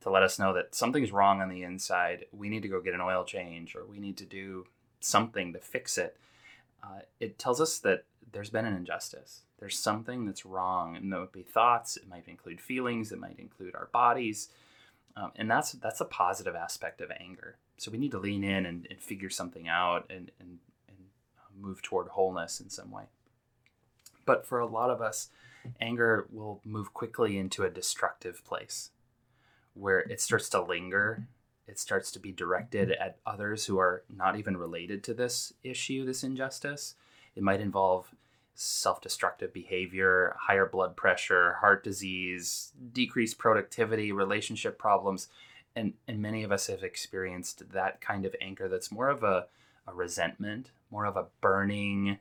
to 0.02 0.10
let 0.10 0.24
us 0.24 0.40
know 0.40 0.54
that 0.54 0.74
something's 0.74 1.12
wrong 1.12 1.42
on 1.42 1.50
the 1.50 1.64
inside. 1.64 2.26
We 2.32 2.50
need 2.50 2.62
to 2.62 2.70
go 2.70 2.82
get 2.82 2.94
an 2.94 3.02
oil 3.02 3.24
change, 3.24 3.76
or 3.76 3.86
we 3.86 4.00
need 4.00 4.18
to 4.18 4.26
do 4.26 4.66
something 5.00 5.54
to 5.54 5.60
fix 5.60 5.98
it. 5.98 6.18
Uh, 6.84 7.00
it 7.20 7.38
tells 7.38 7.60
us 7.60 7.80
that 7.80 8.06
there's 8.32 8.50
been 8.50 8.66
an 8.66 8.76
injustice. 8.76 9.42
There's 9.60 9.78
something 9.78 10.26
that's 10.26 10.46
wrong, 10.46 10.96
and 10.96 11.12
that 11.12 11.20
would 11.20 11.32
be 11.32 11.44
thoughts. 11.44 11.98
It 11.98 12.08
might 12.08 12.28
include 12.28 12.62
feelings. 12.62 13.12
It 13.12 13.20
might 13.20 13.40
include 13.40 13.76
our 13.76 13.90
bodies, 13.92 14.50
um, 15.16 15.32
and 15.36 15.50
that's 15.50 15.74
that's 15.74 16.02
a 16.02 16.06
positive 16.06 16.56
aspect 16.56 17.02
of 17.02 17.12
anger. 17.20 17.58
So 17.78 17.92
we 17.92 17.98
need 17.98 18.12
to 18.12 18.20
lean 18.20 18.44
in 18.44 18.66
and, 18.66 18.88
and 18.90 19.02
figure 19.02 19.30
something 19.30 19.68
out 19.68 20.06
and, 20.10 20.32
and 20.40 20.60
and 20.88 20.98
move 21.60 21.82
toward 21.82 22.10
wholeness 22.10 22.60
in 22.60 22.70
some 22.70 22.92
way. 22.92 23.06
But 24.26 24.46
for 24.46 24.60
a 24.60 24.66
lot 24.68 24.90
of 24.90 25.02
us, 25.02 25.30
anger 25.82 26.28
will 26.32 26.62
move 26.64 26.94
quickly 26.94 27.38
into 27.38 27.64
a 27.64 27.70
destructive 27.70 28.44
place 28.46 28.92
where 29.74 30.00
it 30.00 30.22
starts 30.22 30.50
to 30.50 30.62
linger. 30.62 31.28
It 31.70 31.78
starts 31.78 32.12
to 32.12 32.20
be 32.20 32.32
directed 32.32 32.92
at 32.92 33.18
others 33.26 33.66
who 33.66 33.78
are 33.78 34.04
not 34.10 34.38
even 34.38 34.58
related 34.58 35.04
to 35.04 35.14
this 35.14 35.54
issue, 35.64 36.04
this 36.04 36.24
injustice. 36.24 36.96
It 37.36 37.44
might 37.44 37.62
involve 37.62 38.12
self 38.56 39.02
destructive 39.02 39.54
behavior, 39.54 40.36
higher 40.38 40.66
blood 40.66 40.96
pressure, 40.96 41.54
heart 41.62 41.84
disease, 41.84 42.74
decreased 42.92 43.38
productivity, 43.38 44.12
relationship 44.12 44.80
problems. 44.80 45.28
And, 45.76 45.94
and 46.08 46.22
many 46.22 46.44
of 46.44 46.52
us 46.52 46.68
have 46.68 46.84
experienced 46.84 47.72
that 47.72 48.02
kind 48.02 48.26
of 48.26 48.36
anger 48.42 48.68
that's 48.68 48.92
more 48.92 49.08
of 49.08 49.24
a, 49.24 49.46
a 49.88 49.94
resentment, 49.94 50.72
more 50.90 51.06
of 51.06 51.16
a 51.16 51.28
burning, 51.40 52.18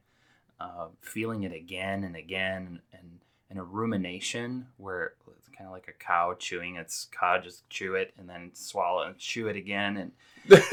uh, 0.61 0.89
feeling 1.01 1.43
it 1.43 1.53
again 1.53 2.05
and 2.05 2.15
again, 2.15 2.81
and, 2.93 3.21
and 3.49 3.59
a 3.59 3.63
rumination 3.65 4.69
where 4.77 5.15
kind 5.59 5.67
of 5.67 5.73
like 5.73 5.89
a 5.89 5.93
cow 5.93 6.35
chewing 6.39 6.77
its 6.77 7.09
cud, 7.11 7.43
just 7.43 7.69
chew 7.69 7.97
it 7.97 8.15
and 8.17 8.29
then 8.29 8.51
swallow 8.55 9.03
and 9.03 9.19
chew 9.19 9.49
it 9.49 9.57
again. 9.57 9.97
And, 9.97 10.13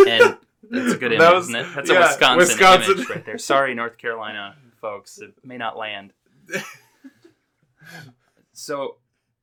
and 0.08 0.38
that's 0.70 0.94
a 0.94 0.98
good 0.98 1.12
image, 1.12 1.20
That 1.20 1.34
was- 1.34 1.50
isn't 1.50 1.60
it? 1.60 1.68
That's 1.76 1.90
yeah, 1.90 1.98
a 1.98 2.08
Wisconsin, 2.08 2.38
Wisconsin. 2.38 2.94
image 2.94 3.10
right 3.10 3.26
there. 3.26 3.38
Sorry, 3.40 3.74
North 3.74 3.98
Carolina 3.98 4.56
folks, 4.86 5.18
it 5.18 5.34
may 5.44 5.58
not 5.58 5.78
land. 5.78 6.14
So, 8.54 8.96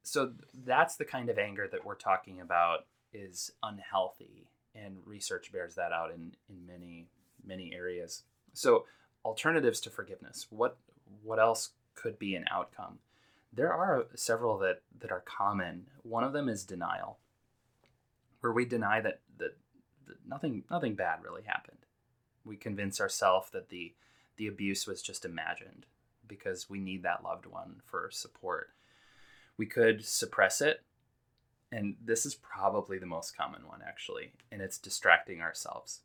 so 0.02 0.33
that's 0.64 0.96
the 0.96 1.05
kind 1.05 1.28
of 1.28 1.38
anger 1.38 1.68
that 1.70 1.85
we're 1.85 1.96
talking 1.96 2.40
about 2.40 2.87
is 3.12 3.52
unhealthy, 3.62 4.46
and 4.74 4.96
research 5.05 5.52
bears 5.52 5.74
that 5.74 5.92
out 5.92 6.11
in 6.12 6.33
in 6.48 6.66
many 6.66 7.09
many 7.44 7.74
areas. 7.74 8.22
So, 8.55 8.87
alternatives 9.24 9.81
to 9.81 9.90
forgiveness. 9.90 10.46
What 10.50 10.78
what 11.22 11.38
else 11.38 11.70
could 11.94 12.18
be 12.18 12.35
an 12.37 12.46
outcome? 12.50 12.98
There 13.53 13.73
are 13.73 14.07
several 14.15 14.59
that 14.59 14.83
that 15.01 15.12
are 15.12 15.21
common. 15.21 15.87
One 16.03 16.25
of 16.25 16.33
them 16.33 16.49
is 16.49 16.65
denial, 16.65 17.19
where 18.41 18.53
we 18.53 18.65
deny 18.65 19.01
that 19.01 19.21
that, 19.38 19.57
that 20.07 20.27
nothing 20.27 20.65
nothing 20.71 20.95
bad 20.95 21.23
really 21.23 21.43
happened. 21.43 21.79
We 22.45 22.57
convince 22.57 23.01
ourselves 23.01 23.51
that 23.51 23.69
the 23.69 23.95
the 24.37 24.47
abuse 24.47 24.87
was 24.87 25.03
just 25.03 25.25
imagined 25.25 25.87
because 26.27 26.71
we 26.71 26.79
need 26.79 27.03
that 27.03 27.23
loved 27.23 27.47
one 27.47 27.83
for 27.85 28.09
support. 28.11 28.71
We 29.59 29.67
could 29.67 30.05
suppress 30.05 30.62
it, 30.62 30.83
and 31.71 31.97
this 32.03 32.25
is 32.25 32.35
probably 32.35 32.99
the 32.99 33.07
most 33.07 33.37
common 33.37 33.67
one 33.67 33.81
actually, 33.87 34.33
and 34.51 34.62
it's 34.62 34.79
distracting 34.79 35.43
ourselves. 35.43 36.01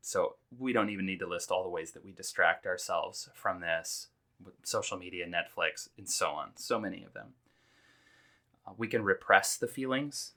So 0.00 0.36
we 0.58 0.72
don't 0.72 0.88
even 0.88 1.04
need 1.04 1.18
to 1.18 1.26
list 1.26 1.50
all 1.50 1.62
the 1.62 1.68
ways 1.68 1.90
that 1.92 2.04
we 2.04 2.12
distract 2.12 2.66
ourselves 2.66 3.28
from 3.34 3.60
this 3.60 4.08
with 4.44 4.54
social 4.62 4.98
media, 4.98 5.26
Netflix, 5.26 5.88
and 5.96 6.08
so 6.08 6.30
on. 6.30 6.50
So 6.56 6.80
many 6.80 7.02
of 7.02 7.12
them. 7.12 7.34
Uh, 8.66 8.72
we 8.76 8.88
can 8.88 9.02
repress 9.02 9.56
the 9.56 9.66
feelings 9.66 10.32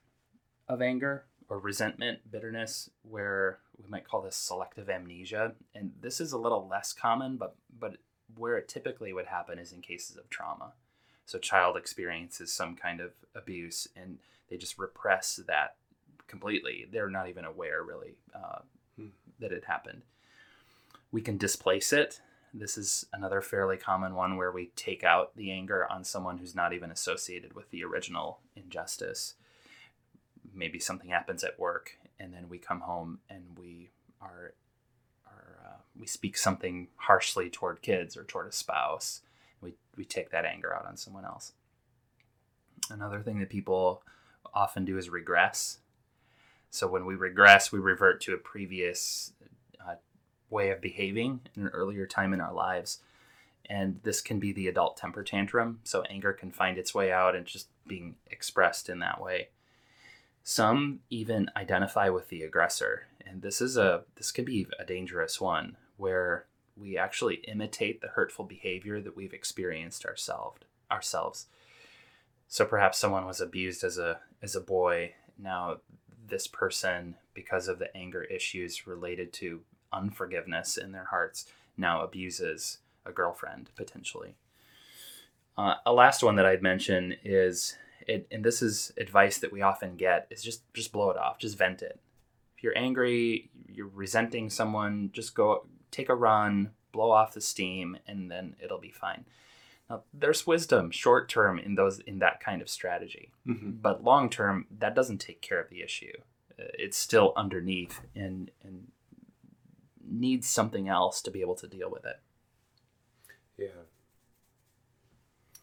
of 0.68 0.82
anger 0.82 1.26
or 1.50 1.60
resentment, 1.60 2.32
bitterness, 2.32 2.90
where 3.04 3.60
we 3.78 3.90
might 3.90 4.08
call 4.08 4.22
this 4.22 4.36
selective 4.36 4.90
amnesia. 4.90 5.54
And 5.76 5.92
this 6.02 6.22
is 6.22 6.32
a 6.32 6.38
little 6.38 6.68
less 6.68 6.94
common, 6.94 7.38
but 7.38 7.56
but 7.78 7.98
where 8.36 8.58
it 8.58 8.68
typically 8.68 9.14
would 9.14 9.28
happen 9.28 9.60
is 9.60 9.74
in 9.74 9.82
cases 9.82 10.18
of 10.18 10.30
trauma. 10.30 10.74
So 11.26 11.38
child 11.38 11.78
experiences 11.78 12.52
some 12.52 12.76
kind 12.76 13.00
of 13.00 13.12
abuse, 13.36 13.88
and 13.96 14.20
they 14.50 14.58
just 14.58 14.78
repress 14.78 15.40
that 15.48 15.76
completely. 16.28 16.88
They're 16.92 17.10
not 17.10 17.30
even 17.30 17.46
aware 17.46 17.84
really 17.84 18.16
uh, 18.34 18.60
hmm. 18.98 19.08
that 19.40 19.52
it 19.52 19.66
happened. 19.66 20.02
We 21.12 21.22
can 21.22 21.38
displace 21.38 21.94
it 21.94 22.22
this 22.54 22.78
is 22.78 23.06
another 23.12 23.42
fairly 23.42 23.78
common 23.78 24.14
one 24.14 24.38
where 24.38 24.52
we 24.52 24.68
take 24.76 25.04
out 25.04 25.36
the 25.36 25.52
anger 25.52 25.92
on 25.92 26.04
someone 26.04 26.38
who's 26.38 26.54
not 26.54 26.72
even 26.72 26.92
associated 26.92 27.54
with 27.54 27.70
the 27.72 27.84
original 27.84 28.40
injustice. 28.56 29.34
Maybe 30.54 30.80
something 30.80 31.10
happens 31.10 31.44
at 31.44 31.60
work, 31.60 31.98
and 32.20 32.32
then 32.32 32.48
we 32.50 32.60
come 32.60 32.82
home 32.82 33.20
and 33.30 33.44
we 33.58 33.90
are, 34.22 34.54
are 35.26 35.58
uh, 35.66 35.78
we 36.00 36.06
speak 36.06 36.38
something 36.38 36.90
harshly 36.96 37.50
toward 37.50 37.82
kids 37.82 38.16
or 38.16 38.24
toward 38.24 38.48
a 38.48 38.52
spouse. 38.52 39.22
We 39.60 39.74
we 39.98 40.06
take 40.06 40.30
that 40.30 40.46
anger 40.46 40.76
out 40.76 40.86
on 40.86 40.96
someone 40.96 41.26
else. 41.26 41.54
Another 42.92 43.22
thing 43.22 43.40
that 43.40 43.50
people 43.50 44.04
often 44.54 44.86
do 44.86 44.98
is 44.98 45.10
regress. 45.10 45.80
So 46.70 46.88
when 46.88 47.06
we 47.06 47.16
regress, 47.16 47.72
we 47.72 47.80
revert 47.80 48.22
to 48.22 48.34
a 48.34 48.38
previous 48.38 49.34
way 50.54 50.70
of 50.70 50.80
behaving 50.80 51.42
in 51.56 51.64
an 51.64 51.70
earlier 51.70 52.06
time 52.06 52.34
in 52.34 52.40
our 52.40 52.54
lives. 52.54 53.00
And 53.66 54.00
this 54.04 54.22
can 54.22 54.40
be 54.40 54.54
the 54.54 54.68
adult 54.68 54.98
temper 54.98 55.24
tantrum. 55.24 55.80
So 55.84 56.04
anger 56.04 56.32
can 56.32 56.52
find 56.52 56.78
its 56.78 56.94
way 56.94 57.12
out 57.12 57.36
and 57.36 57.46
just 57.46 57.68
being 57.88 58.16
expressed 58.28 58.90
in 58.90 59.00
that 59.00 59.22
way. 59.22 59.50
Some 60.44 61.00
even 61.10 61.50
identify 61.56 62.10
with 62.10 62.30
the 62.30 62.44
aggressor. 62.44 63.08
And 63.26 63.42
this 63.42 63.62
is 63.62 63.78
a 63.78 64.04
this 64.16 64.32
can 64.32 64.46
be 64.46 64.68
a 64.78 64.86
dangerous 64.86 65.40
one 65.42 65.78
where 65.98 66.46
we 66.76 66.98
actually 66.98 67.36
imitate 67.48 68.02
the 68.02 68.10
hurtful 68.10 68.46
behavior 68.46 69.00
that 69.00 69.16
we've 69.16 69.34
experienced 69.34 70.06
ourselves 70.06 70.62
ourselves. 70.92 71.48
So 72.48 72.66
perhaps 72.66 72.98
someone 73.00 73.26
was 73.26 73.42
abused 73.42 73.84
as 73.84 73.98
a 73.98 74.20
as 74.42 74.56
a 74.56 74.62
boy. 74.62 75.14
Now 75.40 75.78
this 76.28 76.48
person 76.48 77.16
because 77.34 77.68
of 77.68 77.80
the 77.80 77.96
anger 77.96 78.24
issues 78.24 78.86
related 78.86 79.34
to 79.34 79.62
unforgiveness 79.94 80.78
in 80.78 80.92
their 80.92 81.06
hearts 81.06 81.46
now 81.78 82.02
abuses 82.02 82.80
a 83.06 83.12
girlfriend 83.12 83.70
potentially. 83.76 84.36
Uh, 85.58 85.76
a 85.86 85.94
last 85.94 86.24
one 86.24 86.36
that 86.36 86.46
I'd 86.46 86.64
mention 86.64 87.16
is, 87.24 87.76
it, 88.08 88.28
and 88.32 88.44
this 88.44 88.62
is 88.62 88.92
advice 88.98 89.38
that 89.38 89.52
we 89.52 89.62
often 89.62 89.96
get, 89.96 90.28
is 90.30 90.44
just 90.44 90.62
just 90.74 90.92
blow 90.92 91.12
it 91.12 91.18
off, 91.18 91.38
just 91.38 91.58
vent 91.58 91.82
it. 91.82 92.00
If 92.58 92.64
you're 92.64 92.78
angry, 92.78 93.50
you're 93.68 93.88
resenting 93.94 94.50
someone, 94.50 95.12
just 95.14 95.36
go 95.36 95.68
take 95.92 96.10
a 96.10 96.16
run, 96.16 96.72
blow 96.92 97.12
off 97.12 97.34
the 97.34 97.42
steam, 97.42 97.98
and 98.08 98.32
then 98.32 98.56
it'll 98.64 98.80
be 98.80 98.92
fine. 98.92 99.26
Now, 99.90 100.04
there's 100.14 100.48
wisdom 100.48 100.92
short 100.92 101.30
term 101.30 101.60
in 101.60 101.76
those 101.76 102.00
in 102.00 102.20
that 102.20 102.40
kind 102.40 102.62
of 102.62 102.70
strategy, 102.70 103.32
mm-hmm. 103.48 103.72
but 103.82 104.04
long 104.04 104.30
term, 104.30 104.66
that 104.80 104.96
doesn't 104.96 105.20
take 105.20 105.42
care 105.42 105.62
of 105.62 105.70
the 105.70 105.84
issue. 105.84 106.14
Uh, 106.60 106.64
it's 106.80 106.98
still 106.98 107.34
underneath, 107.36 108.02
and 108.16 108.50
and 108.64 108.92
needs 110.10 110.48
something 110.48 110.88
else 110.88 111.22
to 111.22 111.32
be 111.32 111.42
able 111.42 111.56
to 111.56 111.68
deal 111.68 111.90
with 111.90 112.06
it. 112.06 112.20
Yeah. 113.58 113.68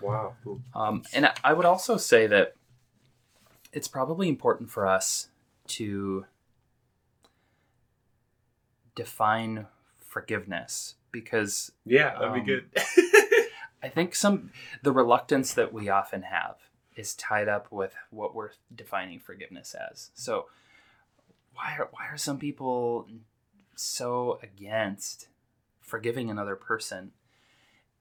Wow. 0.00 0.34
Um, 0.74 1.02
and 1.12 1.30
I 1.44 1.52
would 1.52 1.66
also 1.66 1.96
say 1.96 2.26
that 2.26 2.54
it's 3.72 3.88
probably 3.88 4.28
important 4.28 4.70
for 4.70 4.86
us 4.86 5.28
to 5.68 6.24
define 8.94 9.66
forgiveness 10.00 10.96
because 11.12 11.72
yeah 11.86 12.14
that'd 12.14 12.28
um, 12.28 12.34
be 12.34 12.40
good 12.40 12.64
i 13.82 13.88
think 13.88 14.14
some 14.14 14.50
the 14.82 14.92
reluctance 14.92 15.54
that 15.54 15.72
we 15.72 15.88
often 15.88 16.22
have 16.22 16.56
is 16.96 17.14
tied 17.14 17.48
up 17.48 17.70
with 17.70 17.94
what 18.10 18.34
we're 18.34 18.50
defining 18.74 19.20
forgiveness 19.20 19.74
as 19.90 20.10
so 20.14 20.46
why 21.54 21.76
are 21.78 21.88
why 21.92 22.06
are 22.08 22.16
some 22.16 22.38
people 22.38 23.06
so 23.80 24.38
against 24.42 25.28
forgiving 25.80 26.30
another 26.30 26.54
person. 26.54 27.12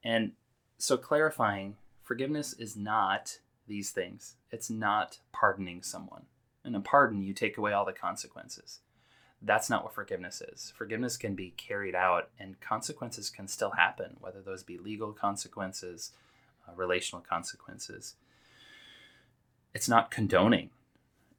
And 0.04 0.34
so 0.78 0.98
clarifying, 0.98 1.78
forgiveness 2.04 2.54
is 2.54 2.76
not 2.76 3.40
these 3.68 3.92
things. 3.92 4.36
It's 4.52 4.70
not 4.70 5.20
pardoning 5.32 5.82
someone. 5.82 6.26
In 6.66 6.76
a 6.76 6.82
pardon, 6.82 7.24
you 7.24 7.34
take 7.34 7.58
away 7.58 7.72
all 7.72 7.86
the 7.86 7.94
consequences. 7.94 8.80
That's 9.42 9.70
not 9.70 9.84
what 9.84 9.94
forgiveness 9.94 10.42
is. 10.42 10.74
Forgiveness 10.78 11.16
can 11.16 11.34
be 11.34 11.54
carried 11.56 11.96
out, 11.96 12.30
and 12.38 12.60
consequences 12.60 13.30
can 13.30 13.48
still 13.48 13.72
happen, 13.72 14.18
whether 14.20 14.42
those 14.42 14.64
be 14.64 14.78
legal 14.78 15.14
consequences, 15.14 16.12
uh, 16.68 16.74
relational 16.76 17.24
consequences. 17.28 18.16
It's 19.74 19.88
not 19.88 20.12
condoning. 20.12 20.72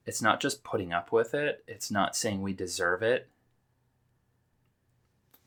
It's 0.06 0.22
not 0.22 0.40
just 0.40 0.64
putting 0.64 0.94
up 0.94 1.12
with 1.12 1.34
it. 1.34 1.62
It's 1.68 1.90
not 1.90 2.16
saying 2.16 2.40
we 2.40 2.54
deserve 2.54 3.02
it 3.02 3.28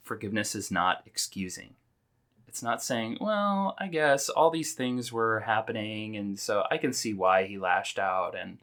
forgiveness 0.04 0.54
is 0.54 0.70
not 0.70 1.02
excusing. 1.06 1.76
It's 2.48 2.62
not 2.62 2.84
saying, 2.84 3.18
well, 3.20 3.76
I 3.80 3.88
guess 3.88 4.30
all 4.30 4.52
these 4.52 4.74
things 4.74 5.12
were 5.12 5.40
happening 5.40 6.16
and 6.16 6.38
so 6.38 6.66
I 6.70 6.78
can 6.78 6.94
see 6.94 7.14
why 7.14 7.46
he 7.46 7.58
lashed 7.58 7.98
out 7.98 8.36
and 8.38 8.60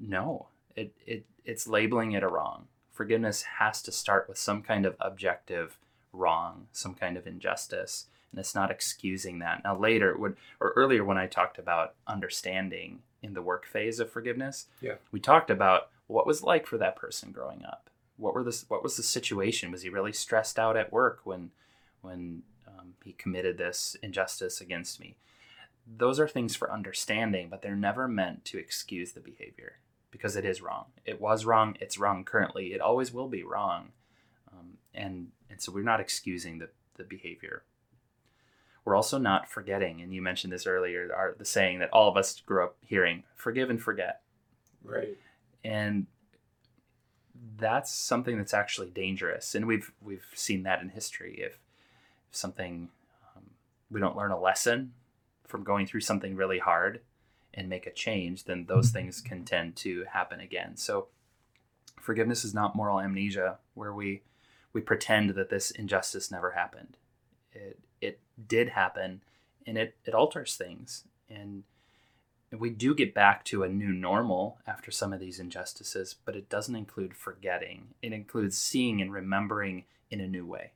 no, 0.00 0.46
it, 0.76 0.94
it 1.04 1.24
it's 1.44 1.66
labeling 1.66 2.12
it 2.12 2.22
a 2.22 2.28
wrong. 2.28 2.68
Forgiveness 2.92 3.42
has 3.58 3.82
to 3.82 3.90
start 3.90 4.28
with 4.28 4.38
some 4.38 4.62
kind 4.62 4.86
of 4.86 4.94
objective 5.00 5.78
wrong, 6.12 6.68
some 6.70 6.94
kind 6.94 7.16
of 7.16 7.26
injustice, 7.26 8.06
and 8.30 8.38
it's 8.38 8.54
not 8.54 8.70
excusing 8.70 9.40
that. 9.40 9.64
Now 9.64 9.76
later 9.76 10.16
would 10.16 10.36
or 10.60 10.72
earlier 10.76 11.04
when 11.04 11.18
I 11.18 11.26
talked 11.26 11.58
about 11.58 11.94
understanding 12.06 13.00
in 13.20 13.34
the 13.34 13.42
work 13.42 13.66
phase 13.66 13.98
of 13.98 14.12
forgiveness, 14.12 14.66
yeah. 14.80 14.94
we 15.10 15.18
talked 15.18 15.50
about 15.50 15.88
what 16.06 16.26
was 16.26 16.44
like 16.44 16.66
for 16.66 16.78
that 16.78 16.94
person 16.94 17.32
growing 17.32 17.64
up 17.64 17.88
what 18.18 18.34
were 18.34 18.44
this 18.44 18.64
what 18.68 18.82
was 18.82 18.96
the 18.96 19.02
situation? 19.02 19.70
Was 19.70 19.82
he 19.82 19.88
really 19.88 20.12
stressed 20.12 20.58
out 20.58 20.76
at 20.76 20.92
work 20.92 21.20
when 21.24 21.50
when 22.02 22.42
um, 22.66 22.94
he 23.04 23.12
committed 23.12 23.56
this 23.56 23.96
injustice 24.02 24.60
against 24.60 25.00
me? 25.00 25.16
Those 25.86 26.20
are 26.20 26.28
things 26.28 26.54
for 26.54 26.72
understanding 26.72 27.48
but 27.48 27.62
they're 27.62 27.76
never 27.76 28.06
meant 28.06 28.44
to 28.46 28.58
excuse 28.58 29.12
the 29.12 29.20
behavior 29.20 29.78
because 30.10 30.36
it 30.36 30.44
is 30.44 30.60
wrong. 30.60 30.86
It 31.04 31.20
was 31.20 31.44
wrong. 31.44 31.76
It's 31.80 31.98
wrong 31.98 32.24
currently. 32.24 32.72
It 32.72 32.80
always 32.80 33.12
will 33.12 33.28
be 33.28 33.42
wrong. 33.42 33.92
Um, 34.52 34.78
and 34.92 35.28
and 35.48 35.60
so 35.60 35.72
we're 35.72 35.84
not 35.84 36.00
excusing 36.00 36.58
the, 36.58 36.68
the 36.96 37.04
behavior. 37.04 37.62
We're 38.84 38.96
also 38.96 39.18
not 39.18 39.48
forgetting 39.48 40.00
and 40.00 40.12
you 40.12 40.22
mentioned 40.22 40.52
this 40.52 40.66
earlier 40.66 41.10
our, 41.14 41.36
the 41.38 41.44
saying 41.44 41.78
that 41.78 41.90
all 41.92 42.08
of 42.08 42.16
us 42.16 42.40
grew 42.40 42.64
up 42.64 42.76
hearing 42.84 43.22
forgive 43.36 43.70
and 43.70 43.80
forget. 43.80 44.22
Right. 44.82 45.16
And 45.64 46.06
that's 47.58 47.92
something 47.92 48.38
that's 48.38 48.54
actually 48.54 48.90
dangerous, 48.90 49.54
and 49.54 49.66
we've 49.66 49.92
we've 50.00 50.26
seen 50.34 50.62
that 50.62 50.80
in 50.80 50.90
history. 50.90 51.36
If, 51.38 51.58
if 52.30 52.36
something 52.36 52.88
um, 53.36 53.50
we 53.90 54.00
don't 54.00 54.16
learn 54.16 54.30
a 54.30 54.40
lesson 54.40 54.92
from 55.46 55.64
going 55.64 55.86
through 55.86 56.00
something 56.00 56.36
really 56.36 56.58
hard 56.58 57.00
and 57.54 57.68
make 57.68 57.86
a 57.86 57.92
change, 57.92 58.44
then 58.44 58.66
those 58.66 58.90
things 58.90 59.20
can 59.20 59.44
tend 59.44 59.74
to 59.76 60.04
happen 60.12 60.40
again. 60.40 60.76
So 60.76 61.08
forgiveness 62.00 62.44
is 62.44 62.54
not 62.54 62.76
moral 62.76 63.00
amnesia, 63.00 63.58
where 63.74 63.92
we 63.92 64.22
we 64.72 64.80
pretend 64.80 65.30
that 65.30 65.50
this 65.50 65.70
injustice 65.70 66.30
never 66.30 66.52
happened. 66.52 66.96
It 67.52 67.78
it 68.00 68.20
did 68.46 68.70
happen, 68.70 69.22
and 69.66 69.76
it 69.76 69.96
it 70.04 70.14
alters 70.14 70.54
things, 70.54 71.04
and 71.28 71.64
we 72.52 72.70
do 72.70 72.94
get 72.94 73.14
back 73.14 73.44
to 73.44 73.62
a 73.62 73.68
new 73.68 73.92
normal 73.92 74.58
after 74.66 74.90
some 74.90 75.12
of 75.12 75.20
these 75.20 75.38
injustices, 75.38 76.14
but 76.24 76.34
it 76.36 76.48
doesn't 76.48 76.76
include 76.76 77.14
forgetting. 77.14 77.88
It 78.02 78.12
includes 78.12 78.56
seeing 78.56 79.02
and 79.02 79.12
remembering 79.12 79.84
in 80.10 80.20
a 80.20 80.26
new 80.26 80.46
way, 80.46 80.72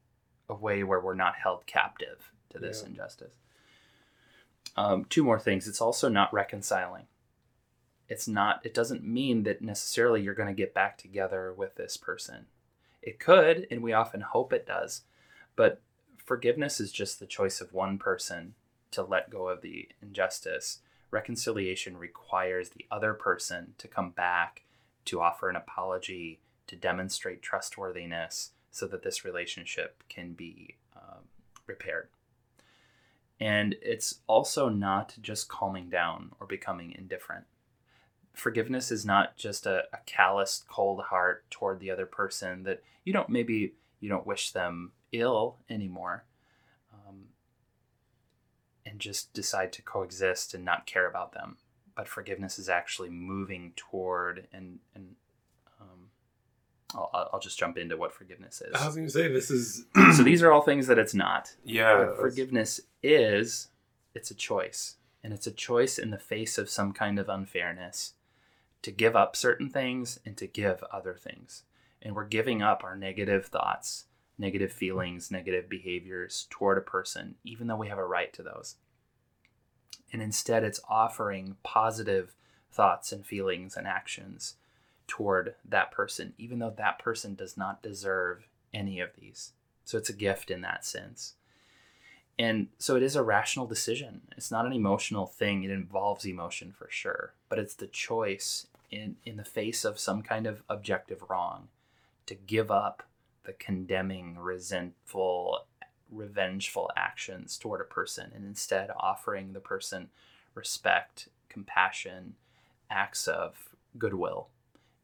a 0.49 0.55
way 0.55 0.83
where 0.85 1.01
we're 1.01 1.15
not 1.15 1.37
held 1.37 1.65
captive 1.67 2.31
to 2.51 2.59
this 2.59 2.83
Yeah. 2.83 2.89
injustice. 2.89 3.39
Um, 4.77 5.05
two 5.07 5.25
more 5.25 5.41
things. 5.41 5.67
It's 5.67 5.81
also 5.81 6.09
not 6.09 6.33
reconciling. 6.33 7.07
It's 8.09 8.29
not, 8.29 8.65
it 8.65 8.75
doesn't 8.75 9.05
mean 9.05 9.45
that 9.45 9.63
necessarily 9.63 10.21
you're 10.21 10.35
going 10.35 10.49
to 10.49 10.55
get 10.55 10.75
back 10.75 10.99
together 10.99 11.53
with 11.53 11.77
this 11.77 11.97
person. 11.97 12.47
It 13.01 13.19
could, 13.19 13.67
and 13.71 13.83
we 13.83 13.93
often 13.95 14.21
hope 14.21 14.53
it 14.53 14.67
does, 14.67 15.03
but 15.57 15.81
forgiveness 16.19 16.81
is 16.81 16.93
just 16.93 17.19
the 17.19 17.27
choice 17.27 17.61
of 17.61 17.73
one 17.73 17.99
person 17.99 18.55
to 18.91 19.03
let 19.03 19.31
go 19.31 19.49
of 19.49 19.63
the 19.63 19.89
injustice. 20.03 20.81
Reconciliation 21.13 21.99
requires 21.99 22.71
the 22.71 22.87
other 22.91 23.13
person 23.13 23.75
to 23.79 23.87
come 23.87 24.11
back, 24.11 24.63
to 25.05 25.21
offer 25.21 25.49
an 25.51 25.57
apology, 25.57 26.41
to 26.67 26.75
demonstrate 26.75 27.43
trustworthiness 27.43 28.53
so 28.71 28.87
that 28.87 29.03
this 29.03 29.25
relationship 29.25 30.03
can 30.09 30.33
be 30.33 30.77
um, 30.97 31.21
repaired. 31.67 32.09
And 33.39 33.77
it's 33.83 34.21
also 34.27 34.71
not 34.71 35.15
just 35.21 35.49
calming 35.49 35.91
down 35.91 36.33
or 36.41 36.47
becoming 36.47 36.95
indifferent. 36.97 37.45
Forgiveness 38.33 38.91
is 38.91 39.05
not 39.05 39.37
just 39.37 39.67
a, 39.67 39.85
a 39.93 39.99
cold 40.67 41.03
heart 41.03 41.45
toward 41.51 41.81
the 41.81 41.91
other 41.91 42.07
person 42.07 42.63
that 42.63 42.83
you 43.05 43.13
don't 43.13 43.29
maybe 43.29 43.75
you 44.01 44.09
don't 44.09 44.27
wish 44.27 44.53
them 44.53 44.93
ill 45.13 45.57
anymore 45.69 46.25
and 48.93 49.01
just 49.01 49.33
decide 49.33 49.73
to 49.73 49.83
coexist 49.83 50.53
and 50.55 50.65
not 50.65 50.87
care 50.87 51.09
about 51.09 51.33
them. 51.33 51.57
But 51.97 52.07
forgiveness 52.07 52.59
is 52.59 52.69
actually 52.69 53.09
moving 53.11 53.73
toward 53.75 54.47
and 54.53 54.79
and 54.95 55.17
um, 55.81 56.11
I'll, 56.95 57.31
I'll 57.33 57.41
just 57.41 57.59
jump 57.59 57.77
into 57.79 57.97
what 57.97 58.13
forgiveness 58.13 58.61
is. 58.61 58.75
I 58.75 58.87
was 58.87 58.95
going 58.95 59.07
to 59.09 59.13
say 59.13 59.29
this 59.29 59.51
is 59.51 59.87
so 60.15 60.23
these 60.23 60.43
are 60.43 60.53
all 60.53 60.63
things 60.63 60.87
that 60.87 60.99
it's 60.99 61.15
not. 61.15 61.57
yeah 61.65 61.99
What 61.99 62.19
forgiveness 62.19 62.81
is 63.03 63.69
it's 64.15 64.31
a 64.31 64.35
choice 64.35 64.97
and 65.25 65.33
it's 65.33 65.47
a 65.47 65.53
choice 65.53 65.99
in 65.99 66.11
the 66.11 66.19
face 66.19 66.59
of 66.59 66.69
some 66.69 66.93
kind 66.93 67.19
of 67.19 67.29
unfairness 67.29 68.15
to 68.83 68.91
give 68.91 69.17
up 69.17 69.37
certain 69.37 69.71
things 69.71 70.19
and 70.27 70.37
to 70.37 70.47
give 70.47 70.85
other 70.93 71.15
things 71.15 71.63
and 72.03 72.15
we're 72.15 72.27
giving 72.27 72.63
up 72.63 72.83
our 72.85 72.97
negative 72.97 73.47
thoughts 73.47 74.05
negative 74.39 74.73
feelings 74.73 75.31
negative 75.31 75.69
behaviors 75.69 76.47
toward 76.51 76.77
a 76.79 76.83
person 76.83 77.37
even 77.45 77.67
though 77.67 77.77
we 77.77 77.89
have 77.89 77.99
a 77.99 78.05
right 78.05 78.33
to 78.33 78.43
those 78.43 78.77
and 80.13 80.23
instead 80.23 80.65
it's 80.65 80.81
offering 80.89 81.57
positive 81.63 82.35
thoughts 82.71 83.13
and 83.13 83.27
feelings 83.27 83.77
and 83.77 83.87
actions 83.87 84.55
toward 85.07 85.55
that 85.65 85.91
person 85.91 86.33
even 86.39 86.59
though 86.59 86.75
that 86.77 86.99
person 86.99 87.35
does 87.35 87.57
not 87.57 87.83
deserve 87.83 88.47
any 88.73 89.01
of 89.01 89.11
these 89.21 89.53
so 89.85 89.99
it's 89.99 90.11
a 90.11 90.15
gift 90.15 90.51
in 90.51 90.61
that 90.63 90.85
sense 90.85 91.35
and 92.39 92.69
so 92.79 92.97
it 92.97 93.03
is 93.03 93.15
a 93.15 93.23
rational 93.23 93.67
decision. 93.67 94.23
It's 94.37 94.51
not 94.51 94.67
an 94.67 94.73
emotional 94.73 95.27
thing. 95.27 95.65
It 95.65 95.71
involves 95.71 96.25
emotion 96.25 96.73
for 96.77 96.89
sure, 96.91 97.35
but 97.49 97.59
it's 97.59 97.75
the 97.75 97.87
choice 97.87 98.67
in 98.91 99.17
in 99.25 99.37
the 99.37 99.45
face 99.45 99.85
of 99.85 99.99
some 99.99 100.23
kind 100.23 100.47
of 100.47 100.63
objective 100.69 101.23
wrong 101.29 101.69
to 102.27 102.35
give 102.35 102.71
up 102.71 103.03
the 103.45 103.53
condemning, 103.53 104.39
resentful, 104.39 105.67
revengeful 106.13 106.91
actions 106.97 107.57
toward 107.57 107.81
a 107.81 107.85
person 107.85 108.31
and 108.35 108.45
instead 108.45 108.91
offering 108.97 109.53
the 109.53 109.61
person 109.61 110.09
respect, 110.55 111.29
compassion, 111.49 112.35
acts 112.91 113.27
of 113.27 113.71
goodwill. 113.99 114.49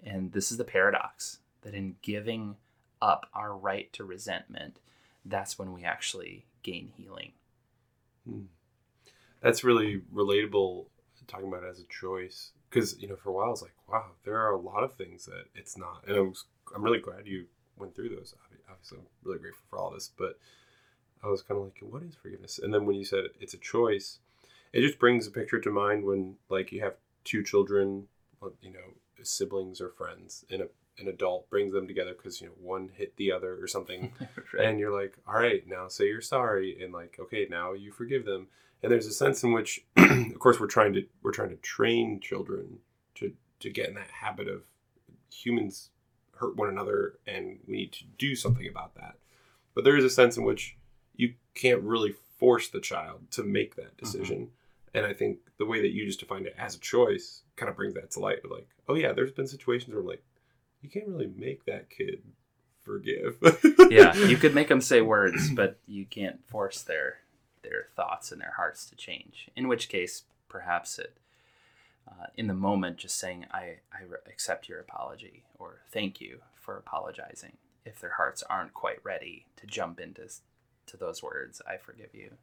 And 0.05 0.33
this 0.33 0.53
is 0.53 0.59
the 0.59 0.64
paradox 0.64 1.38
that 1.62 1.75
in 1.75 1.97
giving 2.03 2.57
up 3.01 3.29
our 3.35 3.57
right 3.57 3.92
to 3.94 4.05
resentment, 4.05 4.79
that's 5.25 5.59
when 5.59 5.73
we 5.73 5.85
actually 5.85 6.44
gain 6.62 6.90
healing. 6.97 7.33
Hmm. 8.29 8.42
that's 9.40 9.64
really 9.64 10.03
relatable 10.12 10.87
talking 11.29 11.47
about 11.47 11.62
it 11.62 11.71
as 11.71 11.79
a 11.79 11.85
choice 11.85 12.53
because 12.68 12.99
you 13.01 13.09
know 13.09 13.16
for 13.16 13.31
a 13.31 13.33
while 13.33 13.47
I 13.47 13.51
was 13.51 13.62
like 13.62 13.75
wow 13.88 14.07
there 14.25 14.38
are 14.38 14.53
a 14.53 14.59
lot 14.59 14.83
of 14.83 14.94
things 14.94 15.27
that 15.27 15.44
it's 15.55 15.77
not 15.79 16.05
and 16.07 16.16
I 16.16 16.21
was, 16.21 16.44
I'm 16.75 16.83
really 16.83 16.99
glad 16.99 17.27
you 17.27 17.47
went 17.77 17.94
through 17.94 18.09
those 18.09 18.35
obviously 18.68 18.99
I'm 18.99 19.07
really 19.23 19.38
grateful 19.38 19.64
for 19.71 19.79
all 19.79 19.90
this 19.90 20.11
but 20.18 20.38
I 21.23 21.29
was 21.29 21.43
kind 21.43 21.59
of 21.59 21.65
like 21.65 21.79
what 21.81 22.03
is 22.03 22.15
forgiveness? 22.15 22.59
And 22.63 22.73
then 22.73 22.87
when 22.87 22.97
you 22.97 23.05
said 23.05 23.25
it's 23.41 23.55
a 23.55 23.59
choice 23.59 24.19
it 24.73 24.83
just 24.83 24.99
brings 24.99 25.27
a 25.27 25.31
picture 25.31 25.61
to 25.61 25.71
mind 25.71 26.05
when 26.05 26.37
like 26.49 26.73
you 26.73 26.83
have 26.83 26.95
two 27.25 27.43
children 27.43 28.07
you 28.61 28.73
know 28.73 28.95
siblings 29.23 29.81
or 29.81 29.91
friends 29.91 30.45
and 30.51 30.63
a 30.63 30.69
an 31.01 31.09
adult 31.09 31.49
brings 31.49 31.73
them 31.73 31.87
together 31.87 32.13
because 32.13 32.41
you 32.41 32.49
know 32.49 32.53
one 32.61 32.91
hit 32.95 33.17
the 33.17 33.31
other 33.33 33.57
or 33.61 33.67
something. 33.67 34.13
And 34.59 34.81
you're 34.81 34.93
like 34.93 35.17
all 35.27 35.35
right 35.35 35.63
now 35.69 35.89
say 35.89 36.07
you're 36.09 36.21
sorry 36.21 36.83
and 36.83 36.93
like 36.93 37.19
okay 37.21 37.47
now 37.49 37.73
you 37.73 37.93
forgive 37.93 38.25
them. 38.25 38.49
And 38.83 38.91
there's 38.91 39.07
a 39.07 39.13
sense 39.13 39.43
in 39.43 39.53
which 39.53 39.85
of 39.97 40.39
course 40.39 40.59
we're 40.59 40.67
trying 40.67 40.95
to 40.95 41.05
we're 41.23 41.33
trying 41.33 41.51
to 41.51 41.57
train 41.57 42.21
children 42.21 42.79
to 43.17 43.33
to 43.61 43.71
get 43.71 43.89
in 43.89 43.95
that 43.95 44.11
habit 44.11 44.49
of 44.49 44.65
humans 45.31 45.91
hurt 46.37 46.57
one 46.57 46.69
another 46.69 47.19
and 47.27 47.59
we 47.67 47.77
need 47.77 47.93
to 47.93 48.05
do 48.17 48.35
something 48.35 48.67
about 48.67 48.95
that. 48.97 49.17
But 49.75 49.85
there 49.85 49.97
is 49.97 50.05
a 50.05 50.11
sense 50.11 50.37
in 50.37 50.45
which 50.45 50.77
can't 51.59 51.83
really 51.83 52.14
force 52.38 52.68
the 52.68 52.81
child 52.81 53.31
to 53.33 53.42
make 53.42 53.77
that 53.77 53.97
decision. 53.97 54.51
And 54.94 55.05
i 55.05 55.12
think 55.12 55.38
the 55.59 55.66
way 55.66 55.81
that 55.83 55.92
you 55.92 56.07
just 56.07 56.21
defined 56.21 56.47
it 56.47 56.55
as 56.59 56.75
a 56.75 56.81
choice 56.81 57.42
kind 57.57 57.68
of 57.68 57.77
brings 57.77 57.94
that 57.94 58.11
to 58.12 58.21
light. 58.21 58.38
Like 58.49 58.68
oh 58.88 58.94
yeah 58.94 59.12
there's 59.12 59.33
been 59.33 59.47
situations 59.47 59.92
where 59.92 60.01
I'm 60.01 60.07
like 60.07 60.25
you 60.83 60.88
can't 60.88 61.09
really 61.09 61.31
make 61.37 61.64
that 61.66 61.90
kid 61.90 62.23
forgive. 62.83 63.37
Yeah, 63.90 64.14
you 64.14 64.37
could 64.37 64.55
make 64.55 64.68
them 64.68 64.83
say 64.83 65.01
words, 65.01 65.51
but 65.51 65.79
you 65.87 66.05
can't 66.05 66.47
force 66.47 66.83
their 66.83 67.21
their 67.62 67.87
thoughts 67.97 68.31
and 68.31 68.38
their 68.38 68.53
hearts 68.59 68.85
to 68.90 68.97
change. 68.97 69.49
In 69.57 69.66
which 69.66 69.88
case, 69.88 70.25
perhaps 70.47 70.99
it, 70.99 71.16
uh, 72.07 72.27
in 72.37 72.49
the 72.49 72.55
moment, 72.55 72.99
just 72.99 73.18
saying 73.18 73.47
"I 73.51 73.79
I 73.90 74.03
accept 74.27 74.68
your 74.68 74.79
apology" 74.79 75.44
or 75.59 75.81
"Thank 75.90 76.21
you 76.21 76.40
for 76.55 76.77
apologizing," 76.77 77.57
if 77.87 77.99
their 77.99 78.16
hearts 78.18 78.42
aren't 78.42 78.75
quite 78.75 79.03
ready 79.03 79.47
to 79.57 79.66
jump 79.66 80.01
into 80.01 80.29
to 80.88 80.96
those 80.96 81.22
words, 81.22 81.62
"I 81.66 81.77
forgive 81.77 82.14
you." 82.14 82.37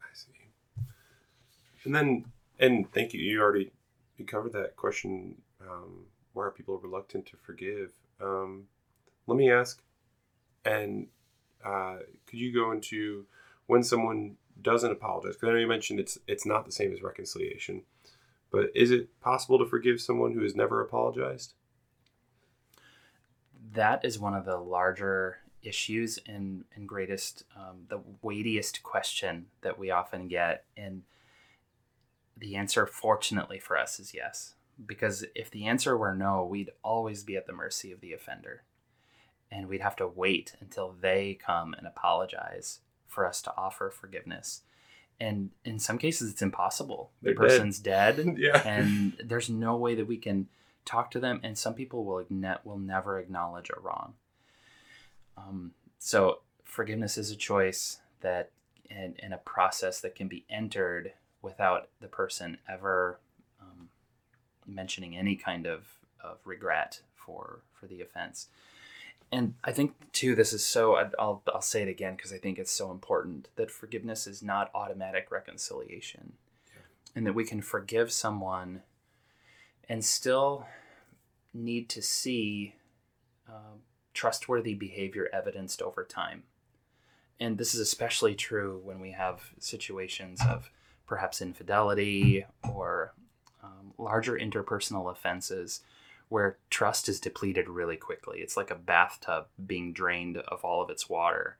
I 0.00 0.14
see. 0.14 0.50
And 1.84 1.94
then, 1.94 2.26
and 2.58 2.90
thank 2.92 3.14
you. 3.14 3.20
You 3.20 3.40
already 3.40 3.72
you 4.16 4.24
covered 4.24 4.52
that 4.52 4.76
question. 4.76 5.42
Um, 5.60 6.06
why 6.32 6.44
are 6.44 6.50
people 6.50 6.78
reluctant 6.78 7.26
to 7.26 7.36
forgive? 7.36 7.92
Um, 8.20 8.64
let 9.26 9.36
me 9.36 9.50
ask, 9.50 9.82
and 10.64 11.08
uh, 11.64 11.98
could 12.26 12.38
you 12.38 12.52
go 12.52 12.72
into 12.72 13.26
when 13.66 13.82
someone 13.82 14.36
doesn't 14.60 14.90
apologize? 14.90 15.34
Because 15.34 15.50
I 15.50 15.52
know 15.52 15.58
you 15.58 15.66
mentioned 15.66 16.00
it's 16.00 16.18
it's 16.26 16.46
not 16.46 16.66
the 16.66 16.72
same 16.72 16.92
as 16.92 17.02
reconciliation, 17.02 17.82
but 18.50 18.70
is 18.74 18.90
it 18.90 19.20
possible 19.20 19.58
to 19.58 19.66
forgive 19.66 20.00
someone 20.00 20.32
who 20.32 20.42
has 20.42 20.54
never 20.54 20.80
apologized? 20.80 21.54
that 23.74 24.04
is 24.04 24.18
one 24.18 24.34
of 24.34 24.44
the 24.44 24.56
larger 24.56 25.38
issues 25.68 26.18
and, 26.26 26.64
and 26.74 26.88
greatest 26.88 27.44
um, 27.56 27.84
the 27.88 28.00
weightiest 28.22 28.82
question 28.82 29.46
that 29.60 29.78
we 29.78 29.90
often 29.90 30.26
get 30.28 30.64
and 30.76 31.02
the 32.36 32.56
answer 32.56 32.86
fortunately 32.86 33.58
for 33.58 33.76
us 33.76 34.00
is 34.00 34.14
yes. 34.14 34.54
Because 34.84 35.24
if 35.34 35.50
the 35.50 35.66
answer 35.66 35.96
were 35.96 36.14
no 36.14 36.44
we'd 36.44 36.70
always 36.82 37.22
be 37.22 37.36
at 37.36 37.46
the 37.46 37.52
mercy 37.52 37.92
of 37.92 38.00
the 38.00 38.12
offender. 38.12 38.62
And 39.50 39.66
we'd 39.66 39.80
have 39.80 39.96
to 39.96 40.06
wait 40.06 40.54
until 40.60 40.94
they 41.00 41.38
come 41.44 41.74
and 41.74 41.86
apologize 41.86 42.80
for 43.06 43.26
us 43.26 43.40
to 43.42 43.54
offer 43.56 43.90
forgiveness. 43.90 44.62
And 45.18 45.50
in 45.64 45.78
some 45.78 45.98
cases 45.98 46.30
it's 46.30 46.42
impossible. 46.42 47.10
They're 47.22 47.34
the 47.34 47.40
dead. 47.40 47.48
person's 47.48 47.78
dead 47.78 48.34
yeah. 48.38 48.62
and 48.64 49.14
there's 49.24 49.50
no 49.50 49.76
way 49.76 49.94
that 49.94 50.06
we 50.06 50.16
can 50.16 50.48
talk 50.84 51.10
to 51.12 51.20
them. 51.20 51.40
And 51.42 51.58
some 51.58 51.74
people 51.74 52.04
will 52.04 52.24
will 52.64 52.78
never 52.78 53.18
acknowledge 53.18 53.70
a 53.70 53.80
wrong 53.80 54.14
um, 55.38 55.72
so 55.98 56.40
forgiveness 56.64 57.18
is 57.18 57.30
a 57.30 57.36
choice 57.36 58.00
that 58.20 58.50
and, 58.90 59.14
and 59.22 59.34
a 59.34 59.38
process 59.38 60.00
that 60.00 60.14
can 60.14 60.28
be 60.28 60.44
entered 60.48 61.12
without 61.42 61.88
the 62.00 62.08
person 62.08 62.58
ever 62.68 63.20
um, 63.60 63.88
mentioning 64.66 65.16
any 65.16 65.36
kind 65.36 65.66
of, 65.66 65.84
of 66.22 66.38
regret 66.44 67.00
for 67.14 67.60
for 67.72 67.86
the 67.86 68.00
offense. 68.00 68.48
And 69.30 69.54
i 69.62 69.72
think 69.72 69.92
too 70.12 70.34
this 70.34 70.52
is 70.52 70.64
so 70.64 70.96
i'll, 71.18 71.42
I'll 71.52 71.60
say 71.60 71.82
it 71.82 71.88
again 71.88 72.16
because 72.16 72.32
i 72.32 72.38
think 72.38 72.58
it's 72.58 72.72
so 72.72 72.90
important 72.90 73.48
that 73.56 73.70
forgiveness 73.70 74.26
is 74.26 74.42
not 74.42 74.70
automatic 74.74 75.30
reconciliation. 75.30 76.32
And 77.14 77.26
that 77.26 77.34
we 77.34 77.44
can 77.44 77.62
forgive 77.62 78.12
someone 78.12 78.82
and 79.88 80.04
still 80.04 80.66
need 81.54 81.88
to 81.88 82.02
see 82.02 82.74
um, 83.48 83.80
trustworthy 84.18 84.74
behavior 84.74 85.28
evidenced 85.32 85.80
over 85.80 86.02
time. 86.02 86.42
And 87.38 87.56
this 87.56 87.72
is 87.72 87.78
especially 87.78 88.34
true 88.34 88.80
when 88.82 88.98
we 88.98 89.12
have 89.12 89.52
situations 89.60 90.40
of 90.44 90.72
perhaps 91.06 91.40
infidelity 91.40 92.44
or 92.68 93.12
um, 93.62 93.92
larger 93.96 94.36
interpersonal 94.36 95.08
offenses 95.08 95.82
where 96.30 96.58
trust 96.68 97.08
is 97.08 97.20
depleted 97.20 97.68
really 97.68 97.96
quickly. 97.96 98.40
It's 98.40 98.56
like 98.56 98.72
a 98.72 98.74
bathtub 98.74 99.46
being 99.64 99.92
drained 99.92 100.38
of 100.38 100.64
all 100.64 100.82
of 100.82 100.90
its 100.90 101.08
water. 101.08 101.56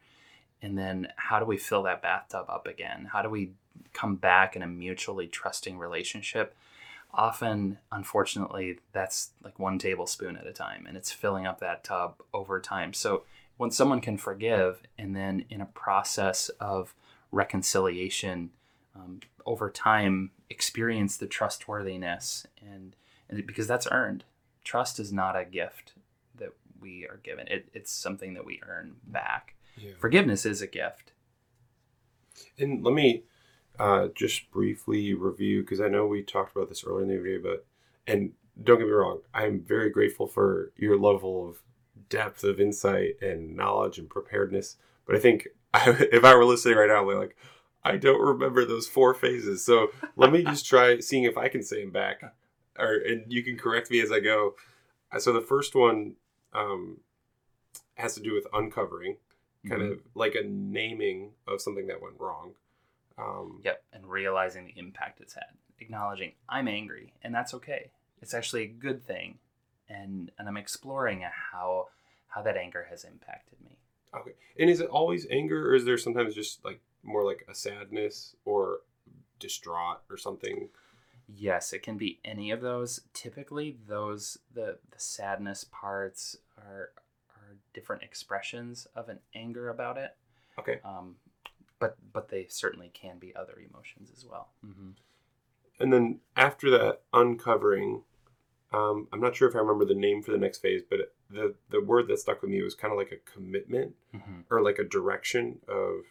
And 0.60 0.76
then 0.76 1.12
how 1.14 1.38
do 1.38 1.44
we 1.44 1.58
fill 1.58 1.84
that 1.84 2.02
bathtub 2.02 2.46
up 2.48 2.66
again? 2.66 3.08
How 3.12 3.22
do 3.22 3.30
we 3.30 3.52
come 3.92 4.16
back 4.16 4.56
in 4.56 4.62
a 4.62 4.66
mutually 4.66 5.28
trusting 5.28 5.78
relationship? 5.78 6.56
Often, 7.12 7.78
unfortunately, 7.90 8.78
that's 8.92 9.30
like 9.42 9.58
one 9.58 9.78
tablespoon 9.78 10.36
at 10.36 10.46
a 10.46 10.52
time 10.52 10.86
and 10.86 10.96
it's 10.96 11.10
filling 11.10 11.46
up 11.46 11.60
that 11.60 11.84
tub 11.84 12.22
over 12.32 12.60
time. 12.60 12.92
So, 12.92 13.24
when 13.56 13.70
someone 13.72 14.00
can 14.00 14.16
forgive 14.16 14.82
and 14.96 15.16
then 15.16 15.44
in 15.50 15.60
a 15.60 15.66
process 15.66 16.48
of 16.60 16.94
reconciliation 17.32 18.50
um, 18.94 19.18
over 19.44 19.68
time 19.68 20.30
experience 20.48 21.16
the 21.16 21.26
trustworthiness 21.26 22.46
and, 22.60 22.94
and 23.28 23.44
because 23.46 23.66
that's 23.66 23.88
earned 23.90 24.22
trust 24.68 25.00
is 25.00 25.10
not 25.10 25.34
a 25.34 25.46
gift 25.46 25.94
that 26.36 26.52
we 26.78 27.06
are 27.06 27.18
given. 27.22 27.48
It, 27.48 27.70
it's 27.72 27.90
something 27.90 28.34
that 28.34 28.44
we 28.44 28.60
earn 28.68 28.96
back. 29.06 29.54
Yeah. 29.78 29.92
Forgiveness 29.98 30.44
is 30.44 30.60
a 30.60 30.66
gift. 30.66 31.12
And 32.58 32.84
let 32.84 32.92
me 32.92 33.22
uh, 33.78 34.08
just 34.14 34.50
briefly 34.50 35.14
review 35.14 35.62
because 35.62 35.80
I 35.80 35.88
know 35.88 36.06
we 36.06 36.22
talked 36.22 36.56
about 36.56 36.68
this 36.68 36.84
earlier 36.84 37.02
in 37.02 37.08
the 37.08 37.16
video, 37.16 37.42
but 37.42 37.66
and 38.06 38.32
don't 38.62 38.78
get 38.78 38.86
me 38.86 38.92
wrong, 38.92 39.20
I'm 39.32 39.60
very 39.60 39.90
grateful 39.90 40.26
for 40.26 40.72
your 40.76 40.98
level 40.98 41.48
of 41.48 41.62
depth 42.08 42.44
of 42.44 42.60
insight 42.60 43.20
and 43.20 43.54
knowledge 43.54 43.98
and 43.98 44.08
preparedness. 44.08 44.76
But 45.06 45.16
I 45.16 45.18
think 45.20 45.48
I, 45.72 45.90
if 46.12 46.24
I 46.24 46.34
were 46.34 46.44
listening 46.44 46.76
right 46.76 46.88
now, 46.88 47.08
I'm 47.08 47.18
like, 47.18 47.36
I 47.84 47.96
don't 47.96 48.20
remember 48.20 48.64
those 48.64 48.88
four 48.88 49.14
phases. 49.14 49.64
So 49.64 49.88
let 50.16 50.32
me 50.32 50.42
just 50.42 50.66
try 50.66 50.98
seeing 51.00 51.24
if 51.24 51.38
I 51.38 51.48
can 51.48 51.62
say 51.62 51.82
them 51.82 51.92
back 51.92 52.22
or 52.78 52.94
and 52.94 53.24
you 53.28 53.42
can 53.42 53.56
correct 53.56 53.90
me 53.90 54.00
as 54.00 54.12
I 54.12 54.20
go. 54.20 54.54
Uh, 55.12 55.18
so 55.18 55.32
the 55.32 55.40
first 55.40 55.74
one 55.74 56.14
um, 56.52 56.98
has 57.94 58.14
to 58.14 58.20
do 58.20 58.34
with 58.34 58.46
uncovering, 58.52 59.16
kind 59.68 59.82
mm-hmm. 59.82 59.92
of 59.92 59.98
like 60.14 60.34
a 60.34 60.46
naming 60.46 61.32
of 61.46 61.60
something 61.60 61.86
that 61.86 62.02
went 62.02 62.16
wrong. 62.18 62.52
Um, 63.18 63.60
yep, 63.64 63.82
and 63.92 64.06
realizing 64.06 64.66
the 64.66 64.78
impact 64.78 65.20
it's 65.20 65.34
had, 65.34 65.56
acknowledging 65.80 66.32
I'm 66.48 66.68
angry, 66.68 67.12
and 67.22 67.34
that's 67.34 67.54
okay. 67.54 67.90
It's 68.22 68.34
actually 68.34 68.62
a 68.62 68.68
good 68.68 69.02
thing, 69.02 69.38
and 69.88 70.30
and 70.38 70.48
I'm 70.48 70.56
exploring 70.56 71.24
how 71.52 71.88
how 72.28 72.42
that 72.42 72.56
anger 72.56 72.86
has 72.90 73.04
impacted 73.04 73.58
me. 73.64 73.78
Okay, 74.14 74.32
and 74.58 74.70
is 74.70 74.80
it 74.80 74.88
always 74.88 75.26
anger, 75.30 75.70
or 75.70 75.74
is 75.74 75.84
there 75.84 75.98
sometimes 75.98 76.34
just 76.34 76.64
like 76.64 76.80
more 77.02 77.24
like 77.24 77.44
a 77.48 77.54
sadness 77.54 78.36
or 78.44 78.80
distraught 79.40 80.00
or 80.10 80.16
something? 80.16 80.68
Yes, 81.26 81.72
it 81.72 81.82
can 81.82 81.98
be 81.98 82.20
any 82.24 82.50
of 82.50 82.60
those. 82.60 83.00
Typically, 83.12 83.76
those 83.86 84.38
the 84.54 84.78
the 84.90 84.98
sadness 84.98 85.64
parts 85.64 86.36
are 86.56 86.90
are 87.30 87.56
different 87.74 88.02
expressions 88.02 88.86
of 88.94 89.08
an 89.08 89.18
anger 89.34 89.68
about 89.68 89.98
it. 89.98 90.16
Okay. 90.58 90.80
Um, 90.84 91.16
but 91.78 91.96
but 92.12 92.28
they 92.28 92.46
certainly 92.48 92.90
can 92.92 93.18
be 93.18 93.34
other 93.34 93.58
emotions 93.58 94.10
as 94.14 94.24
well. 94.24 94.50
Mm-hmm. 94.66 94.90
And 95.80 95.92
then 95.92 96.20
after 96.36 96.70
that 96.70 97.02
uncovering, 97.12 98.02
um, 98.72 99.06
I'm 99.12 99.20
not 99.20 99.36
sure 99.36 99.48
if 99.48 99.54
I 99.54 99.60
remember 99.60 99.84
the 99.84 99.94
name 99.94 100.22
for 100.22 100.32
the 100.32 100.38
next 100.38 100.58
phase, 100.58 100.82
but 100.88 101.14
the 101.30 101.54
the 101.70 101.80
word 101.80 102.08
that 102.08 102.18
stuck 102.18 102.42
with 102.42 102.50
me 102.50 102.62
was 102.62 102.74
kind 102.74 102.92
of 102.92 102.98
like 102.98 103.12
a 103.12 103.30
commitment 103.30 103.94
mm-hmm. 104.14 104.40
or 104.50 104.62
like 104.62 104.78
a 104.78 104.84
direction 104.84 105.58
of 105.68 106.04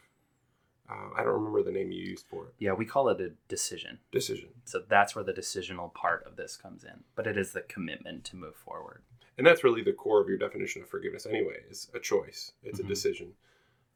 uh, 0.89 1.10
I 1.15 1.23
don't 1.23 1.34
remember 1.34 1.63
the 1.63 1.71
name 1.71 1.91
you 1.91 2.01
used 2.01 2.25
for 2.30 2.45
it. 2.45 2.53
Yeah, 2.60 2.73
we 2.73 2.86
call 2.86 3.10
it 3.10 3.19
a 3.19 3.32
decision. 3.49 3.99
Decision. 4.12 4.49
So 4.63 4.82
that's 4.88 5.15
where 5.15 5.23
the 5.23 5.34
decisional 5.34 5.93
part 5.93 6.25
of 6.25 6.38
this 6.38 6.56
comes 6.56 6.84
in. 6.84 7.03
But 7.15 7.27
it 7.27 7.38
is 7.38 7.51
the 7.51 7.62
commitment 7.62 8.23
to 8.25 8.38
move 8.38 8.56
forward. 8.56 9.01
And 9.38 9.45
that's 9.45 9.63
really 9.63 9.84
the 9.84 9.91
core 9.91 10.21
of 10.21 10.30
your 10.30 10.38
definition 10.38 10.82
of 10.82 10.89
forgiveness, 10.89 11.25
anyway. 11.25 11.58
Is 11.69 11.91
a 11.93 11.99
choice. 11.99 12.53
It's 12.63 12.80
mm-hmm. 12.80 12.88
a 12.88 12.89
decision. 12.89 13.34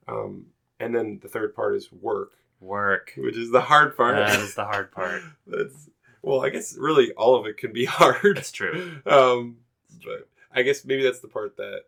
Um, 0.07 0.47
and 0.81 0.95
then 0.95 1.19
the 1.21 1.27
third 1.27 1.55
part 1.55 1.75
is 1.75 1.91
work. 1.91 2.33
Work, 2.59 3.13
which 3.17 3.37
is 3.37 3.51
the 3.51 3.61
hard 3.61 3.97
part. 3.97 4.15
That 4.15 4.39
is 4.39 4.53
the 4.53 4.65
hard 4.65 4.91
part. 4.91 5.23
that's 5.47 5.89
well, 6.21 6.45
I 6.45 6.49
guess 6.49 6.77
really 6.77 7.11
all 7.13 7.35
of 7.35 7.47
it 7.47 7.57
can 7.57 7.73
be 7.73 7.85
hard. 7.99 8.37
That's 8.37 8.51
true. 8.51 9.01
Um, 9.05 9.57
but 10.05 10.27
I 10.53 10.61
guess 10.61 10.85
maybe 10.85 11.03
that's 11.03 11.21
the 11.21 11.27
part 11.27 11.57
that 11.57 11.85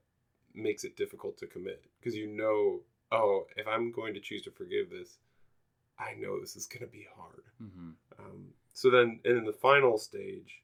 makes 0.56 0.84
it 0.84 0.98
difficult 0.98 1.38
to 1.40 1.48
commit 1.48 1.84
because 2.00 2.16
you 2.16 2.28
know 2.28 2.82
oh, 3.14 3.46
if 3.56 3.68
I'm 3.68 3.92
going 3.92 4.14
to 4.16 4.20
choose 4.20 4.42
to 4.44 4.52
forgive 4.52 4.90
this, 4.90 5.18
I 6.00 6.16
know 6.20 6.40
this 6.40 6.56
is 6.56 6.66
going 6.66 6.82
to 6.82 6.92
be 6.92 7.08
hard. 7.16 7.44
Mm-hmm. 7.64 7.90
Um, 8.20 8.46
so 8.74 8.90
then, 8.90 9.20
and 9.24 9.38
in 9.38 9.46
the 9.46 9.54
final 9.54 9.98
stage, 9.98 10.64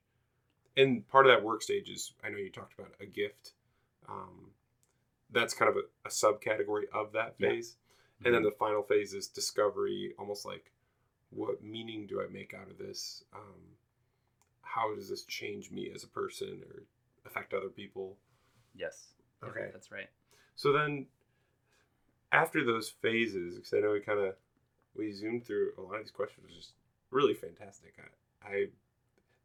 and 0.76 1.08
part 1.08 1.28
of 1.28 1.32
that 1.32 1.44
work 1.44 1.62
stage 1.62 1.90
is, 1.90 2.14
I 2.24 2.30
know 2.30 2.38
you 2.38 2.50
talked 2.50 2.78
about 2.78 2.92
a 3.00 3.06
gift. 3.06 3.54
Um, 4.08 4.52
that's 5.32 5.54
kind 5.54 5.70
of 5.70 5.78
a, 5.78 6.08
a 6.08 6.10
subcategory 6.10 6.84
of 6.94 7.14
that 7.14 7.38
phase. 7.38 7.76
And 8.24 8.34
then 8.34 8.42
mm-hmm. 8.42 8.50
the 8.50 8.56
final 8.60 8.84
phase 8.84 9.14
is 9.14 9.28
discovery, 9.28 10.14
almost 10.20 10.46
like 10.46 10.72
what 11.30 11.64
meaning 11.64 12.08
do 12.08 12.22
I 12.22 12.32
make 12.32 12.54
out 12.54 12.70
of 12.70 12.78
this? 12.78 13.24
Um, 13.34 13.78
how 14.62 14.94
does 14.96 15.10
this 15.10 15.24
change 15.24 15.72
me 15.72 15.92
as 15.94 16.04
a 16.04 16.08
person 16.08 16.62
or 16.70 16.84
affect 17.26 17.54
other 17.54 17.70
people? 17.70 18.18
Yes. 18.76 19.14
Okay. 19.44 19.70
That's 19.72 19.92
right. 19.92 20.10
So 20.56 20.74
then 20.74 21.06
after 22.32 22.64
those 22.64 22.90
phases, 22.90 23.56
because 23.56 23.74
I 23.74 23.80
know 23.80 23.92
we 23.92 24.00
kind 24.02 24.20
of 24.20 24.36
we 24.96 25.12
zoomed 25.12 25.46
through 25.46 25.72
a 25.78 25.82
lot 25.82 25.96
of 25.96 26.02
these 26.02 26.12
questions, 26.12 26.46
was 26.46 26.56
just 26.56 26.74
really 27.12 27.34
fantastic. 27.34 27.94
I, 28.44 28.48
I 28.48 28.66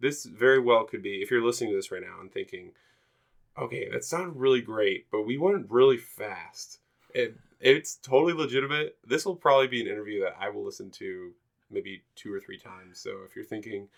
this 0.00 0.24
very 0.24 0.58
well 0.58 0.84
could 0.84 1.02
be 1.02 1.22
if 1.22 1.30
you're 1.30 1.44
listening 1.44 1.70
to 1.70 1.76
this 1.76 1.90
right 1.90 2.02
now 2.02 2.20
and 2.20 2.32
thinking, 2.32 2.72
okay, 3.58 3.88
that 3.90 4.04
sounded 4.04 4.36
really 4.36 4.60
great, 4.60 5.06
but 5.10 5.22
we 5.22 5.38
went 5.38 5.70
really 5.70 5.96
fast. 5.96 6.80
It, 7.14 7.36
it's 7.64 7.96
totally 7.96 8.34
legitimate. 8.34 8.96
This 9.06 9.24
will 9.24 9.36
probably 9.36 9.66
be 9.66 9.80
an 9.80 9.86
interview 9.86 10.20
that 10.20 10.36
I 10.38 10.50
will 10.50 10.64
listen 10.64 10.90
to 10.92 11.32
maybe 11.70 12.02
two 12.14 12.32
or 12.32 12.38
three 12.38 12.58
times. 12.58 12.98
So 12.98 13.20
if 13.26 13.34
you're 13.34 13.44
thinking, 13.44 13.88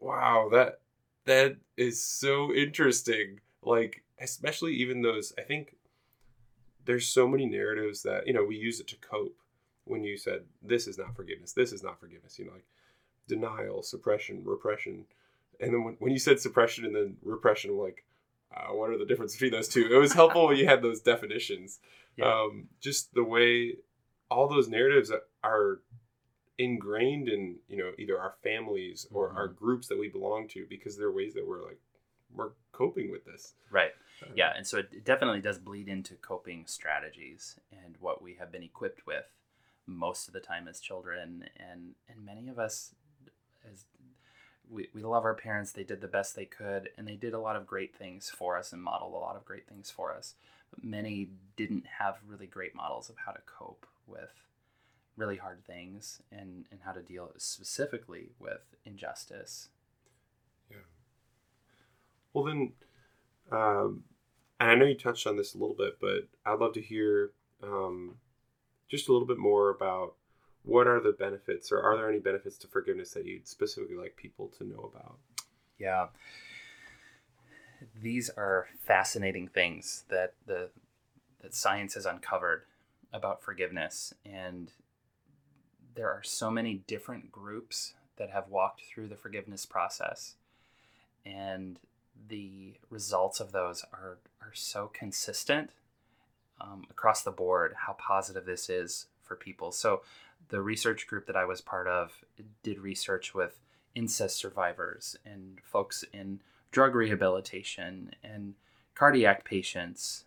wow, 0.00 0.48
that 0.52 0.80
that 1.24 1.56
is 1.76 2.02
so 2.02 2.52
interesting, 2.52 3.40
like 3.62 4.02
especially 4.20 4.74
even 4.74 5.02
those, 5.02 5.32
I 5.38 5.42
think 5.42 5.76
there's 6.84 7.08
so 7.08 7.28
many 7.28 7.46
narratives 7.46 8.02
that 8.02 8.26
you 8.26 8.32
know 8.32 8.44
we 8.44 8.56
use 8.56 8.80
it 8.80 8.88
to 8.88 8.96
cope 8.96 9.36
when 9.84 10.02
you 10.02 10.16
said 10.16 10.42
this 10.62 10.86
is 10.86 10.96
not 10.96 11.14
forgiveness 11.14 11.52
this 11.52 11.72
is 11.72 11.82
not 11.82 11.98
forgiveness 12.00 12.38
you 12.38 12.44
know 12.44 12.52
like 12.52 12.64
denial 13.28 13.82
suppression 13.82 14.40
repression 14.44 15.04
and 15.60 15.74
then 15.74 15.84
when, 15.84 15.94
when 15.98 16.12
you 16.12 16.18
said 16.18 16.40
suppression 16.40 16.84
and 16.84 16.94
then 16.94 17.16
repression 17.22 17.76
like 17.76 18.04
uh, 18.56 18.72
what 18.72 18.88
are 18.88 18.98
the 18.98 19.04
difference 19.04 19.32
between 19.32 19.50
those 19.50 19.68
two 19.68 19.88
it 19.92 19.98
was 19.98 20.12
helpful 20.12 20.46
when 20.46 20.56
you 20.56 20.66
had 20.66 20.80
those 20.80 21.00
definitions 21.00 21.80
yeah. 22.16 22.26
um, 22.26 22.68
just 22.80 23.12
the 23.14 23.24
way 23.24 23.74
all 24.30 24.48
those 24.48 24.68
narratives 24.68 25.12
are 25.44 25.80
ingrained 26.58 27.28
in 27.28 27.56
you 27.68 27.76
know 27.76 27.92
either 27.98 28.18
our 28.18 28.34
families 28.42 29.06
or 29.12 29.28
mm-hmm. 29.28 29.36
our 29.36 29.48
groups 29.48 29.88
that 29.88 29.98
we 29.98 30.08
belong 30.08 30.48
to 30.48 30.66
because 30.68 30.96
they're 30.96 31.12
ways 31.12 31.34
that 31.34 31.46
we're 31.46 31.62
like 31.62 31.78
we're 32.34 32.52
coping 32.72 33.10
with 33.10 33.24
this 33.26 33.52
right 33.70 33.92
yeah, 34.34 34.52
and 34.56 34.66
so 34.66 34.78
it 34.78 35.04
definitely 35.04 35.40
does 35.40 35.58
bleed 35.58 35.88
into 35.88 36.14
coping 36.14 36.64
strategies 36.66 37.58
and 37.70 37.96
what 38.00 38.22
we 38.22 38.34
have 38.34 38.50
been 38.50 38.62
equipped 38.62 39.06
with 39.06 39.26
most 39.86 40.26
of 40.26 40.34
the 40.34 40.40
time 40.40 40.68
as 40.68 40.80
children, 40.80 41.44
and 41.56 41.94
and 42.08 42.24
many 42.24 42.48
of 42.48 42.58
us, 42.58 42.94
as 43.70 43.84
we, 44.68 44.88
we 44.94 45.02
love 45.02 45.24
our 45.24 45.34
parents, 45.34 45.72
they 45.72 45.84
did 45.84 46.00
the 46.00 46.08
best 46.08 46.34
they 46.34 46.44
could, 46.44 46.88
and 46.96 47.06
they 47.06 47.16
did 47.16 47.34
a 47.34 47.40
lot 47.40 47.56
of 47.56 47.66
great 47.66 47.94
things 47.94 48.30
for 48.30 48.56
us 48.56 48.72
and 48.72 48.82
modeled 48.82 49.14
a 49.14 49.16
lot 49.16 49.36
of 49.36 49.44
great 49.44 49.68
things 49.68 49.90
for 49.90 50.14
us. 50.14 50.34
Many 50.82 51.30
didn't 51.56 51.84
have 51.98 52.16
really 52.26 52.46
great 52.46 52.74
models 52.74 53.08
of 53.08 53.16
how 53.24 53.32
to 53.32 53.40
cope 53.46 53.86
with 54.06 54.30
really 55.16 55.36
hard 55.36 55.64
things 55.64 56.20
and 56.30 56.66
and 56.70 56.80
how 56.84 56.92
to 56.92 57.02
deal 57.02 57.32
specifically 57.38 58.30
with 58.38 58.74
injustice. 58.84 59.68
Yeah. 60.70 60.76
Well 62.32 62.44
then 62.44 62.72
um, 63.50 64.04
and 64.58 64.70
I 64.70 64.74
know 64.74 64.86
you 64.86 64.94
touched 64.94 65.26
on 65.26 65.36
this 65.36 65.54
a 65.54 65.58
little 65.58 65.76
bit, 65.76 65.98
but 66.00 66.28
I'd 66.44 66.58
love 66.58 66.74
to 66.74 66.80
hear 66.80 67.30
um, 67.62 68.16
just 68.88 69.08
a 69.08 69.12
little 69.12 69.26
bit 69.26 69.38
more 69.38 69.70
about 69.70 70.14
what 70.64 70.86
are 70.88 71.00
the 71.00 71.12
benefits, 71.12 71.70
or 71.70 71.80
are 71.80 71.96
there 71.96 72.08
any 72.08 72.18
benefits 72.18 72.58
to 72.58 72.66
forgiveness 72.66 73.12
that 73.12 73.24
you'd 73.24 73.46
specifically 73.46 73.96
like 73.96 74.16
people 74.16 74.48
to 74.58 74.64
know 74.64 74.90
about? 74.92 75.18
Yeah, 75.78 76.06
these 78.00 78.30
are 78.30 78.68
fascinating 78.80 79.48
things 79.48 80.04
that 80.08 80.34
the 80.46 80.70
that 81.42 81.54
science 81.54 81.94
has 81.94 82.06
uncovered 82.06 82.62
about 83.12 83.42
forgiveness, 83.42 84.14
and 84.24 84.72
there 85.94 86.10
are 86.10 86.22
so 86.22 86.50
many 86.50 86.82
different 86.86 87.30
groups 87.30 87.94
that 88.16 88.30
have 88.30 88.48
walked 88.48 88.82
through 88.82 89.08
the 89.08 89.16
forgiveness 89.16 89.66
process, 89.66 90.34
and 91.24 91.78
the 92.28 92.74
results 92.90 93.40
of 93.40 93.52
those 93.52 93.84
are 93.92 94.18
are 94.40 94.54
so 94.54 94.90
consistent 94.92 95.70
um, 96.60 96.84
across 96.90 97.22
the 97.22 97.30
board. 97.30 97.74
How 97.86 97.94
positive 97.94 98.46
this 98.46 98.68
is 98.68 99.06
for 99.22 99.36
people. 99.36 99.72
So, 99.72 100.02
the 100.48 100.60
research 100.60 101.06
group 101.06 101.26
that 101.26 101.36
I 101.36 101.44
was 101.44 101.60
part 101.60 101.88
of 101.88 102.24
did 102.62 102.78
research 102.78 103.34
with 103.34 103.58
incest 103.94 104.36
survivors 104.36 105.16
and 105.24 105.58
folks 105.64 106.04
in 106.12 106.40
drug 106.76 106.94
rehabilitation 106.94 108.10
and 108.22 108.52
cardiac 108.94 109.46
patients 109.46 110.24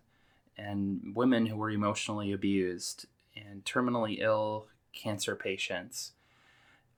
and 0.58 1.16
women 1.16 1.46
who 1.46 1.56
were 1.56 1.70
emotionally 1.70 2.32
abused 2.32 3.06
and 3.36 3.64
terminally 3.66 4.20
ill 4.20 4.66
cancer 4.92 5.36
patients 5.36 6.14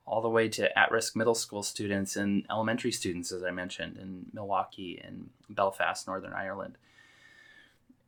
all 0.05 0.21
the 0.21 0.29
way 0.29 0.47
to 0.47 0.79
at-risk 0.79 1.17
middle 1.17 1.35
school 1.35 1.63
students 1.63 2.15
and 2.15 2.45
elementary 2.49 2.93
students 2.93 3.29
as 3.33 3.43
i 3.43 3.51
mentioned 3.51 3.97
in 3.97 4.25
milwaukee 4.31 5.01
and 5.03 5.29
belfast 5.49 6.07
northern 6.07 6.31
ireland. 6.31 6.77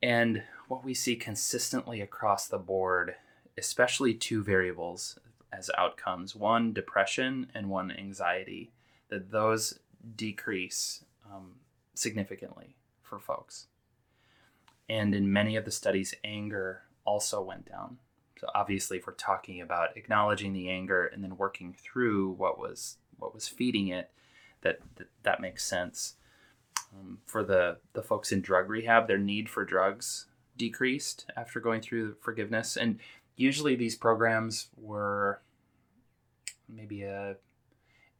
And 0.02 0.44
what 0.70 0.86
we 0.86 0.94
see 0.94 1.18
consistently 1.18 2.00
across 2.00 2.48
the 2.48 2.58
board 2.58 3.16
especially 3.58 4.14
two 4.14 4.42
variables 4.42 5.20
as 5.52 5.70
outcomes 5.78 6.38
one 6.38 6.72
depression 6.72 7.48
and 7.54 7.70
one 7.70 7.92
anxiety 7.92 8.72
that 9.10 9.32
those 9.32 9.78
decrease 10.16 11.04
um, 11.34 11.56
significantly 11.94 12.76
for 13.02 13.20
folks. 13.20 13.68
And 14.90 15.16
in 15.16 15.32
many 15.32 15.56
of 15.56 15.66
the 15.66 15.72
studies 15.72 16.14
anger 16.24 16.84
also 17.06 17.42
went 17.42 17.70
down. 17.70 17.98
So 18.40 18.48
obviously 18.54 18.98
if 18.98 19.08
we're 19.08 19.14
talking 19.14 19.62
about 19.62 19.96
acknowledging 19.96 20.54
the 20.54 20.70
anger 20.70 21.06
and 21.06 21.24
then 21.24 21.38
working 21.38 21.74
through 21.74 22.32
what 22.32 22.60
was 22.60 22.98
what 23.18 23.34
was 23.34 23.48
feeding 23.48 23.88
it 23.88 24.12
that 24.62 24.80
that, 24.96 25.08
that 25.24 25.42
makes 25.42 25.64
sense. 25.64 26.16
Um, 26.94 27.20
for 27.26 27.44
the 27.44 27.78
the 27.94 28.04
folks 28.04 28.32
in 28.32 28.42
drug 28.42 28.70
rehab 28.70 29.08
their 29.08 29.18
need 29.18 29.50
for 29.50 29.64
drugs 29.64 30.28
decreased 30.58 31.26
after 31.36 31.60
going 31.60 31.82
through 31.82 32.16
forgiveness. 32.22 32.76
And 32.76 33.00
usually 33.36 33.76
these 33.76 33.96
programs 33.96 34.68
were 34.76 35.42
maybe 36.70 37.04
a 37.04 37.38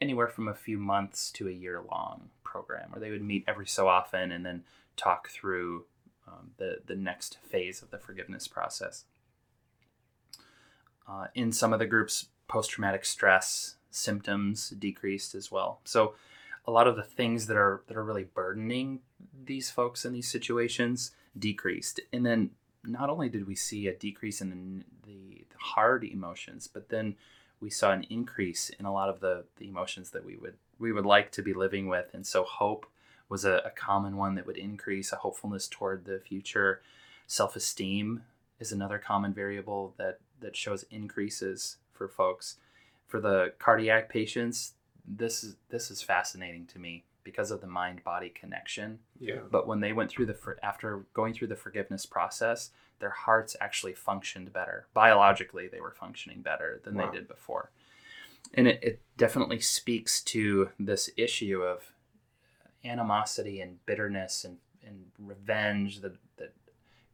anywhere 0.04 0.28
from 0.28 0.50
a 0.50 0.54
few 0.54 0.78
months 0.78 1.32
to 1.32 1.48
a 1.48 1.52
year 1.52 1.82
long 1.90 2.30
program 2.44 2.92
where 2.92 3.00
they 3.00 3.10
would 3.10 3.24
meet 3.24 3.46
every 3.48 3.66
so 3.66 3.88
often 3.88 4.34
and 4.34 4.46
then 4.46 4.64
talk 4.98 5.30
through 5.30 5.86
um, 6.28 6.52
the 6.58 6.80
the 6.86 6.96
next 6.96 7.38
phase 7.42 7.82
of 7.82 7.90
the 7.90 7.98
forgiveness 7.98 8.48
process. 8.48 9.06
Uh, 11.08 11.28
in 11.34 11.52
some 11.52 11.74
of 11.74 11.80
the 11.80 11.86
groups, 11.86 12.28
post 12.48 12.72
traumatic 12.72 13.06
stress 13.06 13.76
symptoms 13.92 14.70
decreased 14.72 15.36
as 15.36 15.52
well. 15.52 15.80
So, 15.86 16.16
a 16.66 16.72
lot 16.72 16.88
of 16.88 16.96
the 16.96 17.04
things 17.04 17.48
that 17.48 17.58
are 17.58 17.84
that 17.88 17.96
are 17.96 18.04
really 18.04 18.26
burdening 18.26 19.00
these 19.46 19.72
folks 19.72 20.04
in 20.04 20.12
these 20.12 20.28
situations 20.28 21.12
decreased, 21.38 22.02
and 22.12 22.26
then 22.26 22.52
not 22.86 23.10
only 23.10 23.30
did 23.30 23.48
we 23.48 23.56
see 23.56 23.88
a 23.88 23.96
decrease 23.96 24.42
in 24.42 24.50
the, 24.50 25.10
the, 25.10 25.46
the 25.50 25.58
hard 25.58 26.04
emotions, 26.04 26.68
but 26.68 26.90
then 26.90 27.16
we 27.64 27.70
saw 27.70 27.92
an 27.92 28.06
increase 28.10 28.70
in 28.78 28.86
a 28.86 28.94
lot 28.94 29.08
of 29.08 29.22
the, 29.22 29.46
the 29.58 29.70
emotions 29.70 30.12
that 30.12 30.26
we 30.26 30.36
would 30.36 30.56
we 30.78 30.92
would 30.92 31.06
like 31.06 31.32
to 31.32 31.42
be 31.42 31.54
living 31.54 31.88
with. 31.88 32.08
And 32.14 32.28
so 32.28 32.44
hope 32.44 32.86
was 33.30 33.46
a, 33.46 33.62
a 33.66 33.70
common 33.70 34.18
one 34.18 34.36
that 34.36 34.46
would 34.46 34.58
increase, 34.58 35.14
a 35.14 35.16
hopefulness 35.16 35.70
toward 35.70 36.04
the 36.04 36.20
future. 36.20 36.82
Self-esteem 37.26 38.24
is 38.60 38.74
another 38.74 39.00
common 39.00 39.34
variable 39.34 39.94
that 39.98 40.20
that 40.42 40.56
shows 40.58 40.84
increases 40.92 41.78
for 41.94 42.08
folks. 42.08 42.58
For 43.08 43.22
the 43.22 43.54
cardiac 43.60 44.10
patients, 44.10 44.74
this 45.08 45.44
is 45.44 45.56
this 45.70 45.90
is 45.90 46.02
fascinating 46.02 46.66
to 46.68 46.80
me 46.80 47.06
because 47.24 47.52
of 47.52 47.62
the 47.62 47.68
mind 47.68 48.04
body 48.04 48.30
connection. 48.30 49.00
Yeah. 49.20 49.40
But 49.50 49.68
when 49.68 49.80
they 49.80 49.94
went 49.94 50.12
through 50.12 50.26
the 50.26 50.34
for, 50.34 50.58
after 50.62 51.06
going 51.14 51.34
through 51.34 51.48
the 51.48 51.56
forgiveness 51.56 52.06
process, 52.06 52.72
their 53.04 53.10
hearts 53.10 53.58
actually 53.60 53.92
functioned 53.92 54.54
better. 54.54 54.88
Biologically, 54.94 55.68
they 55.68 55.82
were 55.82 55.92
functioning 55.92 56.42
better 56.42 56.80
than 56.86 56.96
wow. 56.96 57.12
they 57.12 57.18
did 57.18 57.28
before. 57.28 57.70
And 58.54 58.66
it, 58.66 58.80
it 58.82 59.02
definitely 59.18 59.60
speaks 59.60 60.22
to 60.22 60.70
this 60.80 61.10
issue 61.18 61.62
of 61.62 61.92
animosity 62.86 63.60
and 63.60 63.86
bitterness 63.86 64.46
and, 64.46 64.56
and 64.88 65.08
revenge 65.20 66.00
that, 66.00 66.16
that 66.38 66.54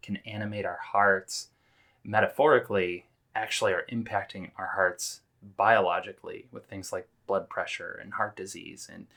can 0.04 0.18
animate 0.28 0.64
our 0.64 0.78
hearts 0.80 1.48
metaphorically 2.04 3.08
actually 3.34 3.74
are 3.74 3.86
impacting 3.92 4.52
our 4.60 4.68
hearts 4.76 5.22
biologically 5.58 6.46
with 6.52 6.66
things 6.66 6.94
like 6.94 7.08
blood 7.26 7.50
pressure 7.50 8.00
and 8.00 8.14
heart 8.14 8.36
disease 8.36 8.88
and 8.94 9.08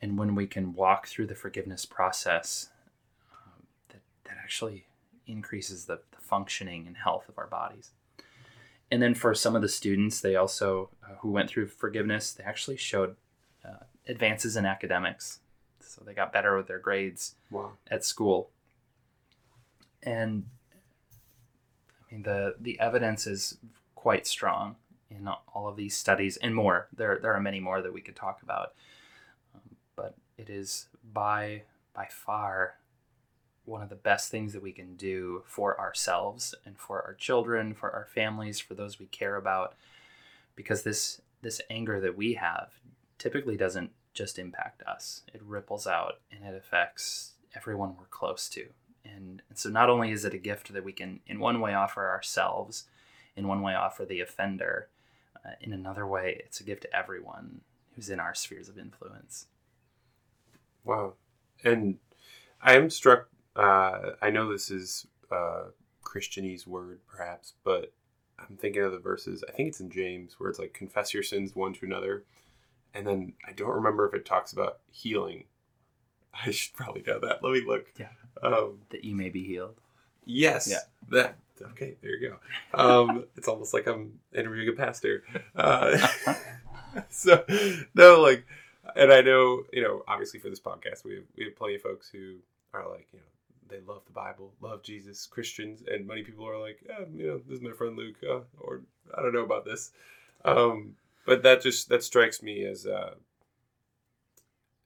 and 0.00 0.18
when 0.18 0.34
we 0.34 0.46
can 0.48 0.74
walk 0.74 1.06
through 1.06 1.28
the 1.28 1.34
forgiveness 1.36 1.86
process, 1.86 2.70
um, 3.32 3.66
that, 3.90 4.00
that 4.24 4.36
actually 4.42 4.86
increases 5.26 5.86
the, 5.86 6.00
the, 6.10 6.18
functioning 6.20 6.86
and 6.86 6.96
health 6.96 7.28
of 7.28 7.36
our 7.36 7.46
bodies. 7.46 7.90
And 8.90 9.02
then 9.02 9.14
for 9.14 9.34
some 9.34 9.54
of 9.54 9.62
the 9.62 9.68
students, 9.68 10.20
they 10.20 10.34
also, 10.34 10.90
uh, 11.04 11.16
who 11.20 11.30
went 11.30 11.50
through 11.50 11.66
forgiveness, 11.66 12.32
they 12.32 12.44
actually 12.44 12.76
showed 12.76 13.16
uh, 13.64 13.84
advances 14.08 14.56
in 14.56 14.64
academics. 14.64 15.40
So 15.80 16.02
they 16.04 16.14
got 16.14 16.32
better 16.32 16.56
with 16.56 16.68
their 16.68 16.78
grades 16.78 17.34
wow. 17.50 17.72
at 17.90 18.04
school. 18.04 18.50
And 20.02 20.46
I 22.00 22.14
mean, 22.14 22.22
the, 22.22 22.54
the 22.58 22.80
evidence 22.80 23.26
is 23.26 23.58
quite 23.94 24.26
strong 24.26 24.76
in 25.10 25.28
all 25.54 25.68
of 25.68 25.76
these 25.76 25.96
studies 25.96 26.36
and 26.38 26.54
more. 26.54 26.88
There, 26.94 27.18
there 27.20 27.34
are 27.34 27.40
many 27.40 27.60
more 27.60 27.82
that 27.82 27.92
we 27.92 28.00
could 28.00 28.16
talk 28.16 28.42
about 28.42 28.72
But 29.96 30.14
it 30.38 30.48
is 30.48 30.88
by 31.12 31.62
by 31.94 32.08
far 32.10 32.74
one 33.64 33.82
of 33.82 33.88
the 33.88 33.94
best 33.94 34.30
things 34.30 34.52
that 34.52 34.62
we 34.62 34.72
can 34.72 34.96
do 34.96 35.42
for 35.46 35.78
ourselves 35.78 36.54
and 36.64 36.78
for 36.78 37.02
our 37.02 37.14
children, 37.14 37.74
for 37.74 37.90
our 37.90 38.06
families, 38.12 38.58
for 38.58 38.74
those 38.74 38.98
we 38.98 39.06
care 39.06 39.36
about 39.36 39.74
because 40.56 40.82
this 40.82 41.20
this 41.42 41.60
anger 41.70 42.00
that 42.00 42.16
we 42.16 42.34
have 42.34 42.70
typically 43.18 43.56
doesn't 43.56 43.90
just 44.14 44.38
impact 44.38 44.82
us. 44.82 45.22
It 45.32 45.42
ripples 45.42 45.86
out 45.86 46.20
and 46.30 46.44
it 46.44 46.54
affects 46.54 47.32
everyone 47.56 47.96
we're 47.98 48.06
close 48.06 48.48
to. 48.50 48.66
And, 49.04 49.42
and 49.48 49.58
so 49.58 49.68
not 49.68 49.90
only 49.90 50.12
is 50.12 50.24
it 50.24 50.34
a 50.34 50.38
gift 50.38 50.72
that 50.72 50.84
we 50.84 50.92
can 50.92 51.20
in 51.26 51.40
one 51.40 51.60
way 51.60 51.74
offer 51.74 52.08
ourselves, 52.08 52.84
in 53.36 53.48
one 53.48 53.62
way 53.62 53.74
offer 53.74 54.04
the 54.04 54.20
offender, 54.20 54.88
uh, 55.44 55.50
in 55.60 55.72
another 55.72 56.06
way 56.06 56.40
it's 56.44 56.60
a 56.60 56.64
gift 56.64 56.82
to 56.82 56.96
everyone 56.96 57.62
who's 57.94 58.08
in 58.08 58.20
our 58.20 58.34
spheres 58.34 58.68
of 58.68 58.78
influence. 58.78 59.46
Wow. 60.84 61.14
And 61.64 61.98
I 62.60 62.74
am 62.74 62.90
struck. 62.90 63.28
Uh, 63.54 64.12
I 64.20 64.30
know 64.30 64.50
this 64.50 64.70
is 64.70 65.06
uh, 65.30 65.64
Christianese 66.04 66.66
word, 66.66 67.00
perhaps, 67.06 67.54
but 67.64 67.92
I'm 68.38 68.56
thinking 68.56 68.82
of 68.82 68.92
the 68.92 68.98
verses. 68.98 69.44
I 69.48 69.52
think 69.52 69.68
it's 69.68 69.80
in 69.80 69.90
James 69.90 70.34
where 70.38 70.50
it's 70.50 70.58
like 70.58 70.72
confess 70.72 71.14
your 71.14 71.22
sins 71.22 71.54
one 71.54 71.72
to 71.74 71.86
another, 71.86 72.24
and 72.94 73.06
then 73.06 73.34
I 73.46 73.52
don't 73.52 73.74
remember 73.74 74.06
if 74.06 74.14
it 74.14 74.24
talks 74.24 74.52
about 74.52 74.78
healing. 74.90 75.44
I 76.46 76.50
should 76.50 76.74
probably 76.74 77.02
know 77.06 77.20
that. 77.20 77.42
Let 77.42 77.52
me 77.52 77.62
look. 77.66 77.92
Yeah. 77.98 78.08
Um, 78.42 78.78
that 78.90 79.04
you 79.04 79.14
may 79.14 79.28
be 79.28 79.44
healed. 79.44 79.76
Yes. 80.24 80.68
Yeah. 80.68 80.78
That. 81.10 81.36
Okay. 81.72 81.96
There 82.00 82.16
you 82.16 82.30
go. 82.30 82.78
Um, 82.78 83.24
it's 83.36 83.48
almost 83.48 83.74
like 83.74 83.86
I'm 83.86 84.18
interviewing 84.34 84.68
a 84.68 84.72
pastor. 84.72 85.24
Uh, 85.54 86.08
so 87.10 87.44
no, 87.94 88.20
like 88.20 88.44
and 88.96 89.12
I 89.12 89.20
know, 89.20 89.62
you 89.72 89.82
know, 89.82 90.02
obviously 90.08 90.40
for 90.40 90.48
this 90.48 90.60
podcast, 90.60 91.04
we 91.04 91.16
have, 91.16 91.24
we 91.36 91.44
have 91.44 91.56
plenty 91.56 91.76
of 91.76 91.82
folks 91.82 92.08
who 92.08 92.36
are 92.74 92.88
like, 92.90 93.08
you 93.12 93.18
know, 93.20 93.24
they 93.72 93.80
love 93.86 94.02
the 94.06 94.12
Bible, 94.12 94.52
love 94.60 94.82
Jesus, 94.82 95.26
Christians, 95.26 95.82
and 95.90 96.06
many 96.06 96.22
people 96.22 96.46
are 96.46 96.58
like, 96.58 96.80
yeah, 96.86 97.04
you 97.14 97.26
know, 97.26 97.40
this 97.48 97.58
is 97.58 97.62
my 97.62 97.72
friend 97.72 97.96
Luke, 97.96 98.16
uh, 98.28 98.40
or 98.60 98.82
I 99.16 99.22
don't 99.22 99.32
know 99.32 99.44
about 99.44 99.64
this. 99.64 99.90
Um, 100.44 100.96
but 101.24 101.42
that 101.42 101.62
just 101.62 101.88
that 101.88 102.02
strikes 102.02 102.42
me 102.42 102.64
as 102.64 102.86
uh, 102.86 103.14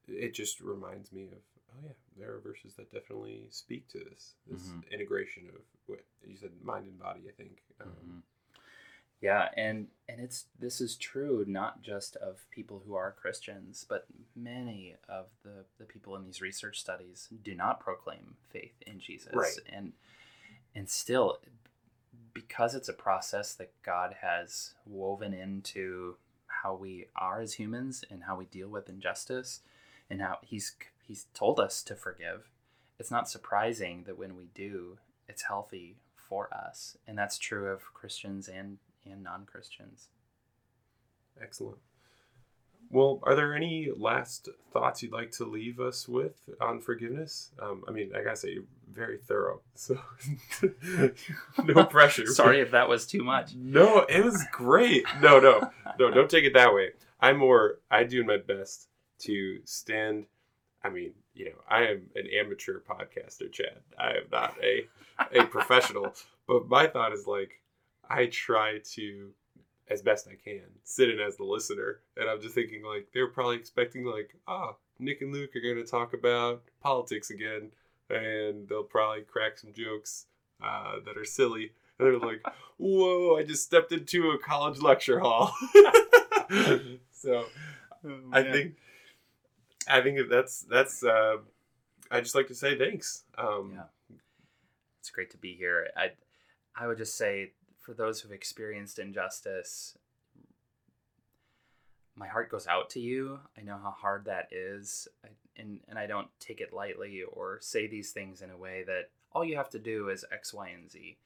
it 0.07 0.35
just 0.35 0.61
reminds 0.61 1.13
me 1.13 1.25
of 1.25 1.39
oh 1.73 1.81
yeah, 1.83 1.93
there 2.19 2.33
are 2.35 2.41
verses 2.41 2.75
that 2.75 2.93
definitely 2.93 3.47
speak 3.51 3.89
to 3.89 3.99
this 3.99 4.35
this 4.51 4.63
mm-hmm. 4.69 4.93
integration 4.93 5.45
of 5.49 5.63
what 5.87 6.05
you 6.27 6.37
said, 6.37 6.51
mind 6.63 6.87
and 6.87 6.99
body. 6.99 7.23
I 7.29 7.33
think. 7.33 7.63
Um, 7.81 7.89
mm-hmm. 7.89 8.19
Yeah, 9.21 9.49
and 9.57 9.89
and 10.09 10.21
it's 10.21 10.45
this 10.59 10.81
is 10.81 10.97
true 10.97 11.45
not 11.49 11.83
just 11.83 12.17
of 12.17 12.47
people 12.51 12.83
who 12.87 12.95
are 12.95 13.17
Christians, 13.19 13.85
but 13.89 14.07
many 14.35 14.95
of 15.09 15.27
the 15.43 15.65
the 15.79 15.85
people 15.85 16.17
in 16.17 16.25
these 16.25 16.43
research 16.43 16.81
studies 16.81 17.29
do 17.43 17.55
not 17.55 17.81
proclaim 17.81 18.37
faith 18.51 18.75
in 18.87 19.01
Jesus. 19.01 19.33
Right. 19.33 19.59
And 19.73 19.93
and 20.75 20.89
still 20.89 21.39
because 22.35 22.75
it's 22.75 22.89
a 22.89 22.93
process 22.93 23.55
that 23.55 23.73
God 23.83 24.17
has 24.21 24.75
woven 24.85 25.33
into 25.33 26.17
how 26.47 26.75
we 26.75 27.07
are 27.17 27.41
as 27.41 27.55
humans 27.55 28.05
and 28.11 28.25
how 28.25 28.37
we 28.37 28.45
deal 28.45 28.69
with 28.69 28.89
injustice 28.89 29.61
and 30.11 30.21
how 30.21 30.39
he's 30.43 30.75
he's 31.03 31.27
told 31.33 31.59
us 31.59 31.83
to 31.85 31.95
forgive. 31.95 32.51
It's 32.99 33.11
not 33.11 33.29
surprising 33.29 34.05
that 34.05 34.19
when 34.19 34.37
we 34.37 34.49
do, 34.55 34.99
it's 35.29 35.43
healthy 35.43 35.97
for 36.17 36.53
us. 36.53 36.97
And 37.07 37.17
that's 37.17 37.39
true 37.39 37.69
of 37.69 37.95
Christians 37.95 38.49
and 38.49 38.79
and 39.11 39.23
non 39.23 39.47
Christians. 39.47 40.09
Excellent. 41.41 41.79
Well, 42.91 43.19
are 43.25 43.35
there 43.35 43.55
any 43.55 43.91
last 43.97 44.49
thoughts 44.73 45.03
you'd 45.03 45.13
like 45.13 45.33
to 45.33 45.45
leave 45.45 45.81
us 45.81 46.09
with 46.09 46.49
on 46.61 46.81
forgiveness? 46.81 47.51
Um, 47.61 47.83
I 47.89 47.91
mean, 47.91 48.13
I 48.15 48.23
gotta 48.23 48.37
say, 48.37 48.53
you're 48.53 48.65
very 48.93 49.19
thorough, 49.19 49.61
so 49.75 49.99
no 51.65 51.85
pressure. 51.91 52.27
Sorry 52.27 52.61
if 52.61 52.71
that 52.71 52.89
was 52.89 53.07
too 53.07 53.25
much. 53.25 53.55
No, 53.57 54.03
it 54.09 54.25
was 54.25 54.45
great. 54.53 55.05
No, 55.21 55.41
no, 55.41 55.71
no, 55.99 56.11
don't 56.11 56.31
take 56.31 56.45
it 56.45 56.55
that 56.55 56.75
way. 56.75 56.91
I'm 57.21 57.39
more. 57.39 57.81
I 57.91 58.05
do 58.05 58.23
my 58.25 58.37
best 58.37 58.89
to 59.21 59.59
stand. 59.65 60.27
I 60.85 60.91
mean, 60.91 61.13
you 61.35 61.47
know, 61.47 61.57
I 61.69 61.87
am 61.87 62.03
an 62.15 62.29
amateur 62.39 62.79
podcaster, 62.79 63.51
Chad. 63.51 63.81
I 63.99 64.11
am 64.11 64.25
not 64.31 64.55
a 64.63 64.87
a 65.33 65.45
professional. 65.47 66.15
But 66.47 66.69
my 66.69 66.87
thought 66.87 67.13
is 67.13 67.27
like, 67.27 67.61
I 68.09 68.27
try 68.27 68.79
to, 68.93 69.31
as 69.89 70.03
best 70.03 70.29
I 70.29 70.35
can, 70.35 70.63
sit 70.85 71.11
in 71.11 71.21
as 71.21 71.37
the 71.37 71.45
listener, 71.45 72.01
and 72.17 72.29
I'm 72.29 72.41
just 72.41 72.55
thinking 72.55 72.85
like 72.85 73.09
they're 73.13 73.29
probably 73.29 73.57
expecting 73.57 74.05
like, 74.05 74.35
ah, 74.47 74.75
Nick 74.99 75.21
and 75.23 75.33
Luke 75.33 75.51
are 75.57 75.61
going 75.61 75.77
to 75.85 75.91
talk 75.91 76.15
about 76.15 76.63
politics 76.83 77.31
again, 77.31 77.71
and 78.09 78.69
they'll 78.69 78.83
probably 78.85 79.23
crack 79.23 79.59
some 79.59 79.73
jokes 79.73 80.27
uh, 80.63 80.97
that 81.05 81.17
are 81.19 81.25
silly. 81.25 81.73
And 81.99 82.07
they're 82.07 82.19
like, 82.19 82.43
whoa, 82.79 83.37
I 83.37 83.43
just 83.43 83.65
stepped 83.65 83.93
into 83.93 84.31
a 84.31 84.39
college 84.39 84.81
lecture 84.81 85.19
hall. 85.21 85.53
so 87.13 87.45
I 88.33 88.43
think 88.43 88.77
I 89.89 90.01
think 90.01 90.19
that's 90.31 90.61
that's 90.63 91.03
uh, 91.05 91.39
I 92.11 92.21
just 92.21 92.35
like 92.35 92.49
to 92.49 92.55
say 92.55 92.79
thanks. 92.79 93.25
Um, 93.37 93.73
Yeah. 93.75 94.17
it's 95.01 95.11
great 95.11 95.31
to 95.31 95.39
be 95.39 95.55
here. 95.55 95.89
I 95.97 96.13
I 96.75 96.87
would 96.87 96.99
just 96.99 97.17
say 97.17 97.53
for 97.87 97.95
those 97.95 98.21
who've 98.21 98.33
experienced 98.33 98.99
injustice, 98.99 99.97
my 102.17 102.27
heart 102.27 102.51
goes 102.51 102.67
out 102.67 102.91
to 102.91 103.01
you. 103.01 103.39
I 103.57 103.63
know 103.63 103.79
how 103.81 103.93
hard 103.93 104.25
that 104.25 104.49
is, 104.51 105.07
I, 105.25 105.29
and 105.57 105.81
and 105.89 105.97
I 105.97 106.07
don't 106.07 106.29
take 106.41 106.61
it 106.61 106.73
lightly 106.73 107.23
or 107.23 107.61
say 107.63 107.87
these 107.87 108.11
things 108.11 108.43
in 108.43 108.51
a 108.51 108.57
way 108.57 108.83
that 108.87 109.11
all 109.33 109.45
you 109.45 109.57
have 109.57 109.71
to 109.71 109.79
do 109.79 110.09
is 110.09 110.25
X, 110.33 110.53
Y, 110.53 110.69
and 110.69 110.91
Z. 110.91 111.17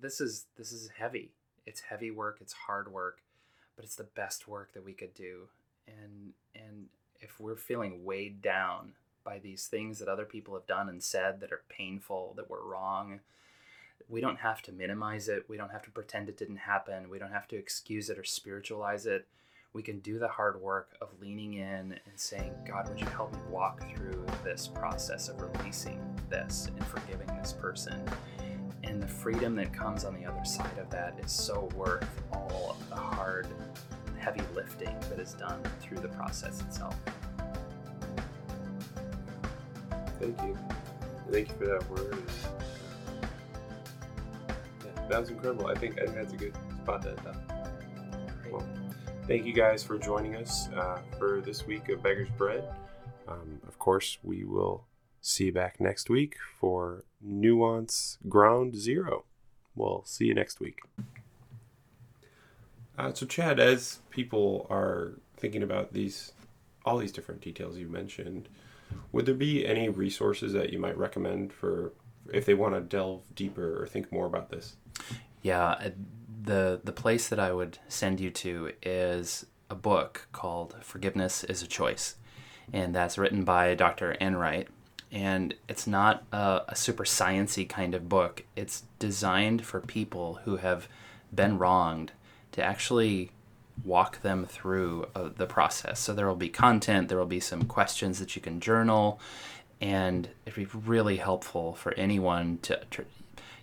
This 0.00 0.20
is 0.20 0.44
this 0.58 0.72
is 0.72 0.90
heavy. 0.98 1.32
It's 1.66 1.80
heavy 1.80 2.10
work. 2.10 2.38
It's 2.42 2.52
hard 2.52 2.92
work, 2.92 3.22
but 3.74 3.84
it's 3.86 3.96
the 3.96 4.04
best 4.04 4.46
work 4.46 4.74
that 4.74 4.84
we 4.84 4.92
could 4.92 5.14
do. 5.14 5.48
And 5.86 6.34
and 6.54 6.88
if 7.20 7.40
we're 7.40 7.56
feeling 7.56 8.04
weighed 8.04 8.42
down 8.42 8.92
by 9.24 9.38
these 9.38 9.66
things 9.66 10.00
that 10.00 10.08
other 10.08 10.26
people 10.26 10.52
have 10.52 10.66
done 10.66 10.90
and 10.90 11.02
said 11.02 11.40
that 11.40 11.52
are 11.52 11.62
painful, 11.70 12.34
that 12.36 12.50
were 12.50 12.62
wrong, 12.62 13.20
we 14.08 14.20
don't 14.20 14.38
have 14.38 14.62
to 14.62 14.72
minimize 14.72 15.28
it. 15.28 15.44
We 15.48 15.56
don't 15.56 15.72
have 15.72 15.82
to 15.82 15.90
pretend 15.90 16.28
it 16.28 16.36
didn't 16.36 16.56
happen. 16.56 17.10
We 17.10 17.18
don't 17.18 17.32
have 17.32 17.48
to 17.48 17.56
excuse 17.56 18.10
it 18.10 18.18
or 18.18 18.24
spiritualize 18.24 19.06
it. 19.06 19.26
We 19.74 19.82
can 19.82 20.00
do 20.00 20.18
the 20.18 20.28
hard 20.28 20.60
work 20.60 20.96
of 21.00 21.08
leaning 21.20 21.54
in 21.54 21.92
and 21.92 22.16
saying, 22.16 22.54
God, 22.66 22.88
would 22.88 23.00
you 23.00 23.06
help 23.06 23.32
me 23.32 23.38
walk 23.50 23.84
through 23.94 24.24
this 24.42 24.66
process 24.66 25.28
of 25.28 25.40
releasing 25.40 26.00
this 26.30 26.68
and 26.74 26.86
forgiving 26.86 27.28
this 27.38 27.52
person? 27.52 28.02
And 28.82 29.02
the 29.02 29.08
freedom 29.08 29.54
that 29.56 29.72
comes 29.74 30.04
on 30.04 30.14
the 30.14 30.24
other 30.24 30.44
side 30.44 30.78
of 30.78 30.88
that 30.90 31.18
is 31.22 31.30
so 31.30 31.68
worth 31.74 32.08
all 32.32 32.76
of 32.78 32.88
the 32.88 32.96
hard, 32.96 33.46
heavy 34.18 34.40
lifting 34.54 34.96
that 35.10 35.18
is 35.18 35.34
done 35.34 35.62
through 35.80 35.98
the 35.98 36.08
process 36.08 36.62
itself. 36.62 36.96
Thank 40.18 40.40
you. 40.42 40.58
Thank 41.30 41.48
you 41.50 41.54
for 41.56 41.66
that 41.66 41.90
word. 41.90 42.18
That 45.08 45.20
was 45.20 45.30
incredible. 45.30 45.66
I 45.66 45.74
think 45.74 45.98
I 46.00 46.04
think 46.04 46.16
that's 46.16 46.32
a 46.34 46.36
good 46.36 46.54
spot 46.82 47.02
to 47.02 47.10
end 47.10 47.26
up. 47.26 47.36
Well, 48.50 48.66
thank 49.26 49.46
you 49.46 49.52
guys 49.52 49.82
for 49.82 49.98
joining 49.98 50.36
us 50.36 50.68
uh, 50.68 51.00
for 51.18 51.40
this 51.40 51.66
week 51.66 51.88
of 51.88 52.02
Beggar's 52.02 52.30
Bread. 52.30 52.64
Um, 53.26 53.60
of 53.66 53.78
course, 53.78 54.18
we 54.22 54.44
will 54.44 54.84
see 55.20 55.46
you 55.46 55.52
back 55.52 55.80
next 55.80 56.08
week 56.08 56.36
for 56.58 57.04
Nuance 57.20 58.18
Ground 58.28 58.74
Zero. 58.76 59.24
We'll 59.74 60.02
see 60.04 60.26
you 60.26 60.34
next 60.34 60.60
week. 60.60 60.80
Uh, 62.98 63.12
so, 63.12 63.26
Chad, 63.26 63.60
as 63.60 64.00
people 64.10 64.66
are 64.70 65.14
thinking 65.36 65.62
about 65.62 65.92
these, 65.92 66.32
all 66.84 66.98
these 66.98 67.12
different 67.12 67.40
details 67.40 67.78
you 67.78 67.88
mentioned, 67.88 68.48
would 69.12 69.24
there 69.24 69.34
be 69.34 69.66
any 69.66 69.88
resources 69.88 70.52
that 70.52 70.72
you 70.72 70.78
might 70.78 70.98
recommend 70.98 71.52
for 71.52 71.92
if 72.32 72.44
they 72.44 72.54
want 72.54 72.74
to 72.74 72.80
delve 72.80 73.22
deeper 73.34 73.80
or 73.80 73.86
think 73.86 74.10
more 74.10 74.26
about 74.26 74.50
this? 74.50 74.76
Yeah, 75.42 75.68
uh, 75.68 75.90
the 76.42 76.80
the 76.82 76.92
place 76.92 77.28
that 77.28 77.38
I 77.38 77.52
would 77.52 77.78
send 77.88 78.20
you 78.20 78.30
to 78.30 78.72
is 78.82 79.46
a 79.70 79.74
book 79.74 80.28
called 80.32 80.76
Forgiveness 80.82 81.44
is 81.44 81.62
a 81.62 81.66
Choice, 81.66 82.16
and 82.72 82.94
that's 82.94 83.18
written 83.18 83.44
by 83.44 83.74
Dr. 83.74 84.12
Enright. 84.20 84.68
And 85.10 85.54
it's 85.68 85.86
not 85.86 86.24
a, 86.32 86.62
a 86.68 86.76
super 86.76 87.04
sciency 87.04 87.66
kind 87.66 87.94
of 87.94 88.10
book. 88.10 88.44
It's 88.56 88.82
designed 88.98 89.64
for 89.64 89.80
people 89.80 90.40
who 90.44 90.56
have 90.56 90.86
been 91.34 91.56
wronged 91.56 92.12
to 92.52 92.62
actually 92.62 93.30
walk 93.84 94.20
them 94.22 94.44
through 94.44 95.06
uh, 95.14 95.30
the 95.34 95.46
process. 95.46 96.00
So 96.00 96.12
there 96.12 96.26
will 96.26 96.34
be 96.34 96.48
content, 96.48 97.08
there 97.08 97.18
will 97.18 97.26
be 97.26 97.40
some 97.40 97.64
questions 97.64 98.18
that 98.18 98.36
you 98.36 98.42
can 98.42 98.60
journal, 98.60 99.20
and 99.80 100.28
it'd 100.44 100.56
be 100.56 100.78
really 100.78 101.16
helpful 101.16 101.74
for 101.74 101.94
anyone 101.94 102.58
to, 102.62 102.80
to 102.90 103.04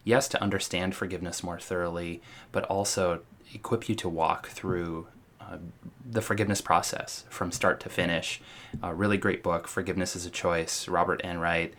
yes, 0.06 0.30
to 0.30 0.42
understand 0.42 0.96
forgiveness 0.96 1.44
more 1.44 1.60
thoroughly, 1.60 2.22
but 2.54 2.64
also 2.66 3.22
equip 3.54 3.90
you 3.90 3.96
to 3.96 4.08
walk 4.08 4.48
through 4.48 5.08
uh, 5.42 5.58
the 6.10 6.22
forgiveness 6.22 6.62
process 6.62 7.26
from 7.30 7.52
start 7.52 7.80
to 7.82 7.90
finish. 7.90 8.40
A 8.82 8.94
really 8.94 9.18
great 9.18 9.44
book, 9.44 9.68
Forgiveness 9.68 10.16
is 10.16 10.26
a 10.26 10.30
Choice, 10.30 10.88
Robert 10.88 11.22
Enright, 11.24 11.74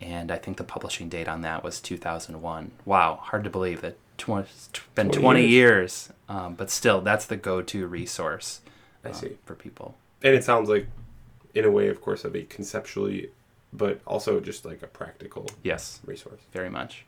and 0.00 0.30
I 0.30 0.36
think 0.36 0.56
the 0.58 0.64
publishing 0.64 1.08
date 1.08 1.28
on 1.28 1.40
that 1.42 1.64
was 1.64 1.80
2001. 1.80 2.70
Wow, 2.84 3.16
hard 3.22 3.44
to 3.44 3.50
believe 3.50 3.80
that 3.80 3.96
tw- 4.18 4.28
it's 4.40 4.68
been 4.94 5.08
20 5.08 5.20
20 5.22 5.40
years. 5.40 5.50
years, 5.50 6.12
um, 6.28 6.54
but 6.54 6.70
still, 6.70 7.00
that's 7.00 7.26
the 7.26 7.36
go-to 7.36 7.86
resource 7.86 8.60
I 9.04 9.08
um, 9.08 9.14
see. 9.14 9.38
for 9.44 9.54
people. 9.54 9.96
And 10.22 10.34
it 10.34 10.44
sounds 10.44 10.68
like, 10.68 10.86
in 11.54 11.64
a 11.64 11.70
way, 11.70 11.88
of 11.88 12.00
course, 12.00 12.24
of 12.24 12.34
a 12.36 12.42
conceptually, 12.44 13.30
but 13.72 14.00
also 14.06 14.38
just 14.40 14.64
like 14.64 14.82
a 14.82 14.86
practical 14.86 15.48
Yes, 15.62 16.00
resource. 16.04 16.40
very 16.52 16.70
much. 16.70 17.04